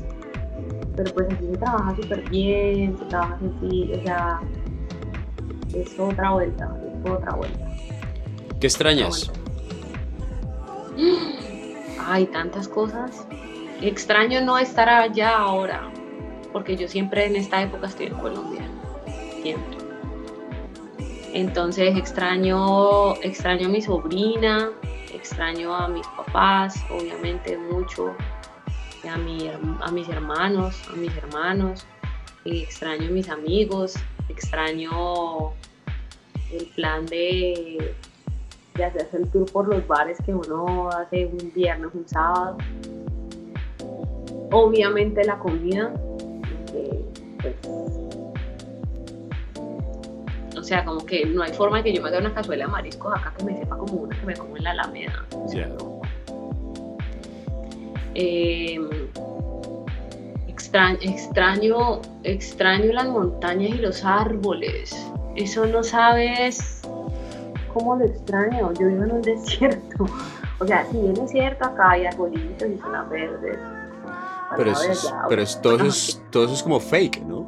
[0.97, 4.41] pero pues aquí se trabaja súper bien, se trabaja sencillo, o sea,
[5.75, 7.67] es otra vuelta, es otra vuelta.
[8.61, 9.33] ¿Qué extrañas?
[12.07, 13.27] Hay tantas cosas.
[13.81, 15.91] Extraño no estar allá ahora,
[16.53, 18.63] porque yo siempre en esta época estoy en Colombia,
[19.43, 19.79] siempre.
[21.33, 24.71] Entonces extraño, extraño a mi sobrina,
[25.13, 28.15] extraño a mis papás, obviamente mucho,
[29.09, 31.87] a, mi a mis hermanos, a mis hermanos,
[32.45, 33.95] extraño a mis amigos,
[34.29, 35.53] extraño
[36.53, 37.95] el plan de,
[38.75, 42.59] de hacerse el tour por los bares que uno hace un viernes, un sábado.
[44.51, 45.93] Obviamente la comida,
[47.41, 47.55] pues,
[50.61, 52.71] o sea, como que no hay forma de que yo me haga una cazuela de
[52.71, 55.25] mariscos acá que me sepa como una que me como en la Alameda.
[55.33, 55.75] O sea, Ya.
[55.75, 56.01] no.
[58.15, 58.79] Eh,
[60.49, 64.95] extra- extraño, extraño las montañas y los árboles.
[65.37, 66.83] Eso no sabes
[67.73, 68.73] cómo lo extraño.
[68.75, 70.07] Yo vivo en un desierto.
[70.59, 73.59] O sea, si bien es cierto, acá hay arbolitos y zonas verdes.
[74.57, 77.47] Pero, eso es, pero es- todo, eso es, todo eso es como fake, ¿no?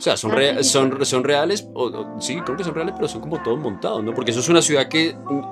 [0.00, 2.94] O sea, son, Ah, rea- son, son reales, o, o- sí, creo que son reales,
[2.96, 4.14] pero son como todos montados, ¿no?
[4.14, 5.14] Porque eso es una ciudad que...
[5.14, 5.42] mm,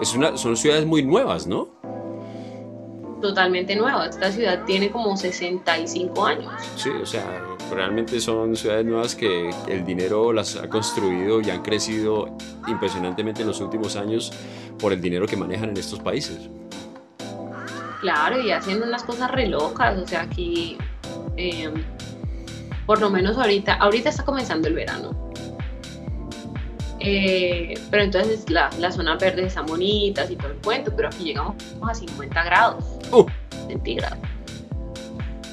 [0.00, 1.68] Es una, son ciudades muy nuevas, ¿no?
[3.20, 4.06] totalmente nueva.
[4.06, 6.50] Esta ciudad tiene como 65 años.
[6.76, 7.22] Sí, o sea,
[7.70, 12.34] realmente son ciudades nuevas que el dinero las ha construido y han crecido
[12.66, 14.32] impresionantemente en los últimos años
[14.78, 16.48] por el dinero que manejan en estos países.
[18.00, 19.98] Claro, y hacen unas cosas re locas.
[19.98, 20.78] O sea, aquí,
[21.36, 21.70] eh,
[22.90, 25.12] por lo menos ahorita, ahorita está comenzando el verano.
[26.98, 31.22] Eh, pero entonces la- las zonas verdes están bonitas y todo el cuento, pero aquí
[31.22, 31.54] llegamos
[31.88, 33.26] a 50 grados ¡Uh!
[33.68, 34.18] centígrados.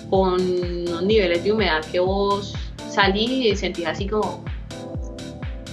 [0.09, 2.55] Con unos niveles de humedad que vos
[2.89, 4.43] salís y sentís así como...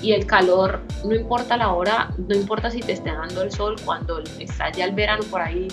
[0.02, 3.76] Y el calor, no importa la hora, no importa si te esté dando el sol,
[3.86, 5.68] cuando está ya el verano por ahí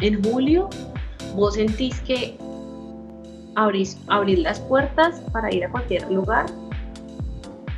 [0.00, 0.68] en julio,
[1.36, 2.36] vos sentís que
[3.54, 6.46] abrís, abrís las puertas para ir a cualquier lugar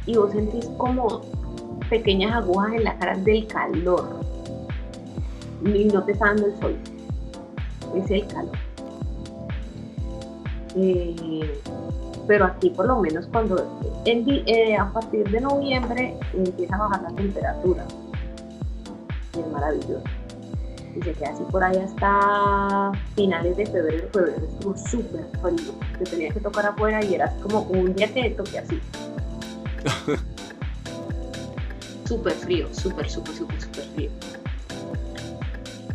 [0.06, 1.22] y vos sentís como
[1.88, 4.20] pequeñas agujas en la cara del calor
[5.64, 6.76] y no te está dando el sol,
[7.96, 8.56] es el calor.
[10.76, 11.60] Eh,
[12.26, 17.10] pero aquí por lo menos cuando eh, a partir de noviembre empieza a bajar la
[17.10, 17.86] temperatura.
[19.38, 20.02] Es maravilloso
[20.96, 24.08] y se queda así por ahí hasta finales de febrero.
[24.12, 25.74] Febrero es como súper frío.
[25.98, 28.80] Te tenía que tocar afuera y era como un día que toqué así.
[32.08, 34.10] súper frío, súper, súper, súper, súper frío.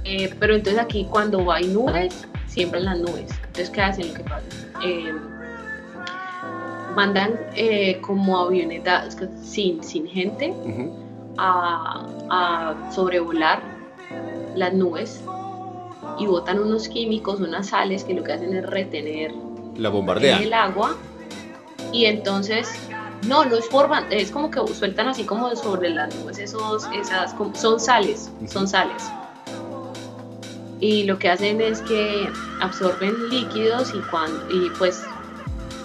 [0.04, 3.32] Eh, pero entonces aquí cuando hay nubes, siempre en las nubes.
[3.32, 4.08] Entonces, ¿qué hacen?
[4.10, 4.44] Lo que pasa.
[4.84, 5.14] Eh,
[6.96, 10.54] mandan eh, como avionetas sin, sin gente
[11.38, 13.79] a, a, sobrevolar
[14.56, 15.22] las nubes
[16.18, 19.34] y botan unos químicos, unas sales que lo que hacen es retener
[19.76, 20.40] la bombardea.
[20.40, 20.98] el agua
[21.92, 22.70] y entonces
[23.28, 27.36] no, no es forma, es como que sueltan así como sobre las nubes esos, esas,
[27.54, 29.04] son sales, son sales
[30.80, 32.30] y lo que hacen es que
[32.62, 35.04] absorben líquidos y, cuando, y pues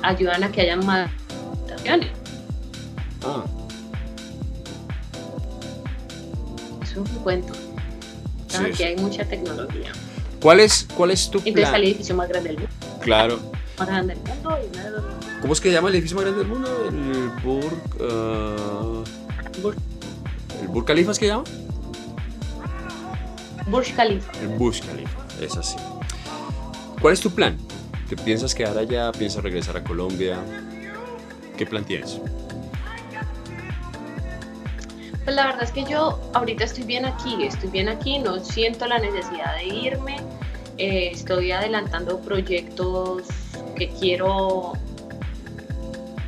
[0.02, 1.10] ayudan a que haya más
[1.66, 2.10] estaciones.
[3.24, 3.44] Ah.
[6.82, 7.52] Es un cuento.
[8.60, 9.92] Aquí hay mucha tecnología.
[10.40, 12.74] ¿Cuál es, cuál es tu Entonces está el edificio más grande del mundo.
[13.00, 13.40] Claro.
[13.78, 15.04] Más grande del mundo y los...
[15.40, 16.88] ¿Cómo es que se llama el edificio más grande del mundo?
[16.88, 17.74] El Burj...
[18.00, 19.04] Uh...
[20.60, 21.44] ¿El Burj Khalifa es que llama?
[23.66, 24.32] Burj Khalifa.
[24.40, 25.76] El Burj Khalifa, es así.
[27.00, 27.56] ¿Cuál es tu plan?
[28.08, 29.12] ¿Te piensas quedar allá?
[29.12, 30.38] ¿Piensas regresar a Colombia?
[31.56, 32.20] ¿Qué plan tienes?
[35.24, 38.86] Pues la verdad es que yo ahorita estoy bien aquí, estoy bien aquí, no siento
[38.86, 40.16] la necesidad de irme,
[40.76, 43.22] eh, estoy adelantando proyectos
[43.74, 44.74] que quiero,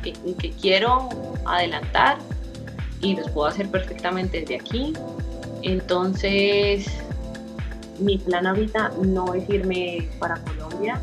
[0.01, 0.13] que,
[0.59, 1.09] quiero
[1.45, 2.17] adelantar
[2.99, 4.93] y los puedo hacer perfectamente desde aquí.
[5.61, 6.87] Entonces,
[7.99, 10.99] mi plan ahorita no es irme para Colombia.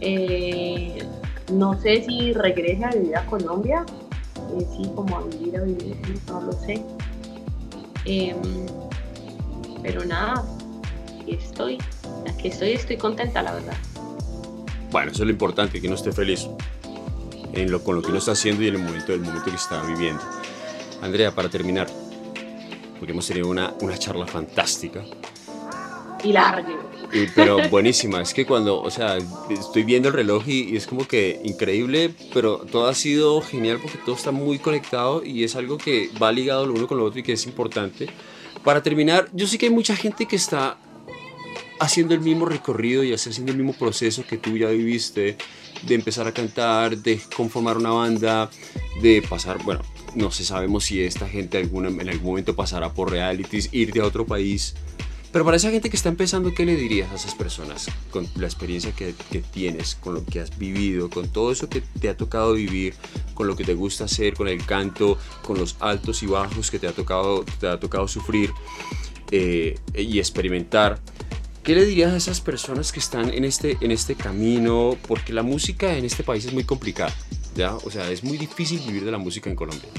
[0.00, 1.04] Eh,
[1.52, 3.84] no sé si regrese a vivir a Colombia,
[4.52, 5.96] eh, sí, como a vivir, a vivir,
[6.28, 6.84] no lo sé.
[8.04, 8.36] Em,
[9.82, 10.44] pero nada,
[11.20, 11.78] aquí estoy,
[12.28, 13.76] aquí estoy, estoy contenta, la verdad.
[14.90, 16.46] Bueno, eso es lo importante, que uno esté feliz
[17.52, 19.56] en lo, con lo que uno está haciendo y en el momento del momento que
[19.56, 20.22] está viviendo.
[21.02, 21.88] Andrea, para terminar,
[22.98, 25.02] porque hemos tenido una, una charla fantástica,
[26.22, 26.68] y larga.
[27.34, 29.18] Pero buenísima, es que cuando, o sea,
[29.50, 33.98] estoy viendo el reloj y, es como que increíble, pero todo ha sido genial porque
[33.98, 37.20] todo está muy conectado y es algo que va ligado lo uno con lo otro
[37.20, 38.08] y que es importante.
[38.64, 40.78] Para terminar, yo sé que hay mucha gente que está
[41.78, 45.36] haciendo el mismo recorrido y haciendo el mismo proceso que tú ya viviste,
[45.82, 48.50] de empezar a cantar, de conformar una banda,
[49.02, 49.82] de pasar, bueno,
[50.14, 54.04] no sé, sabemos si esta gente alguna, en algún momento pasará por realities, irte a
[54.04, 54.74] otro país
[55.32, 58.46] pero para esa gente que está empezando, ¿qué le dirías a esas personas con la
[58.46, 59.14] experiencia que,
[59.52, 62.94] tienes, con lo que has vivido, con todo eso que te ha tocado vivir,
[63.34, 66.78] con lo que te gusta hacer, con el canto, con los altos y bajos que
[66.78, 68.50] te ha tocado, te ha tocado sufrir
[69.30, 71.00] eh, y experimentar?
[71.62, 74.96] ¿Qué le dirías a esas personas que están en este, en este camino?
[75.08, 77.12] Porque la música en este país es muy complicada,
[77.56, 77.74] ¿ya?
[77.74, 79.90] O sea, es muy difícil vivir de la música en Colombia.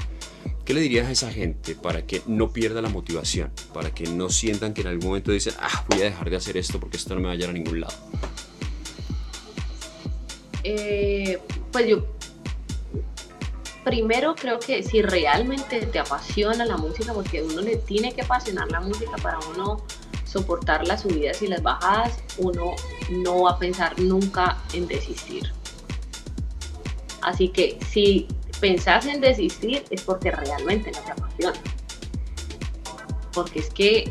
[0.68, 3.50] ¿Qué le dirías a esa gente para que no pierda la motivación?
[3.72, 6.58] Para que no sientan que en algún momento dicen, ah, voy a dejar de hacer
[6.58, 7.94] esto porque esto no me va a llevar a ningún lado.
[10.64, 11.38] Eh,
[11.72, 12.04] pues yo
[13.82, 18.70] primero creo que si realmente te apasiona la música, porque uno le tiene que apasionar
[18.70, 19.82] la música para uno
[20.26, 22.74] soportar las subidas y las bajadas, uno
[23.08, 25.50] no va a pensar nunca en desistir.
[27.22, 28.28] Así que si
[28.60, 31.60] pensás en desistir es porque realmente no te apasiona.
[33.32, 34.10] Porque es que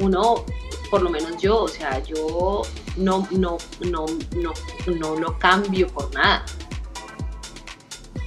[0.00, 0.44] uno,
[0.90, 2.62] por lo menos yo, o sea, yo
[2.96, 4.06] no, no, no,
[4.36, 4.52] no,
[4.86, 6.44] no lo cambio por nada.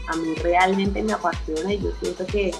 [0.08, 2.52] A mí realmente me apasiona y yo siento que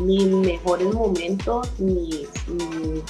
[0.00, 3.02] mis mejores momentos, mis, mis,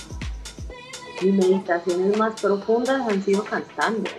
[1.23, 4.11] mis meditaciones más profundas han sido cantando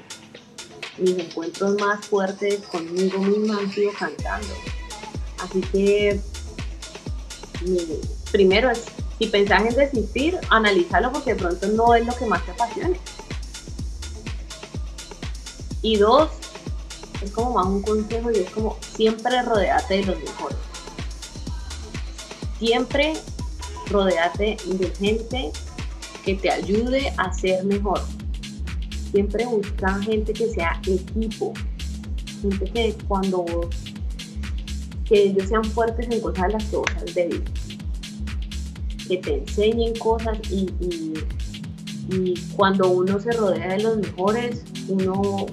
[0.98, 4.53] mis encuentros más fuertes conmigo misma han sido cantando.
[5.40, 6.20] Así que
[8.32, 8.72] primero
[9.20, 12.98] si pensás en desistir, analízalo porque de pronto no es lo que más te apasiona.
[15.82, 16.30] Y dos,
[17.22, 20.57] es como más un consejo y es como siempre rodeate de los mejores.
[22.60, 23.14] Siempre
[23.90, 25.52] rodeate de gente
[26.24, 28.02] que te ayude a ser mejor
[29.14, 31.53] siempre busca gente que sea equipo,
[32.41, 33.45] gente que cuando
[35.06, 37.44] que ellos sean fuertes en cosas las que vos débil,
[39.07, 40.68] que te enseñen cosas y,
[42.10, 45.45] y cuando uno se rodea de los mejores, uno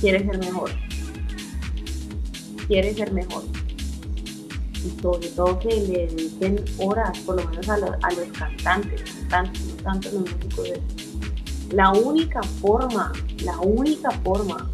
[0.00, 0.70] quiere ser mejor,
[2.68, 3.44] quiere ser mejor.
[4.74, 9.02] y sobre todo que le dediquen horas, por lo menos a, los, a los cantantes,
[9.02, 10.68] cantantes, no tanto los músicos.
[11.72, 13.12] La única forma,
[13.44, 14.70] la única forma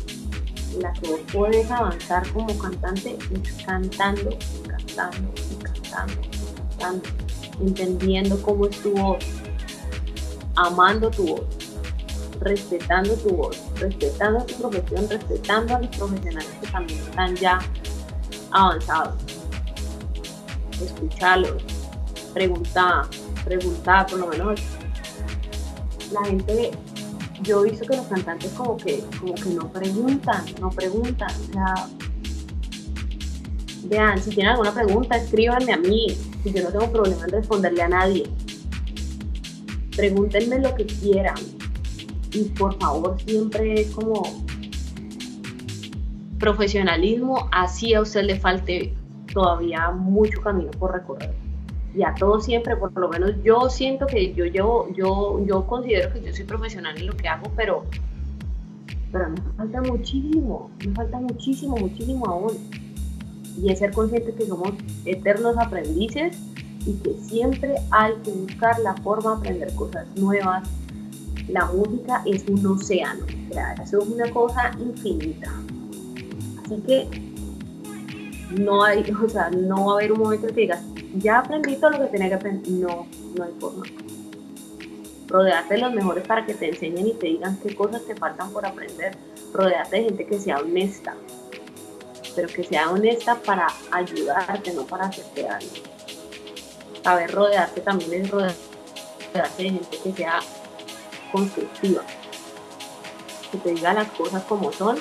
[0.72, 4.30] en la que vos podés avanzar como cantante es cantando,
[4.68, 6.22] cantando, cantando,
[6.78, 7.08] cantando,
[7.60, 9.24] entendiendo cómo es tu voz,
[10.54, 11.42] amando tu voz,
[12.40, 17.58] respetando tu voz, respetando tu profesión, respetando a los profesionales que también están ya
[18.52, 19.14] avanzados.
[20.80, 21.62] Escucharlos,
[22.32, 23.06] preguntar,
[23.44, 24.60] preguntar, por lo menos
[26.12, 26.70] la gente,
[27.42, 31.52] yo he visto que los cantantes como que, como que no preguntan, no preguntan, o
[31.52, 31.74] sea,
[33.84, 36.06] vean, si tienen alguna pregunta, escríbanme a mí,
[36.42, 38.30] si yo no tengo problema en responderle a nadie.
[39.96, 41.36] Pregúntenme lo que quieran,
[42.32, 44.22] y por favor siempre como
[46.38, 48.94] profesionalismo, así a usted le falte
[49.32, 51.43] todavía mucho camino por recorrer.
[51.94, 56.12] Y a todos siempre, por lo menos yo siento que yo llevo, yo, yo considero
[56.12, 57.84] que yo soy profesional en lo que hago, pero,
[59.12, 62.52] pero me falta muchísimo, me falta muchísimo, muchísimo aún.
[63.62, 64.72] Y es ser consciente que somos
[65.04, 66.36] eternos aprendices
[66.84, 70.68] y que siempre hay que buscar la forma de aprender cosas nuevas,
[71.48, 73.24] la música es un océano,
[73.82, 75.52] eso es una cosa infinita.
[76.64, 77.08] Así que
[78.58, 80.82] no hay, o sea, no va a haber un momento en que digas,
[81.18, 82.70] ya aprendí todo lo que tenía que aprender.
[82.70, 83.84] No, no hay forma.
[85.26, 88.50] Rodeate de los mejores para que te enseñen y te digan qué cosas te faltan
[88.50, 89.16] por aprender.
[89.52, 91.14] Rodeate de gente que sea honesta,
[92.34, 95.68] pero que sea honesta para ayudarte, no para hacerte daño.
[97.02, 100.40] Saber rodearte también es rodearte de gente que sea
[101.32, 102.02] constructiva.
[103.50, 104.98] Que te diga las cosas como son,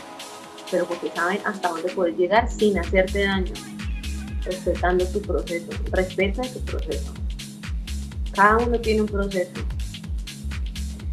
[0.69, 3.53] pero porque saben hasta dónde puedes llegar sin hacerte daño,
[4.45, 5.69] respetando tu proceso.
[5.91, 7.13] Respeta tu proceso.
[8.33, 9.51] Cada uno tiene un proceso.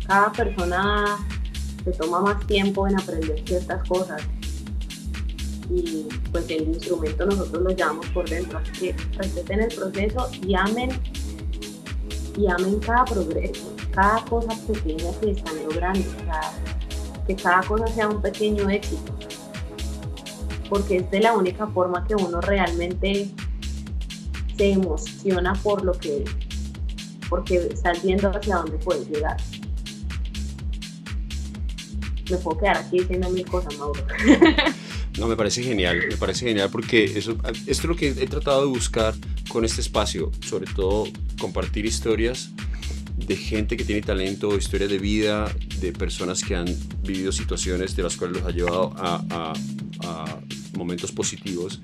[0.07, 1.19] Cada persona
[1.85, 4.23] se toma más tiempo en aprender ciertas cosas.
[5.71, 8.59] Y pues el instrumento nosotros lo llevamos por dentro.
[8.59, 10.91] Así que respeten el proceso y amen
[12.37, 16.05] y amen cada progreso cada cosa pequeña que están logrando,
[17.27, 19.13] que cada cosa sea un pequeño éxito,
[20.71, 23.29] porque es de la única forma que uno realmente
[24.57, 26.25] se emociona por lo que,
[27.29, 29.37] porque estás viendo hacia dónde puedes llegar.
[32.31, 34.03] Me puedo quedar aquí diciendo mil cosas, Mauro.
[35.19, 37.37] No, me parece genial, me parece genial porque eso,
[37.67, 39.13] esto es lo que he tratado de buscar
[39.49, 42.53] con este espacio, sobre todo compartir historias
[43.27, 46.67] de gente que tiene talento, historia de vida, de personas que han
[47.03, 49.53] vivido situaciones de las cuales los ha llevado a,
[50.75, 51.81] momentos positivos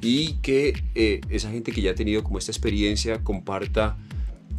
[0.00, 3.98] y que eh, esa gente que ya ha tenido como esta experiencia comparta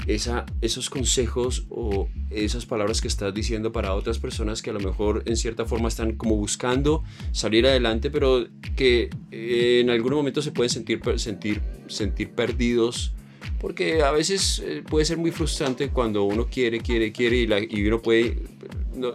[0.07, 4.80] esa, esos consejos o esas palabras que estás diciendo para otras personas que a lo
[4.80, 10.41] mejor en cierta forma están como buscando salir adelante, pero que eh, en algún momento
[10.41, 13.14] se pueden sentir, sentir, sentir perdidos
[13.62, 17.60] porque a veces eh, puede ser muy frustrante cuando uno quiere, quiere, quiere y, la,
[17.60, 18.40] y uno puede,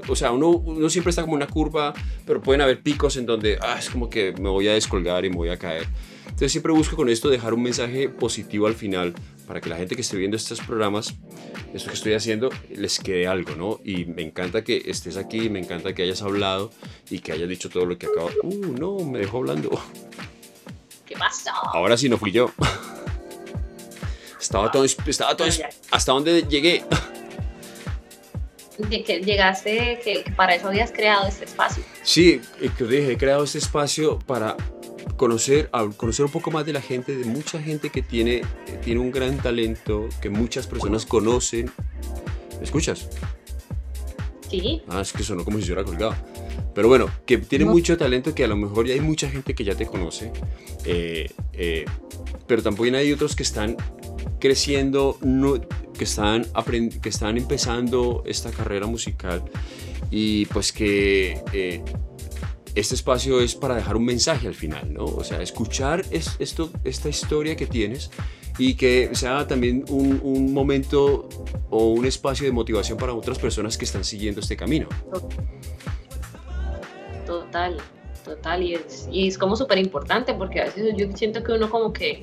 [0.09, 1.93] o sea, uno, uno, siempre está como una curva,
[2.25, 5.31] pero pueden haber picos en donde ah, es como que me voy a descolgar y
[5.31, 5.89] me voy a caer.
[6.27, 9.15] Entonces siempre busco con esto dejar un mensaje positivo al final
[9.49, 11.15] para que la gente que esté viendo estos programas,
[11.75, 13.81] esto que estoy haciendo, les quede algo, ¿no?
[13.85, 16.71] Y me encanta que estés aquí, me encanta que hayas hablado
[17.11, 18.31] y que hayas dicho todo lo que acabo.
[18.45, 19.71] Uh, no, me dejó hablando.
[21.05, 21.51] ¿Qué pasó?
[21.73, 22.51] Ahora sí no fui yo.
[24.47, 25.49] Estaba todo, estaba todo
[25.91, 26.85] hasta dónde llegué.
[28.91, 31.83] Que llegaste, que, para eso habías creado este espacio.
[32.03, 32.43] Sí,
[32.77, 34.55] que dije, he creado este espacio para
[35.17, 38.43] conocer, conocer un poco más de la gente, de mucha gente que tiene,
[38.85, 41.73] tiene un gran talento, que muchas personas conocen.
[42.59, 43.09] ¿Me escuchas?
[44.51, 44.83] Sí.
[44.89, 46.15] Ah, es que sonó como si yo hubiera colgado.
[46.75, 49.65] Pero bueno, que tiene mucho talento, que a lo mejor ya hay mucha gente que
[49.65, 50.31] ya te conoce,
[50.85, 51.87] eh, eh,
[52.47, 53.77] pero también hay otros que están
[54.39, 55.19] creciendo,
[55.97, 56.47] que, están
[57.03, 59.43] que están empezando esta carrera musical
[60.11, 61.83] y pues que eh,
[62.75, 65.05] este espacio es para dejar un mensaje al final, ¿no?
[65.05, 68.11] O sea, escuchar es, esto, esta historia que tienes
[68.59, 71.29] y que sea también un, momento
[71.71, 74.89] o un espacio de motivación para otras personas que están siguiendo este camino.
[77.27, 77.79] Total,
[78.25, 81.71] total, y es, y es como súper importante porque a veces yo siento que uno
[81.71, 82.23] como que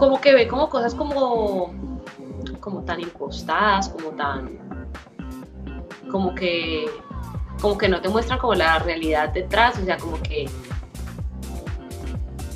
[0.00, 1.74] como que ve como cosas como,
[2.58, 4.58] como tan impostadas, como tan,
[6.10, 6.86] como que,
[7.60, 10.48] como que no te muestran como la realidad detrás, o sea, como que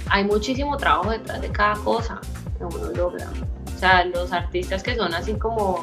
[0.09, 2.19] hay muchísimo trabajo detrás de cada cosa
[2.57, 3.29] que uno logra.
[3.77, 5.83] O sea, los artistas que son así como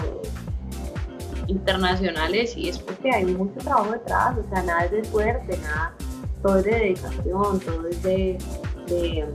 [1.45, 5.93] internacionales y es porque hay mucho trabajo detrás, o sea, nada es de suerte, nada,
[6.41, 8.39] todo es de dedicación, todo es de,
[8.87, 9.27] de,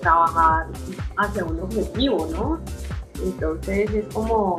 [0.00, 0.66] trabajar
[1.16, 2.60] hacia un objetivo, ¿no?
[3.22, 4.58] Entonces es como,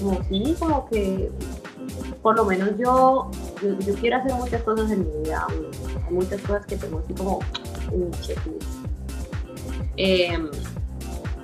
[0.00, 1.30] como sí, como que
[2.22, 3.30] por lo menos yo,
[3.62, 5.46] yo, quiero hacer muchas cosas en mi vida,
[6.10, 7.40] muchas cosas que tengo así como
[7.90, 8.66] en mi checklist.
[9.96, 10.48] Em,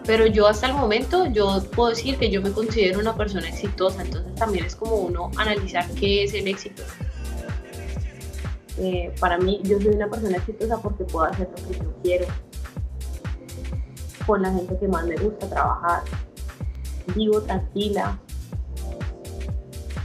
[0.05, 4.03] pero yo hasta el momento, yo puedo decir que yo me considero una persona exitosa,
[4.03, 6.83] entonces también es como uno analizar qué es el éxito.
[8.79, 12.27] Eh, para mí, yo soy una persona exitosa porque puedo hacer lo que yo quiero,
[14.27, 16.03] con la gente que más me gusta trabajar,
[17.15, 18.19] vivo tranquila,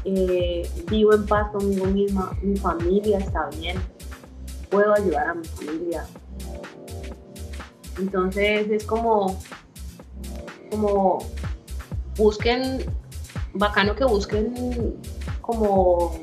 [0.06, 3.78] eh, vivo en paz conmigo misma, mi familia está bien,
[4.72, 6.06] puedo ayudar a mi familia.
[8.00, 9.38] Entonces es como
[10.72, 11.20] como
[12.18, 12.84] busquen,
[13.54, 15.00] bacano que busquen
[15.42, 16.20] como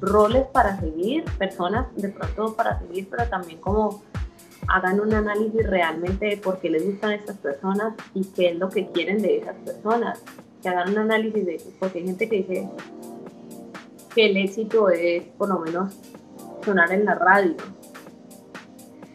[0.00, 4.02] roles para seguir, personas de pronto para seguir, pero también como
[4.68, 8.68] hagan un análisis realmente de por qué les gustan estas personas y qué es lo
[8.68, 10.22] que quieren de esas personas.
[10.62, 12.68] Que hagan un análisis de porque hay gente que dice
[14.14, 15.94] que el éxito es por lo menos
[16.64, 17.56] sonar en la radio.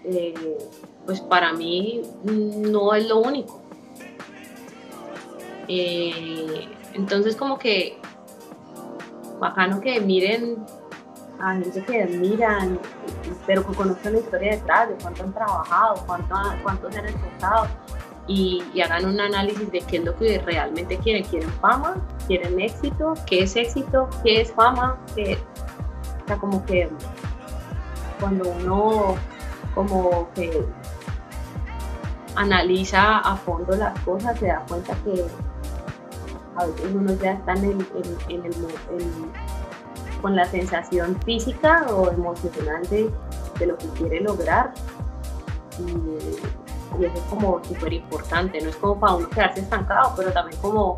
[0.03, 0.57] Eh,
[1.05, 3.61] pues para mí no es lo único.
[5.67, 7.98] Eh, entonces como que
[9.39, 10.65] bacano que miren
[11.39, 12.79] a gente que admiran,
[13.45, 17.67] pero que conozcan la historia detrás, de cuánto han trabajado, cuánto, cuánto se han esforzado
[18.29, 21.23] y, hagan un análisis de qué es lo que realmente quieren.
[21.23, 21.95] ¿Quieren fama?
[22.27, 23.15] ¿Quieren éxito?
[23.25, 24.07] ¿Qué es éxito?
[24.23, 24.97] ¿Qué es fama?
[25.15, 25.37] ¿Qué?
[26.23, 26.89] O sea, como que
[28.19, 29.15] cuando uno
[29.73, 30.63] como que
[32.35, 35.25] analiza a fondo las cosas se da cuenta que
[36.59, 37.85] a veces uno ya está en el,
[40.21, 43.09] con la sensación física o emocional de,
[43.65, 44.73] lo que quiere lograr.
[45.79, 45.83] Y,
[47.03, 50.97] eso es como súper importante, no es como para uno quedarse estancado, pero también como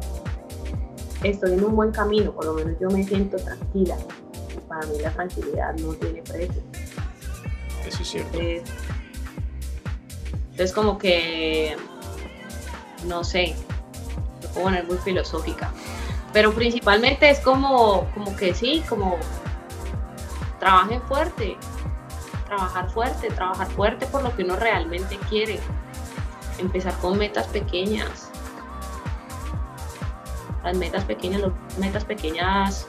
[1.21, 3.97] estoy en un buen camino, por lo menos yo me siento tranquila.
[4.55, 6.63] Y para mí la tranquilidad no tiene precio.
[7.85, 8.39] Eso es cierto.
[10.51, 11.75] entonces como que,
[13.05, 13.53] no sé,
[14.53, 15.71] poner muy filosófica.
[16.33, 19.17] Pero principalmente es como, como que sí, como
[20.59, 21.57] trabajen fuerte,
[22.45, 25.59] trabajar fuerte, trabajar fuerte por lo que uno realmente quiere.
[26.57, 28.29] Empezar con metas pequeñas.
[30.63, 32.85] Las metas pequeñas, las metas pequeñas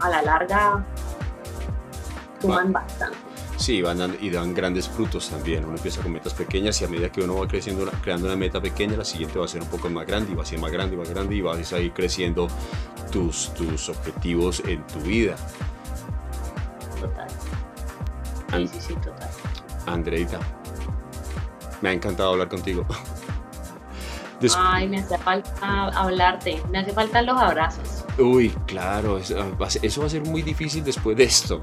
[0.00, 0.84] a la larga
[2.40, 3.29] suman bastante.
[3.60, 5.66] Sí, van y dan grandes frutos también.
[5.66, 8.58] Uno empieza con metas pequeñas y a medida que uno va creciendo, creando una meta
[8.58, 10.72] pequeña, la siguiente va a ser un poco más grande y va a ser más
[10.72, 12.48] grande y más grande y vas a ir creciendo
[13.12, 15.36] tus, tus objetivos en tu vida.
[16.98, 17.28] Total.
[18.50, 19.28] Sí, sí, sí, total.
[19.84, 20.40] Andreita,
[21.82, 22.86] me ha encantado hablar contigo.
[24.56, 28.06] Ay, me hace falta hablarte, me hace falta los abrazos.
[28.18, 31.62] Uy, claro, eso va a ser muy difícil después de esto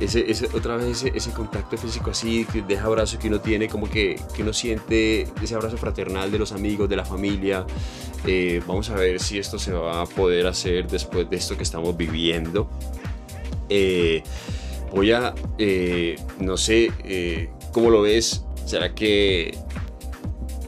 [0.00, 4.42] ese, otra vez ese, contacto físico así, de abrazo que uno tiene, como que, que
[4.42, 7.66] uno siente ese abrazo fraternal de los amigos, de la familia.
[8.26, 11.62] Eh, vamos a ver si esto se va a poder hacer después de esto que
[11.62, 12.68] estamos viviendo.
[13.68, 14.22] Eh,
[14.92, 16.90] voy a, eh, no sé,
[17.72, 18.44] ¿cómo lo ves?
[18.64, 19.56] ¿Será que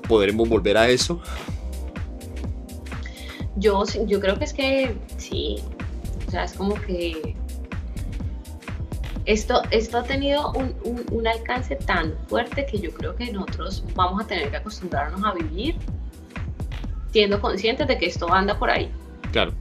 [0.08, 1.20] podremos volver a eso?
[3.56, 5.58] Yo, yo creo que es que sí,
[6.26, 7.36] o sea, es como que
[9.30, 14.26] esto, esto ha tenido un, alcance tan fuerte que yo creo que nosotros vamos a
[14.26, 15.76] tener que acostumbrarnos a vivir
[17.12, 18.90] siendo conscientes de que esto anda por ahí.
[19.30, 19.52] Claro.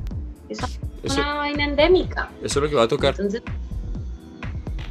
[0.49, 0.59] Es
[1.03, 2.31] una vaina endémica.
[2.41, 3.15] Eso es lo que va a tocar.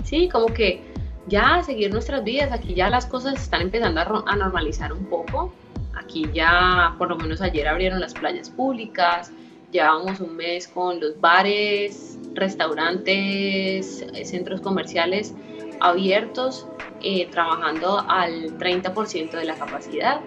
[0.05, 0.81] sí, como que
[1.27, 5.53] ya seguir nuestras vidas, aquí ya las cosas están empezando a, a normalizar un poco.
[5.95, 9.33] Aquí ya, por lo menos ayer abrieron las playas públicas,
[9.71, 15.35] llevamos un mes con los bares restaurantes, eh, centros comerciales
[15.81, 16.67] abiertos,
[17.03, 20.21] eh, trabajando al 30% de la capacidad,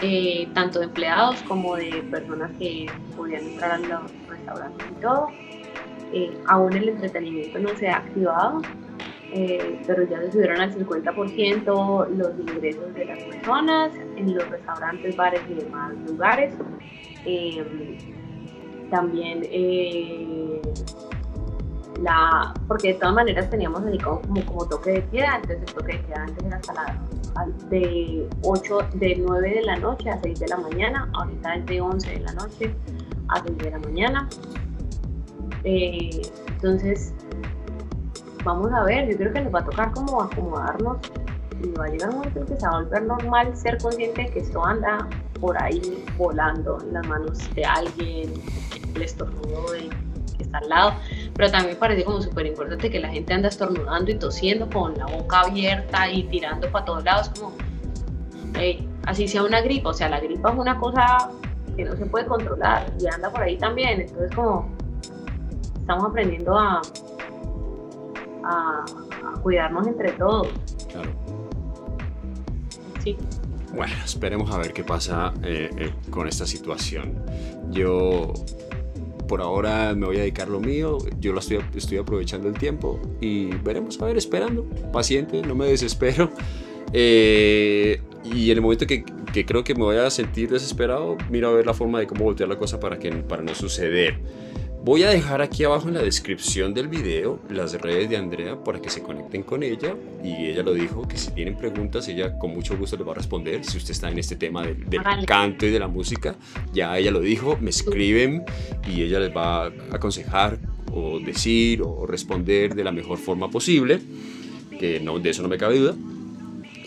[0.00, 2.86] eh, tanto de empleados como de personas que
[3.16, 5.28] podían entrar a los restaurantes y todo.
[6.46, 8.62] aún el entretenimiento no se ha activado,
[9.86, 15.42] pero ya se subieron al 50% los ingresos de las personas en los restaurantes, bares
[15.50, 16.54] y demás lugares
[18.90, 20.60] también eh,
[22.02, 25.92] la, porque de todas maneras teníamos así como, como, toque de queda, entonces el toque
[25.94, 27.00] de queda antes era hasta la,
[27.68, 31.80] de 8, de 9 de la noche a 6 de la mañana, ahorita es de
[31.80, 32.74] 11 de la noche
[33.28, 34.28] a 6 de la mañana.
[35.64, 37.12] Eh, entonces,
[38.44, 40.98] vamos a ver, yo creo que nos va a tocar como acomodarnos
[41.62, 44.22] y va a llegar un momento en que se va a volver normal ser consciente
[44.22, 45.08] de que esto anda
[45.40, 48.32] por ahí volando en las manos de alguien,
[48.94, 49.88] el estornudo de
[50.36, 50.92] que está al lado,
[51.34, 54.96] pero también me parece como súper importante que la gente anda estornudando y tosiendo con
[54.96, 57.52] la boca abierta y tirando para todos lados, como
[59.06, 61.30] así sea una gripa, o sea, la gripa es una cosa
[61.76, 64.68] que no se puede controlar y anda por ahí también, entonces como
[65.80, 66.82] estamos aprendiendo a,
[68.44, 68.84] a,
[69.42, 70.48] cuidarnos entre todos.
[70.90, 71.10] Claro.
[73.02, 73.16] Sí.
[73.78, 77.14] Bueno, esperemos a ver qué pasa eh, eh, con esta situación.
[77.70, 78.32] Yo
[79.28, 83.00] por ahora me voy a dedicar lo mío, yo lo estoy, estoy aprovechando el tiempo
[83.20, 86.28] y veremos, a ver, esperando, paciente, no me desespero.
[86.92, 91.50] Eh, y en el momento que, que, creo que me voy a sentir desesperado, miro
[91.50, 94.18] a ver la forma de cómo voltear la cosa para, que, para no suceder.
[94.84, 98.80] Voy a dejar aquí abajo en la descripción del video las redes de Andrea para
[98.80, 102.52] que se conecten con ella y ella lo dijo que si tienen preguntas ella con
[102.52, 103.64] mucho gusto les va a responder.
[103.64, 104.86] Si usted está en este tema del,
[105.26, 106.36] canto y de la música
[106.72, 108.44] ya ella lo dijo me escriben
[108.88, 110.58] y ella les va a aconsejar
[110.92, 114.00] o decir o responder de la mejor forma posible
[114.78, 115.96] que no de eso no me cabe duda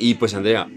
[0.01, 0.67] y pues Andrea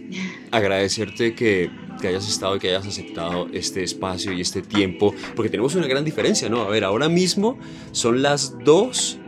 [0.52, 1.70] agradecerte que
[2.00, 5.86] que hayas estado y que hayas aceptado este espacio y este tiempo, porque tenemos una
[5.86, 6.62] gran diferencia, ¿no?
[6.62, 7.58] A ver, ahora mismo
[7.92, 9.18] son las 2,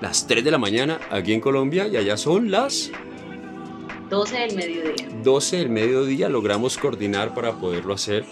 [0.00, 2.92] las 3 de la mañana aquí en Colombia y allá son las
[4.08, 5.08] 12 del mediodía.
[5.24, 8.24] 12 del mediodía logramos coordinar para poderlo hacer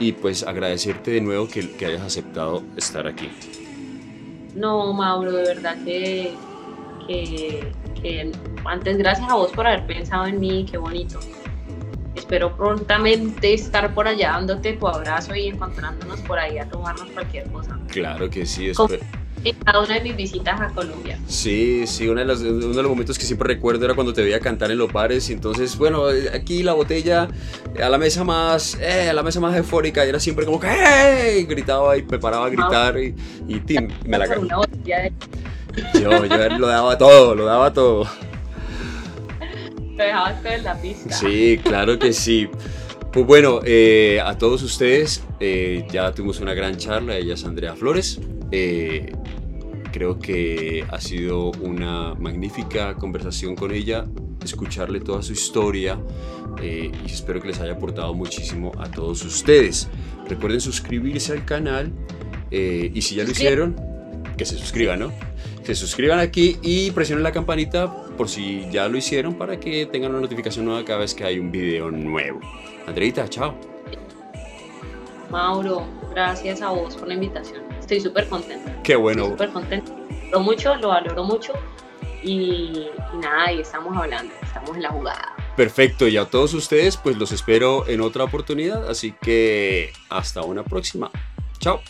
[0.00, 3.28] y pues agradecerte de nuevo que, que hayas aceptado estar aquí.
[4.56, 6.32] No, Mauro, de verdad que,
[7.06, 7.60] que,
[8.00, 8.32] que
[8.64, 11.20] antes gracias a vos por haber pensado en mí, qué bonito
[12.30, 17.50] espero prontamente estar por allá dándote tu abrazo y encontrándonos por ahí a tomarnos cualquier
[17.50, 17.78] cosa.
[17.88, 19.02] Claro que sí, espero.
[19.42, 21.18] En cada una de mis visitas a Colombia.
[21.26, 24.22] Sí, sí, uno de, los, uno de los momentos que siempre recuerdo era cuando te
[24.22, 26.04] veía cantar en los bares y entonces, bueno,
[26.34, 27.26] aquí la botella
[27.82, 30.68] a la mesa más, eh, a la mesa más eufórica y era siempre como que,
[30.68, 31.46] ¡hey!
[31.48, 33.14] Gritaba y preparaba a gritar y,
[33.48, 33.62] y
[34.04, 34.28] me la
[35.94, 38.06] Yo, yo lo daba todo, lo daba todo
[40.44, 41.14] en la pista.
[41.14, 42.48] Sí, claro que sí.
[43.12, 47.74] Pues bueno, eh, a todos ustedes eh, ya tuvimos una gran charla, ella es Andrea
[47.74, 48.20] Flores.
[48.52, 49.12] Eh,
[49.92, 54.06] creo que ha sido una magnífica conversación con ella,
[54.44, 55.98] escucharle toda su historia
[56.62, 59.88] y espero que les haya aportado muchísimo a todos ustedes.
[60.28, 61.92] Recuerden suscribirse al canal
[62.50, 63.76] y si ya lo hicieron,
[64.40, 65.12] que se suscriban, ¿no?
[65.64, 70.12] Se suscriban aquí y presionen la campanita por si ya lo hicieron para que tengan
[70.12, 72.40] una notificación nueva cada vez que hay un video nuevo.
[72.86, 73.54] Andreita, chao.
[75.28, 77.64] Mauro, gracias a vos por la invitación.
[77.78, 78.82] Estoy súper contenta.
[78.82, 79.26] Qué bueno.
[79.26, 79.94] Súper contenta.
[80.32, 81.52] Lo mucho, lo valoro mucho.
[82.22, 85.36] Y, y nada, y estamos hablando, estamos en la jugada.
[85.54, 88.88] Perfecto, y a todos ustedes, pues los espero en otra oportunidad.
[88.88, 91.10] Así que hasta una próxima.
[91.58, 91.82] Chao.